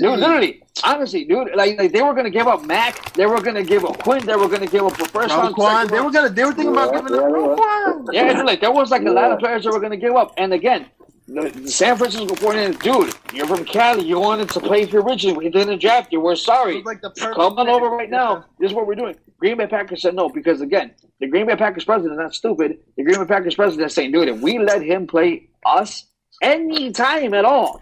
[0.00, 3.62] Dude, literally, honestly, dude, like, like they were gonna give up Mack, they were gonna
[3.62, 5.54] give up Quinn, they were gonna give up a first round.
[5.54, 8.04] Roquan, they were gonna, they were thinking about giving up Roquan.
[8.12, 10.34] yeah, dude, like there was like a lot of players that were gonna give up.
[10.36, 10.86] And again,
[11.28, 15.36] the, the San Francisco 49ers, dude, you're from Cali, you wanted to play here originally,
[15.36, 16.82] we didn't draft you, we're sorry.
[16.82, 18.46] like the Come on over right now.
[18.58, 19.14] This is what we're doing.
[19.38, 22.78] Green Bay Packers said no because again, the Green Bay Packers president is not stupid.
[22.96, 26.06] The Green Bay Packers president is saying, dude, if we let him play us
[26.42, 27.80] any time at all,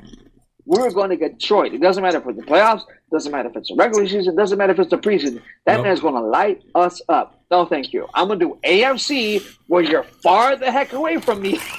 [0.67, 1.73] we're going to get destroyed.
[1.73, 2.83] It doesn't matter if it's the playoffs,
[3.13, 5.41] doesn't matter if it's the regular season, doesn't matter if it's the preseason.
[5.65, 5.85] That Nope.
[5.85, 7.41] man's going to light us up.
[7.51, 8.09] No, thank you.
[8.15, 11.61] I'm going to do AFC where you're far the heck away from me,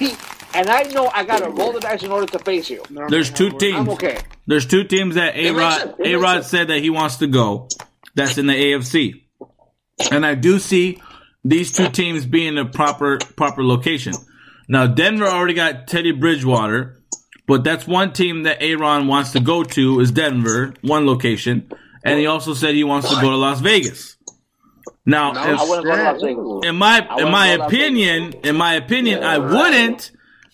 [0.54, 2.82] and I know I got to roll the dice in order to face you.
[2.90, 3.76] No, There's no, two we're- teams.
[3.78, 4.18] I'm okay.
[4.46, 7.68] There's two teams that A Rod A Rod said that he wants to go.
[8.14, 9.22] That's in the AFC,
[10.10, 11.00] and I do see
[11.44, 14.14] these two teams being a proper proper location.
[14.68, 17.00] Now Denver already got Teddy Bridgewater,
[17.46, 21.70] but that's one team that Aaron wants to go to is Denver, one location,
[22.04, 24.16] and he also said he wants to go to Las Vegas.
[25.06, 26.44] Now, No, if- I go to Las Vegas.
[26.68, 30.10] in my I in my wouldn't go to Las opinion, in my opinion, I wouldn't.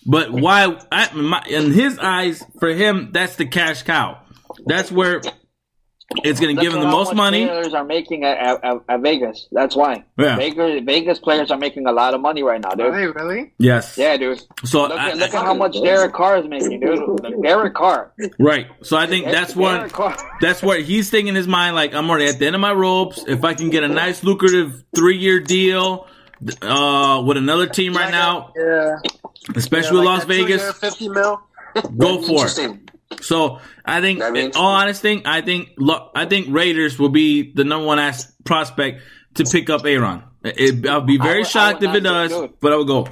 [0.07, 0.79] But why?
[0.93, 4.21] I, in, my, in his eyes, for him, that's the cash cow.
[4.67, 5.23] That's where
[6.23, 7.47] it's going to give him the Look at how most money.
[7.47, 9.49] Players are making at, at, at- at Vegas.
[9.51, 10.05] That's why.
[10.19, 10.37] Yeah.
[10.37, 12.95] Vegas, Vegas players are making a lot of money right now, Are dude.
[12.95, 13.55] they really?
[13.59, 13.97] Yes.
[13.97, 14.41] Yeah, dude.
[14.65, 17.01] So Look I- at, look at how much Derek Carr is making, dude.
[17.23, 18.13] Like, Derek Carr.
[18.39, 18.67] right.
[18.83, 19.91] So I think that's what
[20.41, 21.75] that's what he's thinking in his mind.
[21.75, 23.25] Like I'm already at the end of my ropes.
[23.27, 26.07] If I can get a nice lucrative three year deal
[26.63, 28.97] uh, with another team right now, Yeah.
[29.57, 31.41] especially with Yeah, Las like that two-year, Vegas, Fifty mil.
[31.97, 32.81] go for it.
[33.23, 37.09] So I think, That in means- all honesty, I think look, I think Raiders will
[37.11, 39.03] be the number one ass prospect
[39.35, 40.23] to pick up Aaron.
[40.45, 42.61] It, I'll be very would- shocked if it does, do it.
[42.61, 43.07] but I would go.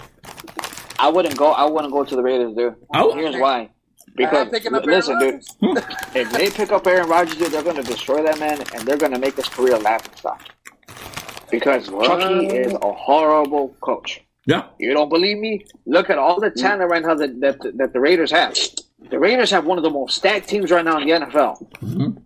[0.98, 1.50] I wouldn't go.
[1.52, 2.74] I wouldn't go to the Raiders, dude.
[2.94, 3.14] Oh.
[3.14, 3.70] Here's why.
[4.14, 5.84] Because up listen, Aaron dude,
[6.14, 8.98] if they pick up Aaron Rodgers, dude, they're going to destroy that man, and they're
[8.98, 10.42] going to make his career laughing stock.
[11.52, 14.20] Because Chucky is a horrible coach.
[14.46, 14.64] Yeah.
[14.80, 15.64] You don't believe me?
[15.86, 18.56] Look at all the talent right now that, that, that the Raiders have.
[19.10, 21.64] The Raiders have one of the most stacked teams right now in the NFL.
[21.80, 22.22] Mhm.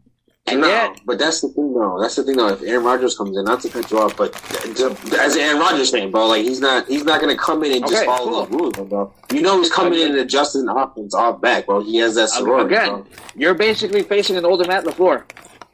[0.49, 1.99] And no, yet, but that's the thing, though.
[2.01, 2.47] That's the thing, though.
[2.47, 5.59] If Aaron Rodgers comes in, not to cut you off, but to- as an Aaron
[5.59, 8.47] Rodgers fan, bro, like he's not, he's not gonna come in and just Okay, follow
[8.47, 8.47] cool.
[8.47, 9.13] the rules, bro.
[9.33, 11.83] You know, he's coming in and adjusting the offense off back, bro.
[11.83, 13.07] He has that sorority, again, bro.
[13.35, 15.25] you're basically facing an older Matt LaFleur.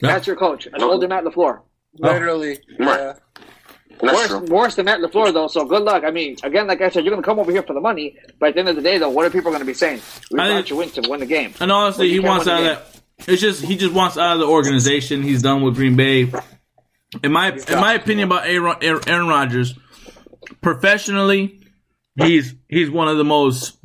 [0.00, 0.08] Yeah.
[0.08, 0.90] That's your coach, an No.
[0.92, 1.60] older Matt LaFleur.
[1.98, 2.58] Literally.
[2.78, 2.98] Right.
[2.98, 3.12] Yeah.
[4.02, 4.40] That's Worse, true.
[4.56, 5.46] worse than Matt LaFleur, though.
[5.46, 6.02] So good luck.
[6.04, 8.18] I mean, again, like I said, you're going to come over here for the money,
[8.40, 10.00] but at the end of the day, though, what are people going to be saying?
[10.30, 11.54] We I brought think- you in to win the game.
[11.60, 13.00] And honestly, he wants out of that.
[13.28, 15.22] It's just he just wants out of the organization.
[15.22, 16.32] He's done with Green Bay.
[17.22, 18.76] In my in my opinion about Aaron,
[19.06, 19.78] Aaron Rodgers,
[20.60, 21.60] professionally,
[22.16, 23.78] he's he's one of the most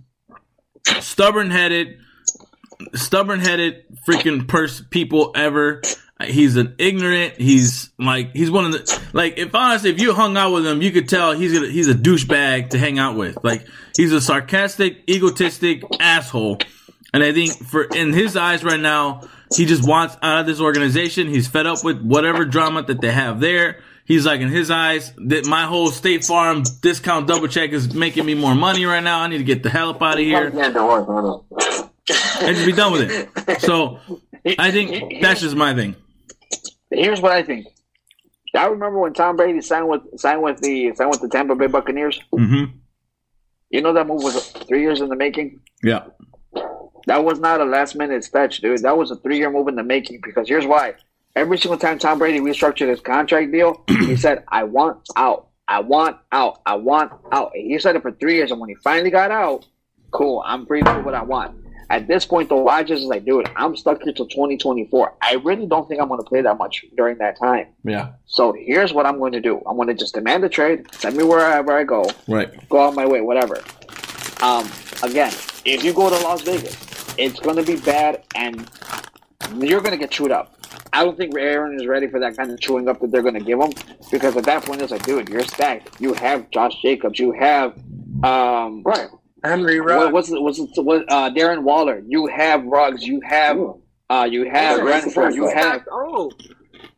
[1.01, 1.97] stubborn headed,
[2.95, 5.81] stubborn headed freaking pers- people ever.
[6.23, 7.35] He's an ignorant.
[7.39, 10.81] He's like he's one of the like if honestly if you hung out with him,
[10.81, 13.37] you could tell he's a, he's a douchebag to hang out with.
[13.43, 16.57] Like he's a sarcastic, egotistic asshole.
[17.13, 19.21] And I think for in his eyes right now,
[19.55, 21.27] he just wants out of this organization.
[21.27, 23.81] He's fed up with whatever drama that they have there.
[24.05, 28.25] He's like in his eyes that my whole State Farm discount double check is making
[28.25, 29.19] me more money right now.
[29.19, 31.89] I need to get the hell up out of here Yeah, don't worry, don't worry.
[32.41, 33.61] and just be done with it.
[33.61, 33.99] So
[34.57, 35.95] I think that's just my thing.
[36.91, 37.67] Here's what I think.
[38.55, 41.67] I remember when Tom Brady signed with signed with the signed with the Tampa Bay
[41.67, 42.19] Buccaneers.
[42.31, 42.65] hmm
[43.69, 45.59] You know that move was three years in the making.
[45.83, 46.05] Yeah.
[47.05, 48.81] That was not a last minute fetch, dude.
[48.83, 50.21] That was a three year move in the making.
[50.23, 50.95] Because here's why:
[51.35, 55.47] every single time Tom Brady restructured his contract deal, he said, "I want out.
[55.67, 56.61] I want out.
[56.65, 59.31] I want out." And he said it for three years, and when he finally got
[59.31, 59.65] out,
[60.11, 60.43] cool.
[60.45, 61.56] I'm free to do what I want.
[61.89, 65.15] At this point, though, Rodgers is like, dude, I'm stuck here till 2024.
[65.21, 67.67] I really don't think I'm going to play that much during that time.
[67.83, 68.09] Yeah.
[68.25, 69.61] So here's what I'm going to do.
[69.65, 70.85] I'm going to just demand a trade.
[70.93, 72.09] Send me wherever I go.
[72.27, 72.67] Right.
[72.69, 73.63] Go out my way, whatever.
[74.41, 74.69] Um,
[75.01, 75.31] again,
[75.65, 76.75] if you go to Las Vegas,
[77.17, 78.69] it's going to be bad, and
[79.55, 80.53] you're going to get chewed up.
[80.93, 83.33] I don't think Aaron is ready for that kind of chewing up that they're going
[83.33, 83.71] to give him
[84.11, 85.99] because at that point it's like, dude, you're stacked.
[85.99, 87.19] You have Josh Jacobs.
[87.19, 87.77] You have
[88.23, 89.07] um, Right.
[89.47, 90.13] Henry what, Ruggs.
[90.13, 92.01] what's it, what's it, what, uh, Darren Waller.
[92.07, 93.03] You have Ruggs.
[93.05, 93.57] You have
[94.09, 95.33] uh, you have Yeah, Renfrow.
[95.35, 96.31] You have Oh,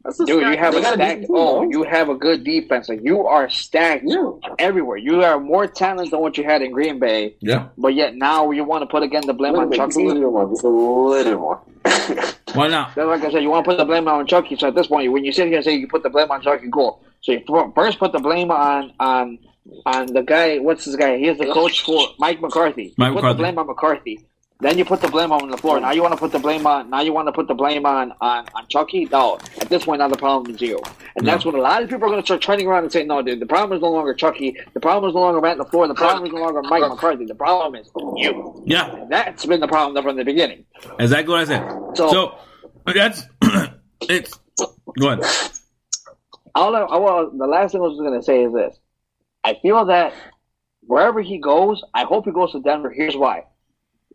[0.03, 0.59] that's a Dude, you stack.
[0.59, 1.25] have a stacked.
[1.29, 2.87] Oh, you have a good defense.
[2.89, 4.31] Like you are stacked Yeah.
[4.57, 4.97] everywhere.
[4.97, 7.67] You are more talent than what you had in Green Bay, Yeah.
[7.77, 10.07] but yet now you want to put again the blame on Just a Chucky.
[10.07, 10.49] little more.
[10.49, 11.61] Just a little more.
[12.53, 12.95] Why not?
[12.95, 14.55] Then, like I said, you want to put the blame on Chucky.
[14.57, 16.41] So at this point, when you sit here and say you put the blame on
[16.41, 17.01] Chucky, cool.
[17.21, 17.41] So you
[17.75, 19.37] first put the blame on on
[19.85, 20.57] on the guy.
[20.59, 21.17] What's this guy?
[21.17, 22.93] He's the coach for Mike McCarthy.
[22.97, 23.37] Mike you put McCarthy.
[23.37, 24.25] the blame on McCarthy.
[24.61, 25.79] Then you put the blame on the floor.
[25.79, 26.89] Now you want to put the blame on.
[26.89, 29.05] Now you want to put the blame on on, on Chucky.
[29.05, 30.81] No, at this point, now the problem is you.
[31.15, 33.05] And that's when a lot of people are going to start trending around and say,
[33.05, 34.57] "No, dude, the problem is no longer Chucky.
[34.73, 35.63] The problem is no longer Matt LaFleur.
[35.63, 35.87] The floor.
[35.87, 37.23] The problem is no longer Mike McCarthy.
[37.25, 38.93] The problem is you." Yeah.
[38.93, 40.65] And that's been the problem from the beginning.
[40.99, 41.65] Exactly what I said.
[41.95, 42.35] So- So
[42.93, 43.23] that's
[44.01, 44.37] it's
[44.99, 45.23] go ahead.
[46.55, 48.77] all I, I, well, the last thing I was going to say is this:
[49.43, 50.13] I feel that
[50.81, 52.89] wherever he goes, I hope he goes to Denver.
[52.91, 53.45] Here's why: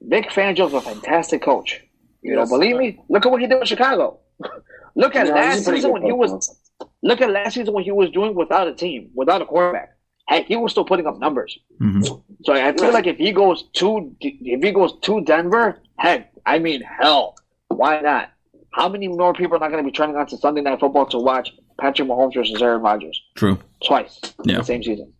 [0.01, 1.80] Vic Fangio's a fantastic coach.
[2.22, 2.80] You Yes, don't believe sir.
[2.80, 3.01] me?
[3.09, 4.18] Look at what he did with Chicago.
[4.96, 6.60] look at Yeah, last he's a pretty season when he coach, was.
[7.02, 9.90] Look at last season when he was doing without a team, without a quarterback.
[10.26, 11.59] Heck, he was still putting up numbers.
[11.80, 12.22] Mhm.
[12.44, 16.59] So I feel like if he goes to if he goes to Denver, heck, I
[16.59, 17.36] mean hell,
[17.68, 18.30] why not?
[18.72, 21.06] How many more people are not going to be turning on to Sunday Night Football
[21.06, 23.56] to watch Patrick Mahomes versus Aaron Rodgers True.
[23.86, 24.59] twice in Yeah.
[24.59, 25.12] the same season?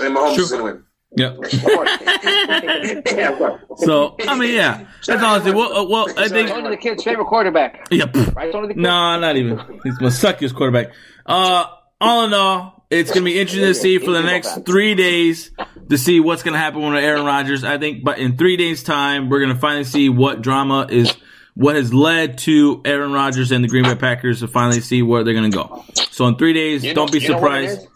[0.00, 0.44] And Mahomes True.
[0.44, 0.84] is gonna win.
[1.16, 1.30] Yeah.
[1.32, 1.90] Of course.
[2.04, 3.60] yeah, of course.
[3.78, 4.86] So I mean, yeah.
[5.06, 5.72] That's honestly well.
[5.76, 6.48] Uh, well, I think.
[6.50, 8.04] Tony the kid's favorite quarterback, Yeah.
[8.04, 8.34] pff.
[8.36, 8.52] right?
[8.52, 8.82] Tony the kid.
[8.82, 9.58] No, not even.
[9.82, 10.92] He's my suckiest quarterback.
[11.26, 11.64] Uh,
[12.00, 15.50] all in all, it's gonna be interesting to see for the next three days
[15.88, 17.64] to see what's gonna happen with Aaron Rodgers.
[17.64, 21.12] I think, but in three days' time, we're gonna finally see what drama is,
[21.54, 25.24] what has led to Aaron Rodgers and the Green Bay Packers to finally see where
[25.24, 25.84] they're gonna go.
[26.10, 27.86] So in three days, You know- don't be you know what surprised.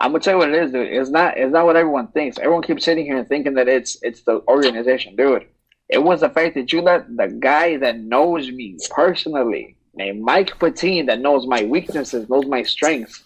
[0.00, 0.88] I'm gonna tell you what it is, dude.
[0.88, 1.36] It's not.
[1.36, 2.38] It's not what everyone thinks.
[2.38, 5.46] Everyone keeps sitting here and thinking that it's it's the organization, dude.
[5.90, 10.58] It was the fact that you let the guy that knows me personally, named Mike
[10.58, 13.22] Pettine, that knows my weaknesses, knows my strengths,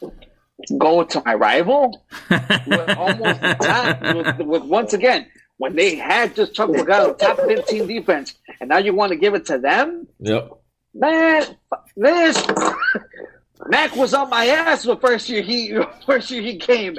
[0.78, 5.26] go to my rival with almost the top, with, with once again
[5.58, 9.34] when they had just Chuck Pagano, top 15 defense, and now you want to give
[9.34, 10.50] it to them, Yep.
[10.94, 11.44] man.
[11.96, 12.36] This
[13.66, 15.76] Mack was on my ass the first year he
[16.06, 16.96] first year he came.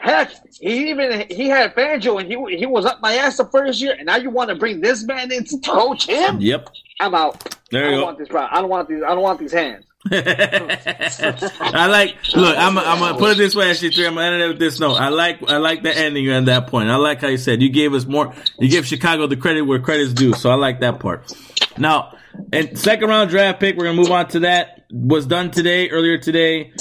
[0.00, 0.30] Heck,
[0.60, 3.94] he even he had Fangio and he he was up my ass the first year,
[3.94, 6.40] and now you want to bring this man in to coach him?
[6.40, 6.68] Yep.
[7.00, 7.56] I'm out.
[7.70, 8.04] There I don't go.
[8.04, 8.28] want this.
[8.30, 9.02] I don't want these.
[9.02, 9.84] I don't want these hands.
[10.12, 12.16] I like.
[12.34, 12.78] Look, I'm.
[12.78, 13.90] I'm gonna put it this way, actually.
[13.90, 14.06] Three.
[14.06, 14.94] I'm gonna end it with this note.
[14.94, 15.42] I like.
[15.50, 16.90] I like the ending at that point.
[16.90, 18.34] I like how you said you gave us more.
[18.58, 20.34] You gave Chicago the credit where credit's due.
[20.34, 21.32] So I like that part.
[21.76, 22.16] Now,
[22.52, 23.76] and second round draft pick.
[23.76, 24.75] We're gonna move on to that.
[24.90, 26.72] Was done today, earlier today.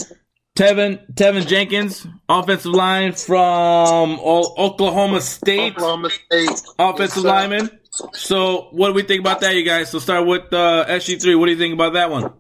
[0.56, 6.62] Teven Teven Jenkins, offensive line from Oklahoma State, Oklahoma State.
[6.80, 7.70] offensive Yes, lineman.
[8.14, 9.90] So, what do we think about that, you guys?
[9.90, 11.38] So, start with uh, SG3.
[11.38, 12.32] What do you think about that one?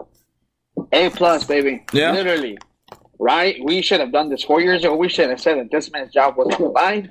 [0.91, 1.83] A plus, baby.
[1.91, 2.11] Yeah?
[2.11, 2.57] Literally.
[3.19, 3.57] Right?
[3.63, 4.95] We should have done this four years ago.
[4.95, 7.09] We should have said that this man's job was combined.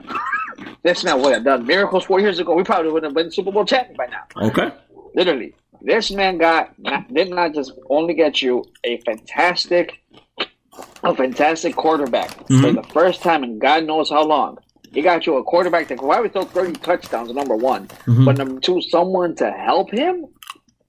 [0.82, 2.54] This man would have done miracles four years ago.
[2.54, 4.48] We probably would have been Super Bowl champion by now.
[4.48, 4.70] Okay.
[5.14, 5.54] Literally.
[5.84, 6.70] This man got
[7.12, 10.00] did not just only get you a fantastic
[11.04, 12.74] a fantastic quarterback for Mhm.
[12.82, 14.58] the first time in God knows how long.
[14.92, 17.88] He got you a quarterback that can probably throw 30 touchdowns, number one.
[18.06, 18.24] Mhm.
[18.24, 20.26] But number two, someone to help him?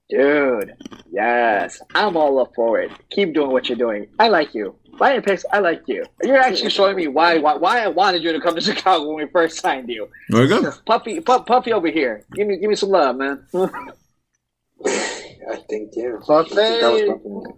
[0.09, 0.73] Dude,
[1.11, 1.81] yes.
[1.95, 2.91] I'm all up for it.
[3.09, 4.07] Keep doing what you're doing.
[4.19, 4.75] I like you.
[4.99, 6.05] Ryan Picks, I like you.
[6.23, 9.17] You're actually showing me why, why why I wanted you to come to Chicago when
[9.25, 10.07] we first signed you.
[10.29, 10.71] Very good.
[10.85, 12.23] Puppy pu- puppy over here.
[12.33, 13.43] Give me give me some love, man.
[14.85, 16.17] I think yeah.
[16.25, 16.57] Buffet.
[16.57, 17.53] I think that was definitely.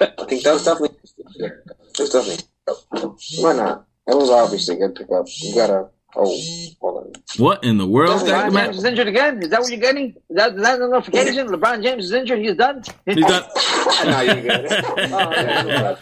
[0.00, 0.96] I think that was definitely.
[1.36, 3.42] Yeah, it was definitely.
[3.42, 3.86] Why not?
[4.06, 5.26] That was obviously a good pickup.
[5.40, 5.88] You gotta.
[6.16, 6.36] Oh,
[6.80, 7.12] hold on.
[7.36, 8.52] What in the world, LeBron?
[8.52, 9.40] James is injured again?
[9.42, 10.08] Is that what you're getting?
[10.28, 11.46] Is that, is that a notification?
[11.52, 12.40] LeBron James is injured.
[12.40, 12.82] He's done.
[13.06, 13.42] He's done.
[13.46, 14.66] no, oh, you're good.
[14.70, 15.96] yeah.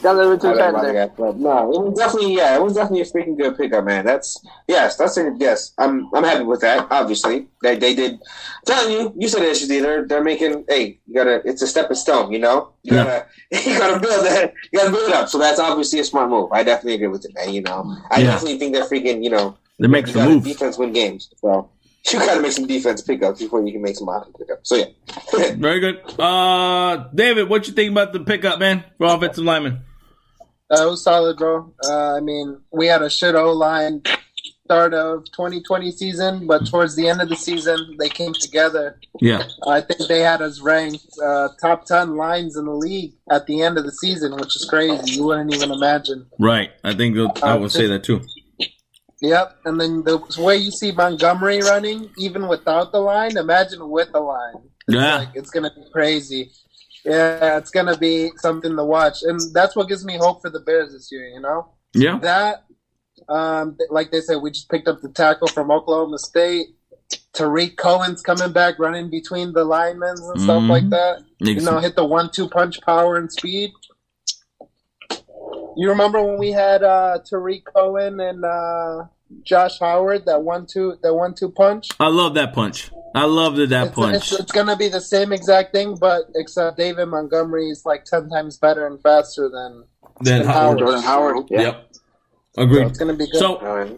[0.00, 1.08] Got a little too I like fast there.
[1.18, 4.04] but no, it was definitely yeah, it was definitely a freaking good pickup, man.
[4.04, 5.72] That's yes, that's a yes.
[5.76, 6.86] I'm I'm happy with that.
[6.90, 8.14] Obviously, they they did.
[8.14, 8.18] i
[8.64, 9.68] Telling you, you said it, SUD.
[9.82, 10.64] They're they're making.
[10.68, 11.42] Hey, you gotta.
[11.44, 12.30] It's a stepping stone.
[12.32, 14.52] You know, you gotta you gotta build that.
[14.72, 15.28] You gotta build it up.
[15.28, 16.52] So that's obviously a smart move.
[16.52, 17.52] I definitely agree with it, man.
[17.52, 18.26] You know, I Yeah.
[18.28, 19.24] definitely think they're freaking.
[19.24, 20.46] You know, They make you some gotta- moves.
[20.46, 21.28] Defense win games.
[21.40, 21.68] So
[22.12, 24.68] you gotta make some defense pickups before you can make some offense pickups.
[24.68, 25.54] So yeah.
[25.56, 26.20] Very good.
[26.20, 29.82] Uh, David, what you think about the pickup, man, for offensive lineman?
[30.70, 31.72] Uh, it was solid, bro.
[31.84, 34.02] Uh, I mean, we had a shit O line
[34.66, 38.98] start of 2020 season, but towards the end of the season, they came together.
[39.20, 39.44] Yeah.
[39.66, 43.62] I think they had us ranked uh, top 10 lines in the league at the
[43.62, 45.12] end of the season, which is crazy.
[45.12, 46.26] You wouldn't even imagine.
[46.40, 46.70] Right.
[46.82, 48.22] I think I would say that too.
[49.20, 49.58] Yep.
[49.64, 54.20] And then the way you see Montgomery running, even without the line, imagine with the
[54.20, 54.54] line.
[54.86, 55.18] It's Yeah.
[55.18, 56.52] like it's gonna be crazy.
[57.04, 60.60] Yeah, it's gonna be something to watch, and that's what gives me hope for the
[60.60, 61.28] Bears this year.
[61.28, 62.18] You know Yeah.
[62.18, 62.64] that,
[63.28, 66.68] um, like they said, we just picked up the tackle from Oklahoma State.
[67.32, 70.68] Tarik Cohen's coming back, running between the linemen and stuff Mhm.
[70.68, 71.22] like that.
[71.38, 73.70] You know, hit the one-two punch, power and speed.
[75.76, 79.04] You remember when we had uh, Tarik Cohen and uh,
[79.42, 81.88] Josh Howard that one-two that one-two punch?
[82.00, 82.90] I love that punch.
[83.14, 84.16] I love it, that It's, punch.
[84.16, 88.28] it's, it's gonna be the same exact thing, but except David Montgomery is like ten
[88.28, 89.84] times better and faster than.
[90.20, 90.56] Then and Howard.
[90.64, 90.78] Howard.
[90.78, 91.46] Jordan Howard.
[91.50, 91.60] Yeah.
[91.60, 91.88] Yep.
[92.54, 92.86] So Agreed.
[92.86, 93.38] it's gonna be good.
[93.38, 93.96] So,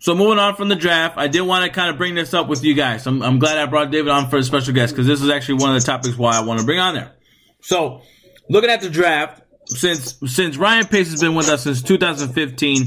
[0.00, 2.48] so moving on from the draft, I did want to kind of bring this up
[2.48, 3.06] with you guys.
[3.06, 5.62] I'm, I'm glad I brought David on for a special guest because this is actually
[5.62, 7.12] one of the topics why I want to bring on there.
[7.62, 8.02] So,
[8.50, 12.86] looking at the draft, since since Ryan Pace has been with us since 2015,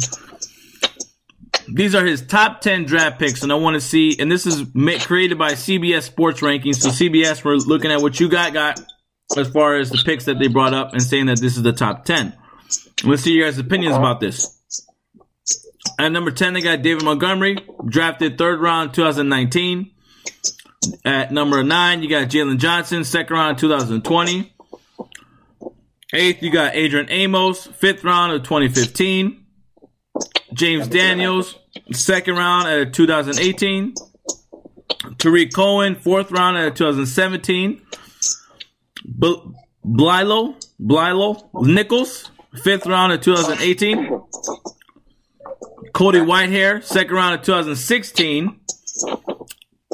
[1.68, 4.16] these are his top 10 draft picks, and I want to see.
[4.20, 4.64] And this is
[5.06, 6.76] created by CBS Sports Rankings.
[6.76, 8.80] So CBS, we're looking at what you got got
[9.36, 11.74] as far as the picks that they brought up and saying that this is the
[11.74, 12.34] top 10.
[13.04, 14.04] Let's see your guys' opinions uh-huh.
[14.04, 14.54] about this.
[16.00, 19.92] At number 10, they got David Montgomery, drafted third round 2019.
[21.04, 24.54] At number 9, you got Jaylon Johnson, second round 2020.
[26.14, 29.44] Eighth, you got Adrian Amos, fifth round of 2015.
[30.54, 31.56] James Daniels,
[31.92, 33.94] second round at 2018.
[35.18, 37.82] Tarik Cohen, fourth round at 2017.
[39.20, 39.42] B-
[39.84, 42.32] Bilal, Bilal Nichols,
[42.64, 44.22] fifth round of 2018.
[45.94, 48.60] Cody Whitehair, second round of 2016.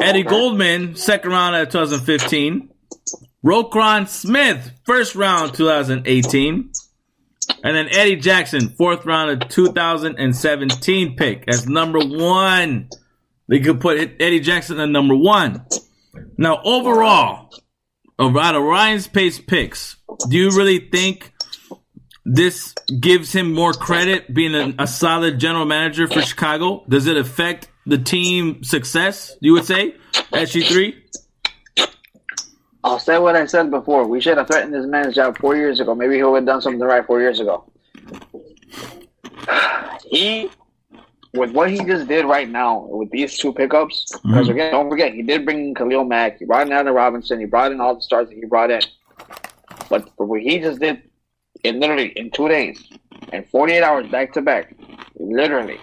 [0.02, 2.70] Eddie Goldman, second round of 2015.
[3.44, 6.72] Roquan Smith, first round 2018.
[7.64, 12.90] And then Eddie Jackson, fourth round of 2017 pick as number one.
[13.50, 15.66] They could put Eddie Jackson at number one.
[16.38, 17.50] Now, overall,
[18.20, 19.98] out of Ryan's Pace picks,
[20.30, 21.34] do you really think
[22.26, 26.86] this gives him more credit being a, a solid general manager for Chicago?
[26.88, 29.96] Does it affect the team success, you would say,
[30.32, 30.96] SG3?
[32.84, 34.06] I'll say what I said before.
[34.08, 35.96] We should have threatened this man's job four years ago.
[35.96, 37.64] Maybe he would have done something right four years ago.
[40.06, 40.50] he
[41.34, 44.12] with what he just did right now with these two pickups.
[44.12, 44.52] Because Mhm.
[44.52, 46.38] again, don't forget, he did bring in Khalil Mack.
[46.40, 47.40] He brought in Allen Robinson.
[47.40, 48.82] He brought in all the stars that he brought in.
[49.90, 51.02] But for what he just did,
[51.64, 52.84] in literally in two days,
[53.32, 54.76] and 48 hours back to back,
[55.18, 55.80] literally,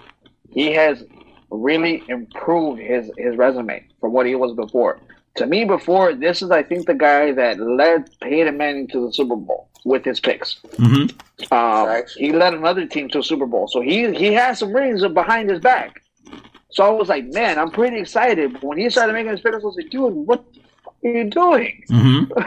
[0.51, 1.05] he has
[1.51, 5.01] really improved his his resume from what he was before.
[5.36, 9.12] To me, before this is, I think, the guy that led Peyton Manning to the
[9.12, 10.61] Super Bowl with his picks.
[10.77, 11.07] hmm
[11.51, 15.07] Um, he led another team to a Super Bowl, so he he has some rings
[15.07, 16.02] behind his back.
[16.73, 18.52] So I was like, man, I'm pretty excited.
[18.55, 20.44] But when he started making his picks, I was like, dude, what
[21.05, 21.85] are you doing?
[21.89, 22.24] hmm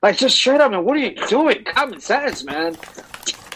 [0.00, 1.64] Like, just straight up, man, what are you doing?
[1.64, 2.76] Common sense, man.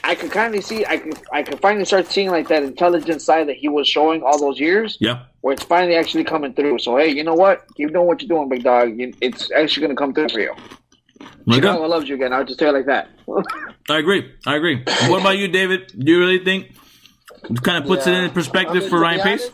[0.04, 3.22] I could kind of see, I could, I could finally start seeing like that intelligent
[3.22, 5.20] side that he was showing all those years, Yeah.
[5.42, 6.80] where it's finally actually coming through.
[6.80, 7.64] So hey, you know what?
[7.76, 8.94] Keep doing what you're doing, big dog.
[9.20, 10.54] It's actually gonna come through for you.
[11.46, 11.90] Look Chicago up.
[11.90, 12.32] loves you again.
[12.32, 13.08] I'll just tell you like that.
[13.88, 14.32] I agree.
[14.46, 14.82] I agree.
[15.08, 15.92] What about you, David?
[15.96, 16.72] Do you really think
[17.48, 18.14] it kind of puts Yeah.
[18.22, 19.50] it in perspective I mean, for Ryan be Pace?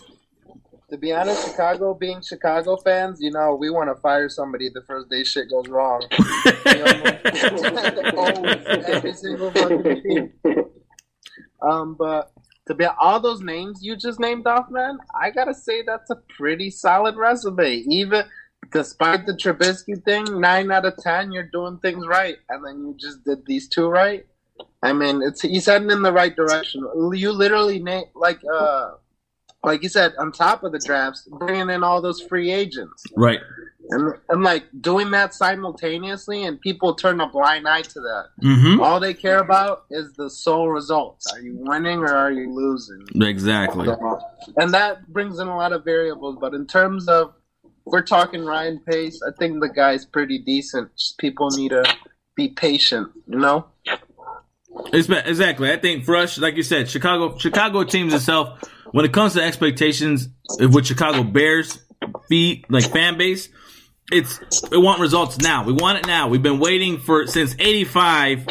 [0.90, 4.80] To be honest, Chicago being Chicago fans, you know, we want to fire somebody the
[4.86, 6.02] first day shit goes wrong.
[8.16, 10.32] Always, every single fucking.
[11.60, 12.32] Um, but
[12.66, 16.16] to be all those names you just named off, man, I gotta say that's a
[16.36, 17.84] pretty solid resume.
[17.88, 18.24] Even
[18.72, 22.94] despite the Trubisky thing, nine out of ten, you're doing things right, and then you
[22.98, 24.26] just did these two right.
[24.82, 26.86] I mean, it's he's heading in the right direction.
[27.14, 28.92] You literally name like uh,
[29.64, 33.04] like you said, on top of the drafts, bringing in all those free agents.
[33.16, 33.40] right.
[33.90, 38.24] And, and like doing that simultaneously, and people turn a blind eye to that.
[38.38, 41.32] hmm All they care about is the sole results.
[41.32, 43.02] Are you winning or are you losing?
[43.22, 43.88] Exactly.
[44.58, 46.36] And that brings in a lot of variables.
[46.38, 47.32] But in terms of,
[47.86, 50.94] we're talking Ryan Pace, I think the guy's pretty decent.
[50.94, 51.82] Just people need to
[52.36, 53.68] be patient, you know?
[54.92, 55.72] It's exactly.
[55.72, 58.62] I think for us, like you said, Chicago, Chicago teams itself,
[58.92, 60.28] when it comes to expectations
[60.58, 61.78] with Chicago Bears,
[62.28, 63.48] feet like fan base,
[64.10, 64.40] it's
[64.70, 65.64] we want results now.
[65.64, 66.28] We want it now.
[66.28, 68.46] We've been waiting for since '85,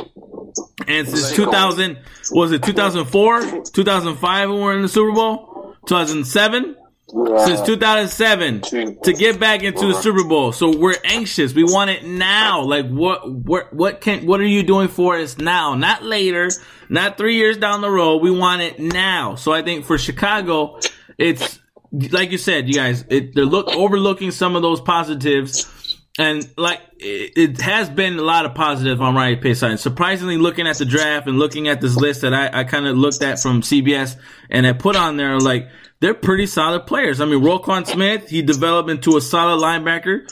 [0.88, 1.98] and since 2000
[2.32, 6.76] was it 2004, 2005 when we were in the Super Bowl, 2007.
[7.10, 8.62] Since 2007
[9.04, 10.02] to get back into the uh-huh.
[10.02, 11.54] Super Bowl, so we're anxious.
[11.54, 12.64] We want it now.
[12.64, 13.32] Like what?
[13.32, 13.74] What?
[13.74, 14.26] What can?
[14.26, 15.76] What are you doing for us now?
[15.76, 16.50] Not later.
[16.90, 18.18] Not three years down the road.
[18.18, 19.36] We want it now.
[19.36, 20.80] So I think for Chicago,
[21.18, 21.60] it's
[21.92, 23.06] like you said, you guys.
[23.10, 28.22] It, they're look overlooking some of those positives, and like it, it has been a
[28.24, 29.80] lot of positive on Ryan Pace side.
[29.80, 32.98] Surprisingly, looking at the draft and looking at this list that I, I kind of
[32.98, 34.16] looked at from CBS
[34.50, 35.70] and I put on there, like
[36.00, 37.20] they're pretty solid players.
[37.22, 40.30] I mean, Roquan Smith, he developed into a solid linebacker.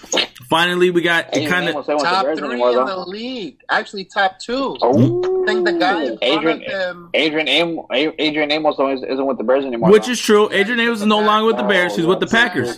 [0.48, 2.86] Finally, we got Adrian kind of ain't with the Top three anymore, in though.
[2.86, 3.58] the league.
[3.68, 4.78] Actually, top two.
[4.80, 7.10] Oh, I think the guy in Adrian, him.
[7.16, 9.90] Adrian, Am- Adrian Amos isn't isn't with the Bears anymore.
[9.90, 10.12] which though.
[10.12, 10.52] is true.
[10.52, 12.78] Adrian Amos is no longer with the Bears; he's with the Packers.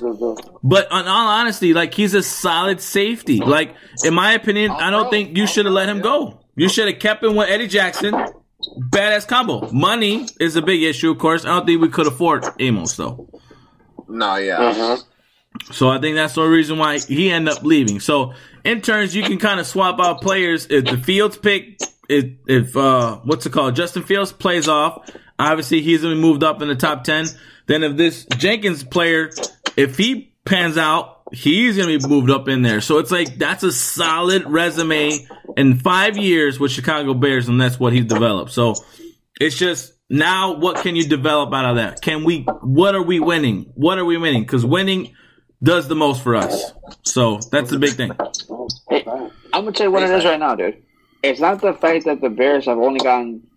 [0.63, 3.39] But in all honesty, like he's a solid safety.
[3.41, 6.39] Like in my opinion, I don't think you should have let him go.
[6.55, 8.13] You should have kept him with Eddie Jackson.
[8.89, 9.69] Badass combo.
[9.71, 11.45] Money is a big issue, of course.
[11.45, 13.29] I don't think we could afford Amos though.
[14.07, 14.57] No, yeah.
[14.57, 14.97] Uh-huh.
[15.71, 17.99] So I think that's the reason why he ended up leaving.
[17.99, 18.33] So
[18.63, 20.67] in turns, you can kind of swap out players.
[20.69, 21.79] If the Fields pick,
[22.09, 26.43] if, if uh, what's it called, Justin Fields plays off, obviously he's gonna be moved
[26.43, 27.27] up in the top ten.
[27.67, 29.29] Then if this Jenkins player,
[29.75, 32.81] if he pans out, he's gonna be moved up in there.
[32.81, 37.79] So it's like that's a solid resume in five years with Chicago Bears, and that's
[37.79, 38.51] what he's developed.
[38.51, 38.75] So
[39.39, 42.01] it's just now what can you develop out of that?
[42.01, 43.71] Can we what are we winning?
[43.75, 44.43] What are we winning?
[44.43, 45.15] Because winning
[45.61, 46.73] does the most for us.
[47.03, 48.11] So that's the big thing.
[48.89, 49.31] Hey, I'm
[49.63, 50.83] gonna tell you what it is right now, dude.
[51.23, 53.47] It's not the fact that the Bears have only gotten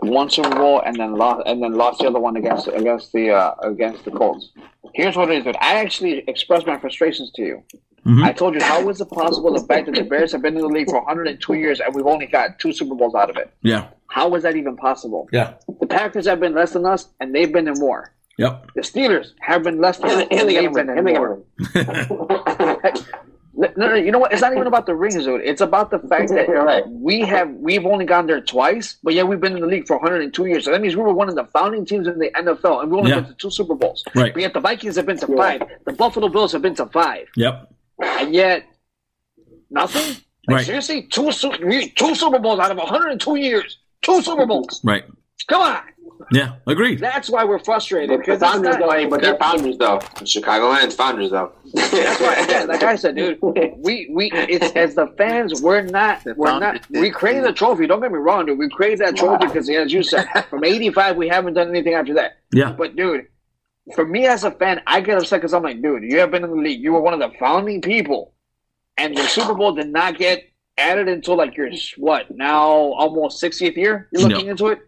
[0.00, 3.30] one Super Bowl and then lost and then lost the other one against against the
[3.30, 4.50] uh, against the Colts.
[4.94, 5.56] Here's what it is, dude.
[5.60, 7.62] I actually expressed my frustrations to you.
[8.06, 8.24] Mhm.
[8.24, 10.62] I told you how is it possible the fact that the Bears have been in
[10.62, 13.52] the league for 102 years and we've only got two Super Bowls out of it?
[13.62, 13.88] Yeah.
[14.08, 15.28] How is that even possible?
[15.32, 15.52] Yeah.
[15.80, 18.12] The Packers have been less than us and they've been in more.
[18.38, 18.70] Yep.
[18.74, 21.42] The Steelers have been less than us and they've been in more.
[23.60, 24.32] No, no, you know what?
[24.32, 25.42] It's not even about the rings, dude.
[25.42, 26.82] It's about the fact that right.
[26.88, 29.96] we have we've only gone there twice, but yeah, we've been in the league for
[29.98, 30.64] 102 years.
[30.64, 32.96] So that means we were one of the founding teams in the NFL, and we
[32.98, 33.20] only Yeah.
[33.20, 34.02] been to two Super Bowls.
[34.14, 34.32] Right.
[34.32, 35.62] But yet the Vikings have been to five.
[35.84, 37.70] The Buffalo Bills have been to five, Yep.
[38.02, 38.64] and yet
[39.70, 40.16] nothing.
[40.48, 40.66] Like, Right.
[40.66, 43.78] Seriously, two Su- two Super Bowls out of 102 years.
[44.02, 44.80] Two Super Bowls.
[44.82, 45.04] Right.
[45.48, 45.80] Come on.
[46.32, 46.98] Yeah, agreed.
[46.98, 48.10] That's why we're frustrated.
[48.10, 50.00] The Because founders though, hey, but they're founders though.
[50.24, 51.52] Chicago Lions founders though.
[51.74, 56.24] That's why, yeah, like I said, dude, we we it's as the fans, we're not
[56.36, 57.86] we're not we created the trophy.
[57.86, 58.58] Don't get me wrong, dude.
[58.58, 62.14] We created that trophy because, as you said, from '85 we haven't done anything after
[62.14, 62.38] that.
[62.52, 62.72] Yeah.
[62.72, 63.26] But dude,
[63.94, 66.44] for me as a fan, I get upset because I'm like, dude, you have been
[66.44, 66.80] in the league.
[66.80, 68.34] You were one of the founding people,
[68.96, 70.44] and the Super Bowl did not get
[70.78, 74.08] added until like your what now almost 60th year.
[74.12, 74.80] You're looking into it,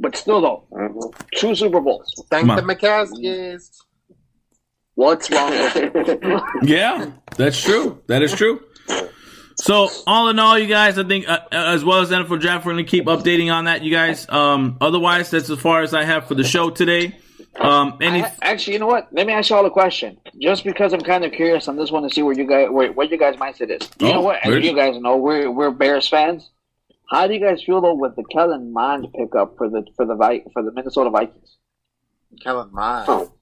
[0.00, 2.12] but still though, two Super Bowls.
[2.30, 2.68] Thank Come the on.
[2.68, 3.70] McCaskies.
[4.96, 6.42] What's wrong with it?
[6.62, 8.00] Yeah, that's true.
[8.06, 8.60] That is true.
[9.56, 12.72] So, all in all, you guys, I think, uh, as well as NFL Draft, we're
[12.72, 14.28] going to keep updating on that, you guys.
[14.28, 17.16] Um, otherwise, that's as far as I have for the show today.
[17.56, 19.08] Um, any, I- actually, you know what?
[19.12, 20.18] Let me ask you all a question.
[20.40, 22.90] Just because I'm kind of curious on this one to see where you guys, where,
[22.92, 23.88] what your guys' mindset is.
[24.00, 24.44] You Oh, know what?
[24.44, 26.50] As you guys know, we're we're Bears fans.
[27.10, 30.14] How do you guys feel though with the Kellen Mond pickup for the for the
[30.14, 31.56] Vi- for the Minnesota Vikings?
[32.42, 33.06] Kellen Mond.
[33.08, 33.32] Oh.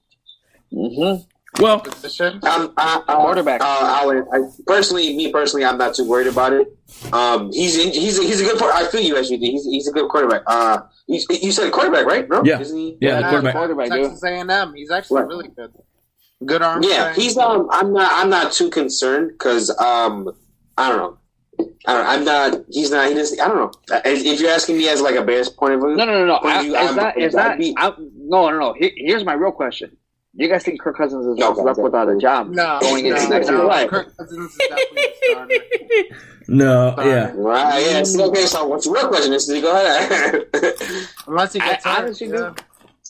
[0.72, 1.62] Mm-hmm.
[1.62, 2.34] well, Position.
[2.44, 3.60] Um, I, I, Quarterback.
[3.60, 6.66] Uh, I'll, I, personally, me personally, I'm not too worried about it.
[7.12, 8.58] Um, he's in, he's a, he's a good.
[8.58, 9.36] Part, I feel you actually.
[9.38, 10.42] He's he's a good quarterback.
[10.46, 12.26] Uh, you, you said quarterback, right?
[12.26, 12.42] bro?
[12.44, 12.58] Yeah.
[12.60, 12.96] Isn't he?
[13.00, 13.54] yeah, the Yeah, quarterback.
[13.54, 13.88] quarterback.
[13.90, 14.74] Texas A&M.
[14.74, 15.28] He's actually Right.
[15.28, 15.72] really good.
[16.44, 16.82] Good arm.
[16.82, 17.16] Yeah, strength.
[17.20, 17.68] he's um.
[17.70, 18.10] I'm not.
[18.14, 20.30] I'm not too concerned because um.
[20.78, 21.18] I don't know.
[21.60, 21.64] I
[21.94, 22.06] don't.
[22.06, 22.64] I'm not.
[22.70, 23.08] He's not.
[23.08, 23.40] He doesn't.
[23.40, 23.70] I don't know.
[24.04, 26.26] If if you're asking me as like a Bears point of view, No, no, no,
[26.26, 26.32] no.
[26.34, 27.18] What I, do you- it's I'm- not.
[27.18, 27.58] It's not.
[27.58, 28.72] be- I'm, no, no, no.
[28.74, 29.90] Here- here's my real question.
[30.34, 33.04] Do you guys think Kirk Cousins is No, left no, without a job No, going
[33.04, 33.74] into no, next no.
[33.74, 33.86] year?
[33.88, 35.04] Kirk Cousins is definitely
[36.08, 36.14] a.
[36.48, 37.10] No, Sorry.
[37.10, 37.32] yeah.
[37.36, 37.82] right?
[37.90, 38.02] Yeah.
[38.04, 38.46] So, okay.
[38.46, 39.32] So, what's your real question?
[39.34, 40.44] Is go ahead.
[41.26, 41.80] Unless he I hurt.
[41.86, 42.36] honestly yeah.
[42.36, 42.54] do.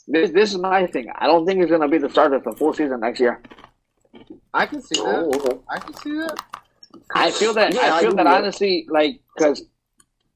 [0.09, 1.07] This this is my thing.
[1.17, 3.41] I don't think he's going to be the starter for the full season next year.
[4.53, 5.41] I can see Oh, that.
[5.41, 5.59] okay.
[5.71, 6.37] I can see that.
[7.15, 7.75] I feel that.
[7.75, 9.63] Yeah, I I feel do that honestly, like because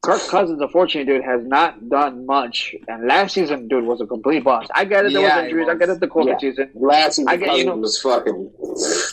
[0.03, 2.75] Kirk Cousins, unfortunately, dude, has not done much.
[2.87, 4.71] And last season, dude, was a complete bust.
[4.75, 5.13] I get it.
[5.13, 5.67] There Yeah, was injuries.
[5.69, 5.79] I was.
[5.81, 6.01] get it.
[6.01, 6.39] The COVID Yeah.
[6.39, 6.71] season.
[6.75, 8.51] Last season, I get- you know- was fucking.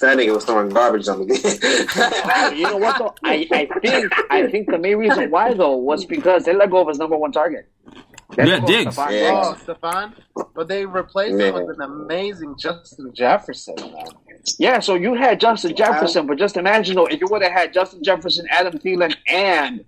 [0.01, 2.57] That nigga was throwing garbage on the game.
[2.57, 3.15] you know what though?
[3.23, 6.81] I, I think I think the main reason why though was because they let go
[6.81, 7.67] of his number one target.
[8.35, 8.95] They Yeah, Diggs.
[8.95, 9.43] Stefon Yeah.
[9.43, 10.13] Oh, Stefon.
[10.55, 13.75] But they replaced him with an amazing Justin Jefferson.
[13.77, 14.05] Man.
[14.59, 17.73] Yeah, so you had Justin Jefferson, but just imagine though, if you would have had
[17.73, 19.85] Justin Jefferson, Adam Thielen, and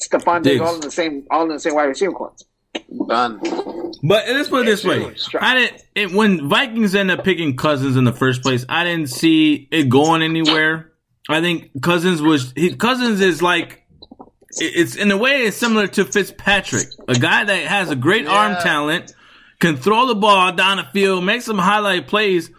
[0.00, 0.60] Stefon Diggs Diggs.
[0.60, 2.34] all in the same all in the same wide receiver corps.
[3.08, 3.38] Done.
[4.02, 5.82] But let's put it this way: I didn't.
[5.94, 9.88] It, when Vikings end up picking Cousins in the first place, I didn't see it
[9.88, 10.92] going anywhere.
[11.28, 12.52] I think Cousins was.
[12.56, 13.81] He, Cousins is like.
[14.60, 18.26] It- It's in a way it's similar to Fitzpatrick, a guy that has a great
[18.26, 19.14] arm talent,
[19.60, 22.50] can throw the ball down the field, make some highlight plays.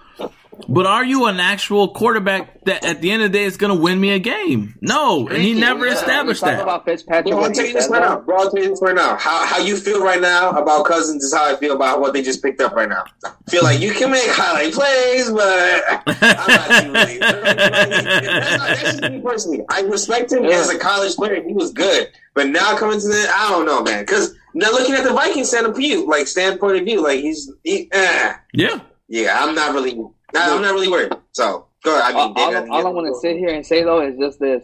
[0.69, 3.75] But are you an actual quarterback that at the end of the day is going
[3.75, 4.77] to win me a game?
[4.81, 6.61] No, and he never established Talk that.
[6.63, 7.25] about Fitzpatrick.
[7.33, 8.09] Bro, I'll what tell he you this said, right though.
[8.15, 8.19] now.
[8.21, 9.17] Bro, I'll tell this right now.
[9.17, 12.21] How, how you feel right now about Cousins is how I feel about what they
[12.21, 13.03] just picked up right now.
[13.25, 17.17] I feel like you can make highlight plays, but I'm not too really.
[17.19, 19.65] That's not- that's just me personally.
[19.69, 20.51] I respect him Yeah.
[20.51, 21.41] as a college player.
[21.43, 22.09] He was good.
[22.33, 24.03] But now coming to the, I don't know, man.
[24.03, 27.51] Because now looking at the Vikings standpoint of view, like standpoint of view, like he's,
[27.63, 28.33] he, eh.
[28.53, 28.79] Yeah,
[29.13, 29.91] yeah, I'm not really,
[30.35, 31.13] I'm not really worried.
[31.33, 32.15] So go ahead.
[32.15, 34.39] I mean, all, I'm- all I'm going to sit here and say though is just
[34.39, 34.63] this.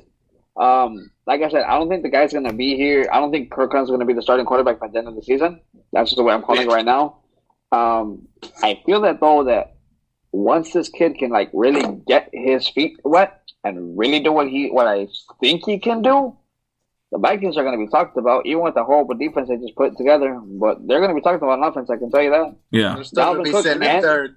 [0.57, 3.07] Um, like I said, I don't think the guy's going to be here.
[3.13, 5.07] I don't think Kirk Cousins is going to be the starting quarterback by the end
[5.07, 5.61] of the season.
[5.93, 7.17] That's just the way I'm calling it right now.
[7.71, 8.27] Um,
[8.63, 9.75] I feel that though that
[10.31, 14.69] once this kid can like really get his feet wet and really do what he
[14.69, 15.07] what I
[15.39, 16.35] think he can do,
[17.11, 19.75] the Vikings are going to be talked about, even with the horrible defense they just
[19.75, 20.39] put together.
[20.45, 21.89] But they're going to be talked about on offense.
[21.89, 22.55] I can tell you that.
[22.69, 22.93] yeah.
[22.93, 23.95] They're still going Dalvin to be Cook, sitting man.
[23.95, 24.35] in third.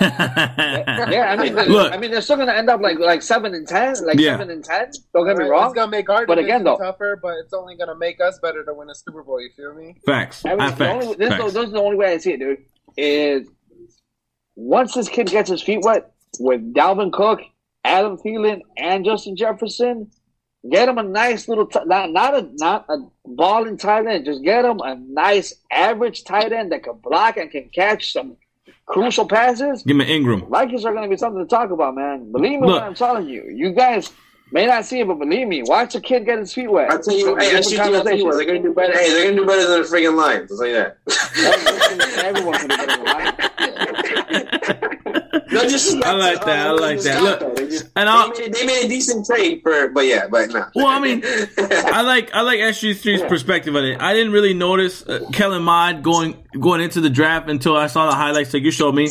[0.00, 1.92] Yeah, I mean, they're- Look.
[1.92, 4.32] I mean, they're still going to end up like like seven and ten, like Yeah.
[4.32, 4.90] seven and ten.
[5.14, 5.66] Don't get me wrong.
[5.66, 8.20] It's going to make our But again, though- tougher, but it's only going to make
[8.20, 9.40] us better to win a Super Bowl.
[9.40, 9.96] You feel me?
[10.06, 10.44] Facts.
[10.44, 10.80] I mean, facts.
[11.04, 11.52] only, this, is the, Facts.
[11.52, 12.58] this is the only way I see it, dude.
[12.96, 13.48] Is
[14.54, 17.40] once this kid gets his feet wet with Dalvin Cook,
[17.84, 20.10] Adam Thielen, and Justin Jefferson,
[20.70, 24.24] get him a nice little t- not not a not a balling tight end.
[24.24, 28.36] Just get him a nice average tight end that can block and can catch some
[28.86, 29.82] crucial passes.
[29.82, 30.46] Give me Ingram.
[30.46, 32.32] Vikings are going to be something to talk about, man.
[32.32, 32.80] Believe me Look.
[32.80, 33.44] when I'm telling you.
[33.48, 34.10] You guys
[34.52, 36.90] may not see it, but believe me, watch a kid get his feet wet.
[36.90, 38.96] I tell you, hey, I you, tell you what, they're gonna do better.
[38.96, 40.52] Hey, they're gonna do better than the freaking Lions.
[40.52, 40.98] I'll tell you that.
[42.24, 44.92] Everyone can do better than that.
[45.50, 47.22] No disrespect I like to, that, I uh, like that.
[47.22, 47.56] Look.
[47.56, 50.66] They, just, and they, made, they made a decent trade for, but yeah, but no.
[50.74, 51.22] Well, I mean,
[51.58, 54.00] I like I like SG3's perspective on it.
[54.00, 58.10] I didn't really notice uh, Kellen Mond going going into the draft until I saw
[58.10, 59.10] the highlights that you showed me.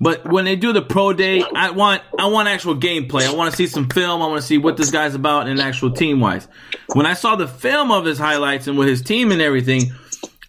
[0.00, 3.28] But when they do the pro day, I want I want actual gameplay.
[3.28, 4.22] I want to see some film.
[4.22, 6.48] I want to see what this guy's about and actual team wise.
[6.94, 9.92] When I saw the film of his highlights and with his team and everything,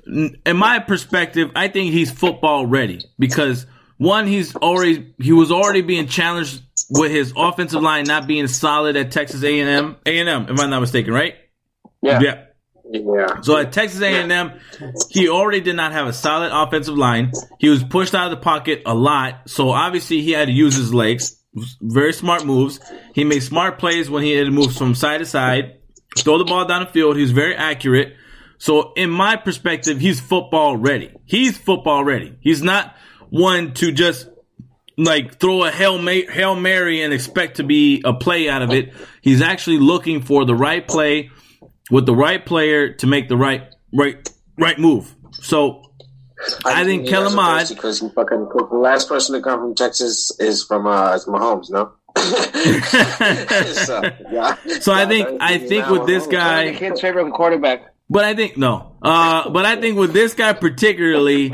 [0.07, 3.65] in my perspective, I think he's football ready because
[3.97, 8.95] one, he's already he was already being challenged with his offensive line not being solid
[8.95, 9.95] at Texas A and M.
[10.05, 11.35] A and M, if I'm not mistaken, right?
[12.01, 12.19] Yeah.
[12.21, 12.41] Yeah.
[12.91, 13.41] Yeah.
[13.41, 14.59] So at Texas A&M,
[15.09, 17.31] he already did not have a solid offensive line.
[17.57, 20.75] He was pushed out of the pocket a lot, so obviously he had to use
[20.75, 21.41] his legs.
[21.81, 22.79] Very smart moves.
[23.13, 25.77] He made smart plays when he had to move from side to side,
[26.17, 27.15] throw the ball down the field.
[27.15, 28.13] He was very accurate.
[28.57, 31.11] So in my perspective, he's football ready.
[31.25, 32.37] He's football ready.
[32.41, 32.95] He's not
[33.35, 34.29] one to just
[34.97, 38.71] like throw a hail, Ma- hail mary and expect to be a play out of
[38.71, 38.93] it.
[39.21, 41.31] He's actually looking for the right play
[41.91, 45.13] with the right player to make the right right right move.
[45.33, 45.83] So
[46.63, 49.75] I think he has Kellen a because he fucking the last person to come from
[49.75, 51.91] Texas is from uh is Mahomes, no?
[52.15, 54.01] so,
[54.31, 54.55] yeah.
[54.79, 57.93] So I think I think with this guy, the guy, kid's favorite quarterback.
[58.09, 61.53] but I think no, uh, but I think with this guy particularly,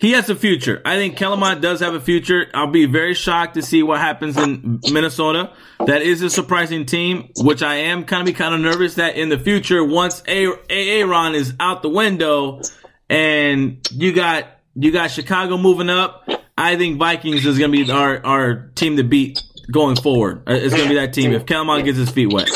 [0.00, 0.80] he has a future.
[0.84, 2.46] I think Kellen Mond does have a future.
[2.54, 5.52] I'll be very shocked to see what happens in Minnesota.
[5.86, 9.16] That is a surprising team, which I am kind of be kind of nervous that
[9.16, 12.60] in the future, once A- Aaron is out the window,
[13.08, 17.90] and you got you got Chicago moving up, I think Vikings is going to be
[17.90, 20.42] our our team to beat going forward.
[20.48, 22.48] Uh, It's going to be that team if Kellen Mond gets his feet wet.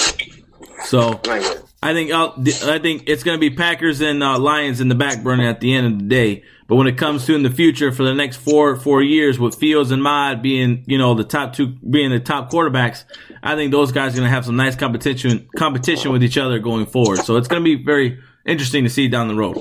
[0.84, 1.20] So.
[1.84, 4.88] Like, I think uh, I think it's going to be Packers and uh, Lions in
[4.88, 6.42] the back burner at the end of the day.
[6.66, 9.56] But when it comes to in the future for the next four four years with
[9.56, 13.04] Fields and Mond being you know the top two being the top quarterbacks,
[13.42, 16.58] I think those guys are going to have some nice competition competition with each other
[16.58, 17.18] going forward.
[17.18, 19.58] So it's going to be very interesting to see down the road.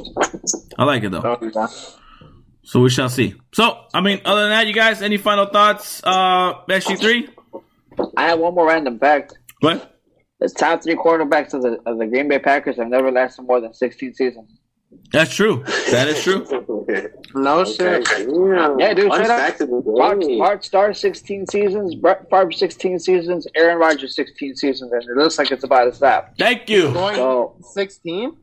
[0.77, 1.39] I like it though.
[2.63, 3.35] So we shall see.
[3.53, 6.01] So I mean, other than that, you guys, any final thoughts?
[6.03, 7.27] Uh, SG three.
[8.15, 9.37] I have one more random fact.
[9.59, 9.92] What?
[10.43, 13.59] The top three quarterbacks of the of the Green Bay Packers have never lasted more
[13.61, 14.49] than 16 seasons.
[15.11, 15.63] That's true.
[15.89, 16.45] That is true.
[17.35, 18.07] No shit.
[18.19, 19.39] Yeah, Yeah, dude, Fun straight up.
[19.39, 20.37] fact of the Mark, day.
[20.37, 25.39] Bart Starr 16 seasons, Brett Favre 16 seasons, Aaron Rodgers 16 seasons, and it looks
[25.39, 26.33] like it's about to stop.
[26.37, 26.91] Thank you.
[26.93, 28.37] Going So 16?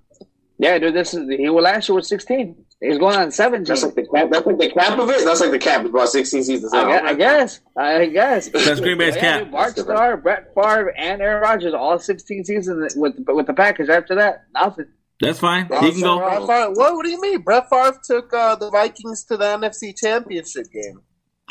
[0.58, 2.56] yeah, dude, this is he was last year was 16.
[2.82, 3.64] He's going on 17.
[3.64, 4.30] That's like the cap.
[4.30, 5.22] That's like the cap of it.
[5.24, 5.82] That's like the cap.
[5.82, 6.72] It's about sixteen seasons.
[6.72, 7.60] I, I guess.
[7.76, 8.48] I guess.
[8.48, 9.42] That's Green Bay's Yeah, cap.
[9.42, 13.90] dude, Bart Starr, Brett Favre, and Aaron Rodgers all 16 seasons with with the Packers.
[13.90, 14.86] After that, nothing.
[15.20, 15.64] That's fine.
[15.66, 16.18] He can go.
[16.46, 17.42] Favre, what, what do you mean?
[17.42, 21.02] Brett Favre took uh, the Vikings to the NFC Championship game.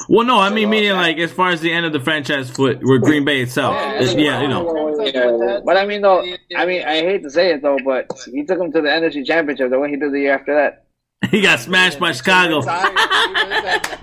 [0.08, 2.80] Well, no, I mean meaning like as far as the end of the franchise foot,
[2.82, 3.76] where Green Bay itself.
[3.76, 5.04] Yeah, It- yeah, you know.
[5.04, 5.60] Yeah.
[5.64, 6.26] But I mean, though,
[6.56, 9.24] I mean, I hate to say it though, but he took them to the NFC
[9.28, 10.86] Championship the way he did the year after that.
[11.32, 12.60] He got smashed by Chicago.
[12.60, 12.98] Retired.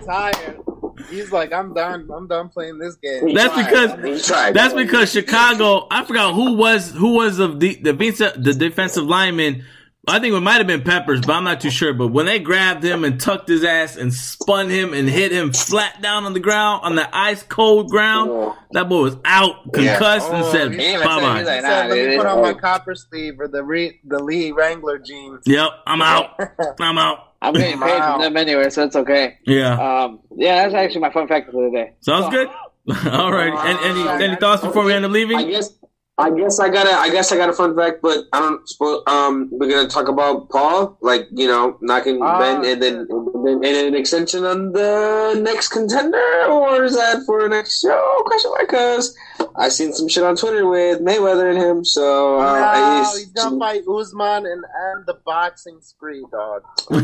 [0.04, 0.60] He.
[1.10, 2.08] He's like, I'm done.
[2.14, 3.34] I'm done playing this game.
[3.34, 4.54] That's because tried.
[4.54, 5.86] that's because Chicago.
[5.90, 9.64] I forgot who was who was of the the defensive the defensive lineman.
[10.08, 11.92] I think it might have been Peppers, but I'm not too sure.
[11.92, 15.52] But when they grabbed him and tucked his ass and spun him and hit him
[15.52, 20.30] flat down on the ground on the ice cold ground, that boy was out, concussed,
[20.30, 21.20] and Oh, said he- bye bye.
[21.20, 23.98] like, He said, nah, let me dude, put on my copper sleeve or the re-
[24.04, 25.42] the Lee Wrangler jeans.
[25.44, 26.38] Yep, I'm out.
[26.80, 27.32] I'm out.
[27.42, 28.12] I'm getting paid Wow.
[28.12, 29.38] from them anyway, so it's okay.
[29.44, 29.72] Yeah,
[30.04, 31.92] Um, yeah, that's actually my fun fact for the day.
[32.00, 32.48] sounds good.
[33.12, 33.52] All right.
[33.52, 35.48] And, any any thoughts before we end up I leaving?
[35.50, 35.70] guess.
[36.18, 36.92] I guess I got a.
[36.92, 38.62] I guess I got a fun fact, but I don't.
[39.06, 43.62] Um, we're gonna talk about Paul, like you know, knocking Ah, Ben, and then and
[43.62, 48.22] then an extension on the next contender, or is that for next show?
[48.24, 48.62] Question mark.
[48.66, 49.14] Because
[49.56, 51.84] I seen some shit on Twitter with Mayweather and him.
[51.84, 56.62] So uh, no, I- he's gonna fight Usman and end the boxing spree, dog.
[56.90, 56.98] No,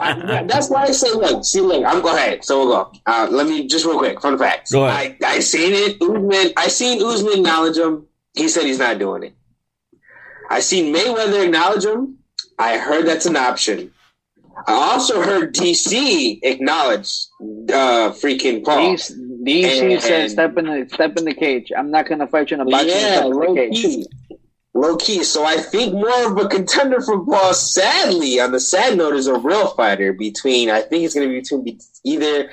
[0.00, 2.44] I- that's why I say, look, see, look, I'm go ahead.
[2.44, 2.92] So we'll go.
[3.06, 4.70] Uh, let me just real quick, fun facts.
[4.72, 5.16] Go ahead.
[5.24, 6.00] I, I seen it.
[6.00, 8.06] Usman, I seen Usman acknowledge him.
[8.34, 9.34] He said he's not doing it.
[10.50, 12.18] I seen Mayweather acknowledge him.
[12.58, 13.92] I heard that's an option.
[14.66, 17.08] I also heard DC acknowledge
[17.40, 18.94] uh, freaking Paul.
[18.94, 19.12] DC,
[19.46, 21.72] DC And- said, "Step in the step in the cage.
[21.76, 22.88] I'm not gonna fight you in a boxing.
[22.90, 24.06] Yeah, in the cage." key.
[24.74, 25.24] Low key.
[25.24, 29.26] So I think more of a contender for Paul, sadly, on the sad note, is
[29.26, 32.50] a real fighter between, I think it's going to be between either,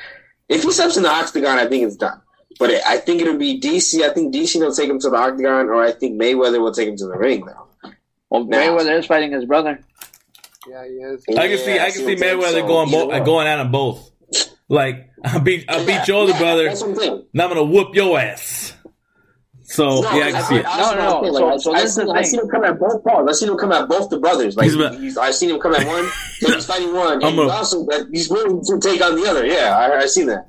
[0.47, 2.21] if he steps in the octagon, I think it's done.
[2.59, 4.01] But it, I think it'll be DC.
[4.03, 6.87] I think DC will take him to the octagon, or I think Mayweather will take
[6.87, 7.91] him to the ring, though.
[8.29, 9.79] Well, Now- Mayweather is fighting his brother.
[10.67, 11.25] Yeah, he is.
[11.37, 14.09] I can see I can see Mayweather going both going at them both.
[14.69, 16.65] Like I beat I beat your older brother.
[16.65, 17.25] That's what I'm saying.
[17.33, 18.73] Now I'm gonna whoop your ass.
[19.65, 20.65] So No, yeah, I can see it.
[20.65, 22.63] I- I- No, no, I- so- I- so I this seen- I seen him come
[22.63, 23.27] at both Pauls.
[23.29, 24.55] I seen him come at both the brothers.
[24.55, 26.05] Like He's about- he's, I seen him come at one.
[26.39, 29.29] so he's fighting one, and I'm he's a- also he's willing to take on the
[29.29, 29.45] other.
[29.45, 30.47] Yeah, I, I seen that.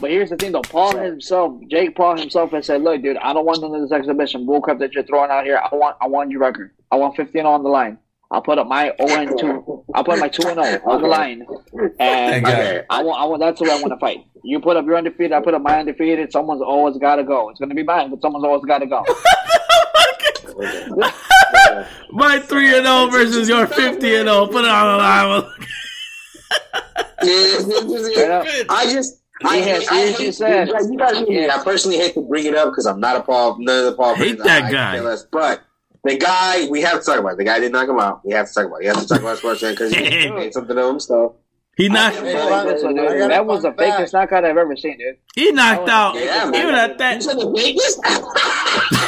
[0.00, 0.62] But here's the thing, though.
[0.62, 3.92] Paul himself, Jake Paul himself, has said, "Look, dude, I don't want none of this
[3.92, 5.58] exhibition bullcrap that you're throwing out here.
[5.58, 6.72] I want, I want your record.
[6.90, 7.98] I want 15 on the line.
[8.30, 9.84] I'll put up my 0 and 2.
[9.94, 11.46] I'll put my 2 and 0 on the line.
[12.00, 12.82] And Okay.
[12.90, 14.24] I want, I want, that's what I want to fight.
[14.42, 16.32] You put up your undefeated, I put up my undefeated.
[16.32, 17.48] Someone's always got to go.
[17.50, 19.04] It's going to be mine, but someone's always got to go.
[22.10, 24.46] My three and zero versus your fifty and zero.
[24.46, 25.42] Put it on the line.
[28.12, 28.46] Straight up.
[28.68, 29.20] I just.
[29.44, 31.48] I, hate- I hate- just said- you guys know.
[31.50, 33.56] I personally hate to bring it up because I'm not a Paul.
[33.60, 34.14] None of the Paul.
[34.14, 34.94] Hate that I- I guy.
[34.96, 35.62] feel less- But
[36.04, 37.32] the guy, we have to talk about.
[37.32, 37.38] it.
[37.38, 38.20] The guy did knock him out.
[38.24, 38.76] We have to talk about.
[38.76, 38.80] it.
[38.80, 41.34] We have to talk about sports because he made something of himself.
[41.76, 42.16] He knocked.
[42.16, 44.00] Hey, That was a- I got a that was the fun fact.
[44.00, 45.16] fakest knockout I've ever seen, dude.
[45.34, 46.14] He knocked out.
[46.14, 46.54] Yeah, man.
[46.54, 47.20] Even at that.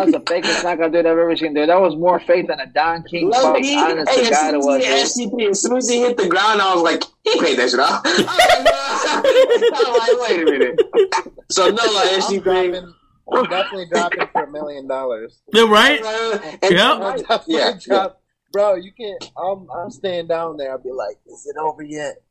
[0.00, 1.68] That was the fakest knockout dude I've ever seen, dude.
[1.68, 3.62] That was more fake than a Don King Low fight.
[3.62, 4.84] key, Honest hey, to as God, soon it as was.
[5.16, 5.26] he.
[5.26, 7.80] SCP, as soon as he hit the ground, I was like, he paid that shit
[7.80, 8.00] off.
[8.04, 10.80] I was like, wait a minute.
[11.50, 12.42] So no, like I'm SCP.
[12.42, 12.94] dropping.
[13.32, 15.40] I'm definitely dropping for a million dollars.
[15.52, 16.00] You're right.
[16.62, 16.96] And- Yep.
[17.00, 18.08] I'm definitely Yeah.
[18.52, 19.30] Drop- Bro, you can't.
[19.36, 20.72] I'm, I'm staying down there.
[20.72, 22.16] I'll be like, is it over yet?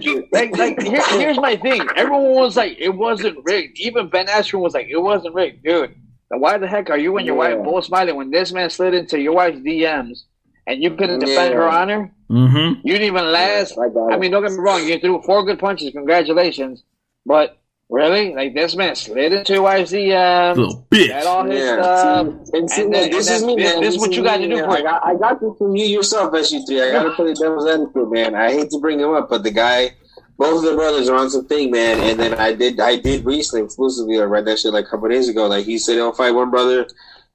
[0.00, 1.82] Dude, like, like here, here's my thing.
[1.96, 3.78] Everyone was like, it wasn't rigged.
[3.78, 5.94] Even Ben Askren was like, it wasn't rigged, dude.
[6.28, 7.56] Why the heck are you and your Yeah.
[7.56, 10.20] wife both smiling when this man slid into your wife's DMs
[10.66, 11.56] and you couldn't defend Yeah.
[11.58, 12.12] her honor?
[12.30, 12.80] mm-hmm.
[12.86, 13.76] You didn't even last.
[13.78, 14.14] I.
[14.14, 14.84] I mean, don't get me wrong.
[14.86, 15.90] You threw four good punches.
[15.92, 16.84] Congratulations.
[17.26, 17.59] But
[17.90, 20.56] really, like this man slid into your um, wife's DMs.
[20.56, 21.52] Little Had all bitch.
[21.52, 21.74] his Yeah.
[21.82, 22.26] stuff.
[22.52, 23.82] And see, And then- this and is then me, this- man.
[23.82, 24.82] this is what is you gotta do for I it.
[24.84, 26.82] got, I got this from you yourself, SU3.
[26.88, 28.34] I gotta play devil's advocate, man.
[28.34, 29.92] I hate to bring him up, but the guy,
[30.38, 32.00] both of the brothers are on some thing, man.
[32.00, 34.20] And then I did, I did recently exclusively.
[34.20, 35.46] I read that shit like a couple days ago.
[35.48, 36.86] Like he said, he'll fight one brother.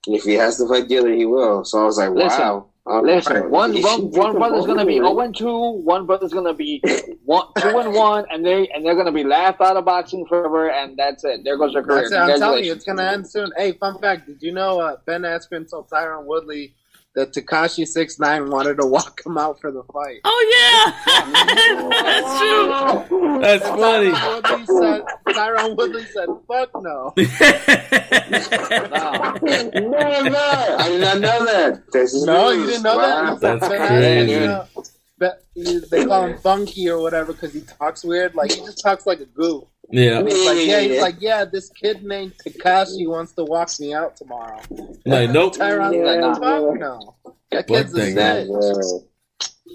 [0.07, 1.63] If he has to fight the other, he will.
[1.65, 2.65] So I was like, Listen, wow.
[2.87, 3.49] All Listen, right.
[3.49, 5.07] one, one, one brother's gonna be Right?
[5.07, 6.83] 0 and 2, one brother's gonna be
[7.25, 10.69] one, 2 and 1, and they and they're gonna be laughed out of boxing forever,
[10.69, 11.43] and that's it.
[11.43, 12.07] There goes their career.
[12.09, 12.33] That's it.
[12.33, 13.51] I'm telling you, it's gonna end soon.
[13.57, 16.75] Hey, fun fact: Did you know uh, Ben Askren told Tyron Woodley
[17.15, 20.19] that Tekashi Six Nine wanted to walk him out for the fight?
[20.23, 20.91] Oh yeah,
[22.03, 23.39] that's true.
[23.41, 24.11] That's funny.
[24.11, 25.01] Tyron Woodley said,
[25.35, 27.13] Tyron Woodley said, "Fuck no."
[28.91, 29.33] Wow.
[29.41, 30.37] Never.
[30.37, 31.83] I did not know that.
[31.91, 32.59] This is No, news.
[32.61, 33.35] you didn't know Wow.
[33.35, 33.59] that.
[33.59, 34.33] That's Ben crazy.
[34.35, 38.35] Askren, they call him Funky or whatever because he talks weird.
[38.35, 39.63] Like he just talks like a goof.
[39.91, 40.23] Yeah.
[40.23, 44.15] He's like, yeah, he's like, yeah, this kid named Tekashi wants to walk me out
[44.17, 44.59] tomorrow.
[45.05, 45.55] Like nope.
[45.55, 46.25] Tyron's Yeah.
[46.25, 47.15] like, fuck no.
[47.51, 48.49] That kid's a snitch.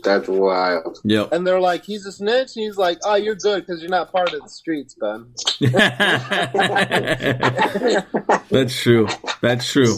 [0.03, 0.99] that's wild.
[1.05, 1.33] Yep.
[1.33, 2.57] And they're like, he's a snitch.
[2.57, 5.33] And he's like, oh, you're good because you're not part of the streets, Ben.
[8.51, 9.09] That's true.
[9.41, 9.97] That's true.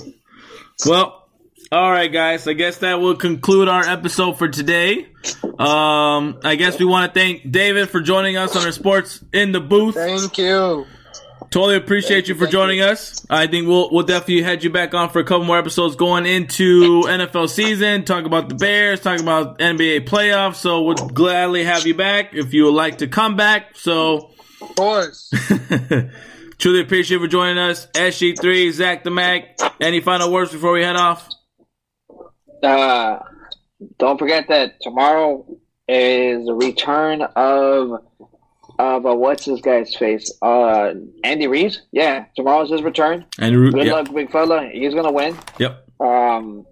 [0.87, 1.22] Well,
[1.73, 2.47] all right, guys.
[2.47, 5.07] I guess that will conclude our episode for today.
[5.59, 9.53] Um, I guess we want to thank David for joining us on our sports in
[9.53, 9.95] the booth.
[9.95, 10.87] Thank you.
[11.51, 13.25] Totally appreciate you you, for joining us.
[13.31, 16.27] I think we'll we'll definitely head you back on for a couple more episodes going
[16.27, 18.05] into NFL season.
[18.05, 19.01] Talk about the Bears.
[19.01, 20.57] Talk about NBA playoffs.
[20.57, 23.77] So we'll gladly have you back if you would like to come back.
[23.77, 24.31] So.
[24.61, 25.33] Of course.
[26.59, 27.87] Truly appreciate you for joining us.
[27.89, 29.59] SG3, Zach the Mac.
[29.81, 31.29] Any final words before we head off?
[32.63, 33.19] Uh,
[33.99, 35.45] don't forget that tomorrow
[35.89, 38.05] is the return of
[38.79, 40.33] of uh, what's this guy's face?
[40.43, 40.95] Uh,
[41.25, 41.83] Andy Ruiz.
[41.93, 43.27] Yeah, tomorrow's his return.
[43.39, 44.69] And Ru- Good yep, luck, big fella.
[44.73, 45.37] He's gonna win.
[45.59, 45.87] yep.
[46.01, 46.67] Um,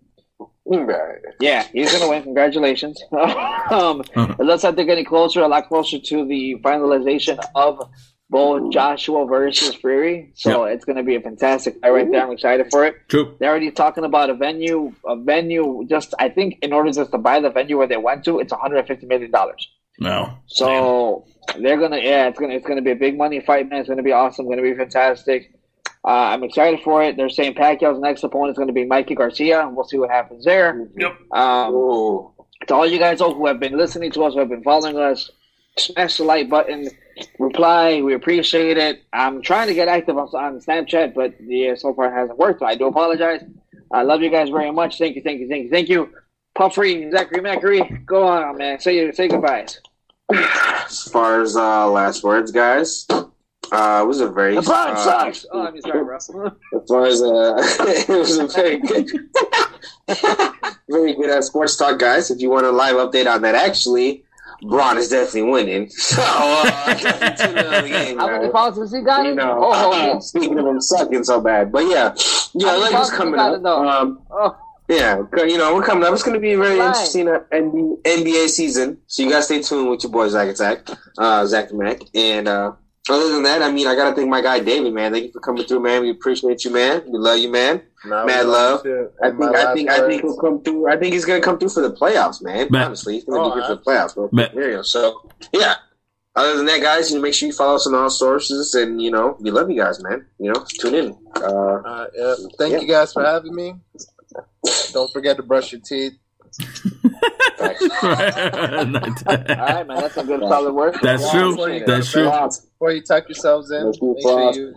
[1.41, 2.23] yeah, he's gonna win.
[2.23, 3.03] Congratulations.
[3.13, 7.89] um, it looks like they're getting closer, a lot closer to the finalization of
[8.31, 10.31] both Joshua versus Fury.
[10.35, 12.25] So it's gonna be a fantastic fight right there.
[12.25, 12.97] I'm excited for it.
[13.09, 13.37] True.
[13.39, 14.93] They're already talking about a venue.
[15.05, 15.85] A venue.
[15.89, 18.53] Just I think in order just to buy the venue where they went to, it's
[18.53, 19.69] 150 million dollars.
[19.99, 20.33] No.
[20.47, 21.27] So
[21.59, 23.81] they're gonna, yeah, it's gonna, it's gonna be a big money fight, man.
[23.81, 24.49] It's gonna be awesome.
[24.49, 25.53] Gonna be fantastic.
[26.03, 27.17] Uh, I'm excited for it.
[27.17, 29.69] They're saying Pacquiao's next opponent is gonna be Mikey Garcia.
[29.71, 30.89] We'll see what happens there.
[30.97, 31.33] Yep.
[31.33, 31.73] Um,
[32.67, 35.31] to all you guys who have been listening to us, who have been following us,
[35.79, 36.89] smash the like button,
[37.39, 38.01] reply.
[38.03, 39.03] We appreciate it.
[39.13, 42.61] I'm trying to get active on, on Snapchat, but yeah, so far it hasn't worked.
[42.61, 43.43] So I do apologize.
[43.93, 44.99] I love you guys very much.
[44.99, 46.11] Thank you, thank you, thank you, thank you.
[46.55, 48.81] Puffrey, Zachary Macri, go on, man.
[48.81, 49.81] Say say goodbyes.
[50.33, 53.07] as far as uh, last words, guys,
[53.73, 55.47] uh, it was a very LeBron uh, sucks.
[55.53, 56.17] Oh, I'm sorry, bro.
[56.17, 57.55] As far as uh,
[58.09, 59.09] it was a very good,
[60.89, 62.31] very good uh, sports talk, guys.
[62.31, 64.25] If you want a live update on that, actually,
[64.63, 65.91] Braun is definitely winning.
[66.11, 66.95] So, uh,
[67.37, 68.47] tune in the game, How many
[68.91, 69.25] he got?
[69.25, 72.15] You know, oh, uh, speaking of him sucking so bad, but yeah,
[72.55, 73.65] yeah, it's coming up.
[73.65, 74.57] Um, oh.
[74.89, 76.13] yeah, you know, we're coming up.
[76.13, 76.89] It's going to be a very Right.
[76.89, 78.99] interesting uh, NBA, NBA season.
[79.07, 80.89] So you guys stay tuned with your boy Zach Attack,
[81.19, 82.73] uh, Zach the Mac, and uh,
[83.11, 85.13] other than that, I mean, I gotta thank my guy David, man.
[85.13, 86.03] Thank you for coming through, man.
[86.03, 87.03] We appreciate you, man.
[87.07, 87.83] We love you, man.
[88.05, 88.81] No, Mad we love.
[89.23, 90.35] I think, I last think, I think words.
[90.35, 90.89] he'll come through.
[90.91, 92.69] I think he's gonna come through for the playoffs, man.
[92.69, 92.87] Bet.
[92.87, 94.29] Honestly, he's gonna Oh, be good for the playoffs, bro.
[94.33, 94.55] Bet.
[94.55, 94.83] There you go.
[94.83, 95.75] So, yeah.
[96.37, 99.03] Other than that, guys, you know, make sure you follow us on all sources, and
[99.03, 100.27] you know, we love you guys, man.
[100.39, 101.17] You know, tune in.
[101.37, 102.35] Uh, Uh, yeah.
[102.59, 102.81] Thank Yeah.
[102.81, 103.75] you guys for having me.
[104.93, 106.13] Don't forget to brush your teeth.
[106.53, 107.83] Thanks.
[108.03, 110.01] All right, man.
[110.01, 110.97] That's a good solid work.
[111.03, 111.81] That's Yeah, true.
[111.87, 112.25] That's true.
[112.25, 114.75] Before you tuck yourselves in, make sure you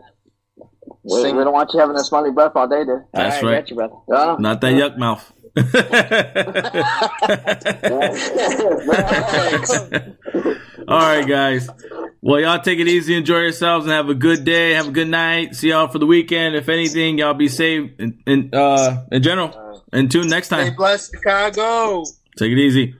[1.04, 3.06] We, we don't want you having a smelly breath all day, there.
[3.14, 3.62] That's All right.
[3.62, 3.96] Got you, brother.
[4.10, 4.36] Yeah.
[4.40, 5.32] Not that yuck mouth.
[10.88, 11.70] All right, guys.
[12.22, 14.72] Well, y'all take it easy, enjoy yourselves, and have a good day.
[14.72, 15.56] Have a good night.
[15.56, 16.56] See y'all for the weekend.
[16.56, 19.52] If anything, y'all be safe in, in uh in general.
[19.94, 20.76] And tune next Stay time.
[20.76, 22.04] blessed, Chicago.
[22.36, 22.96] Take it easy.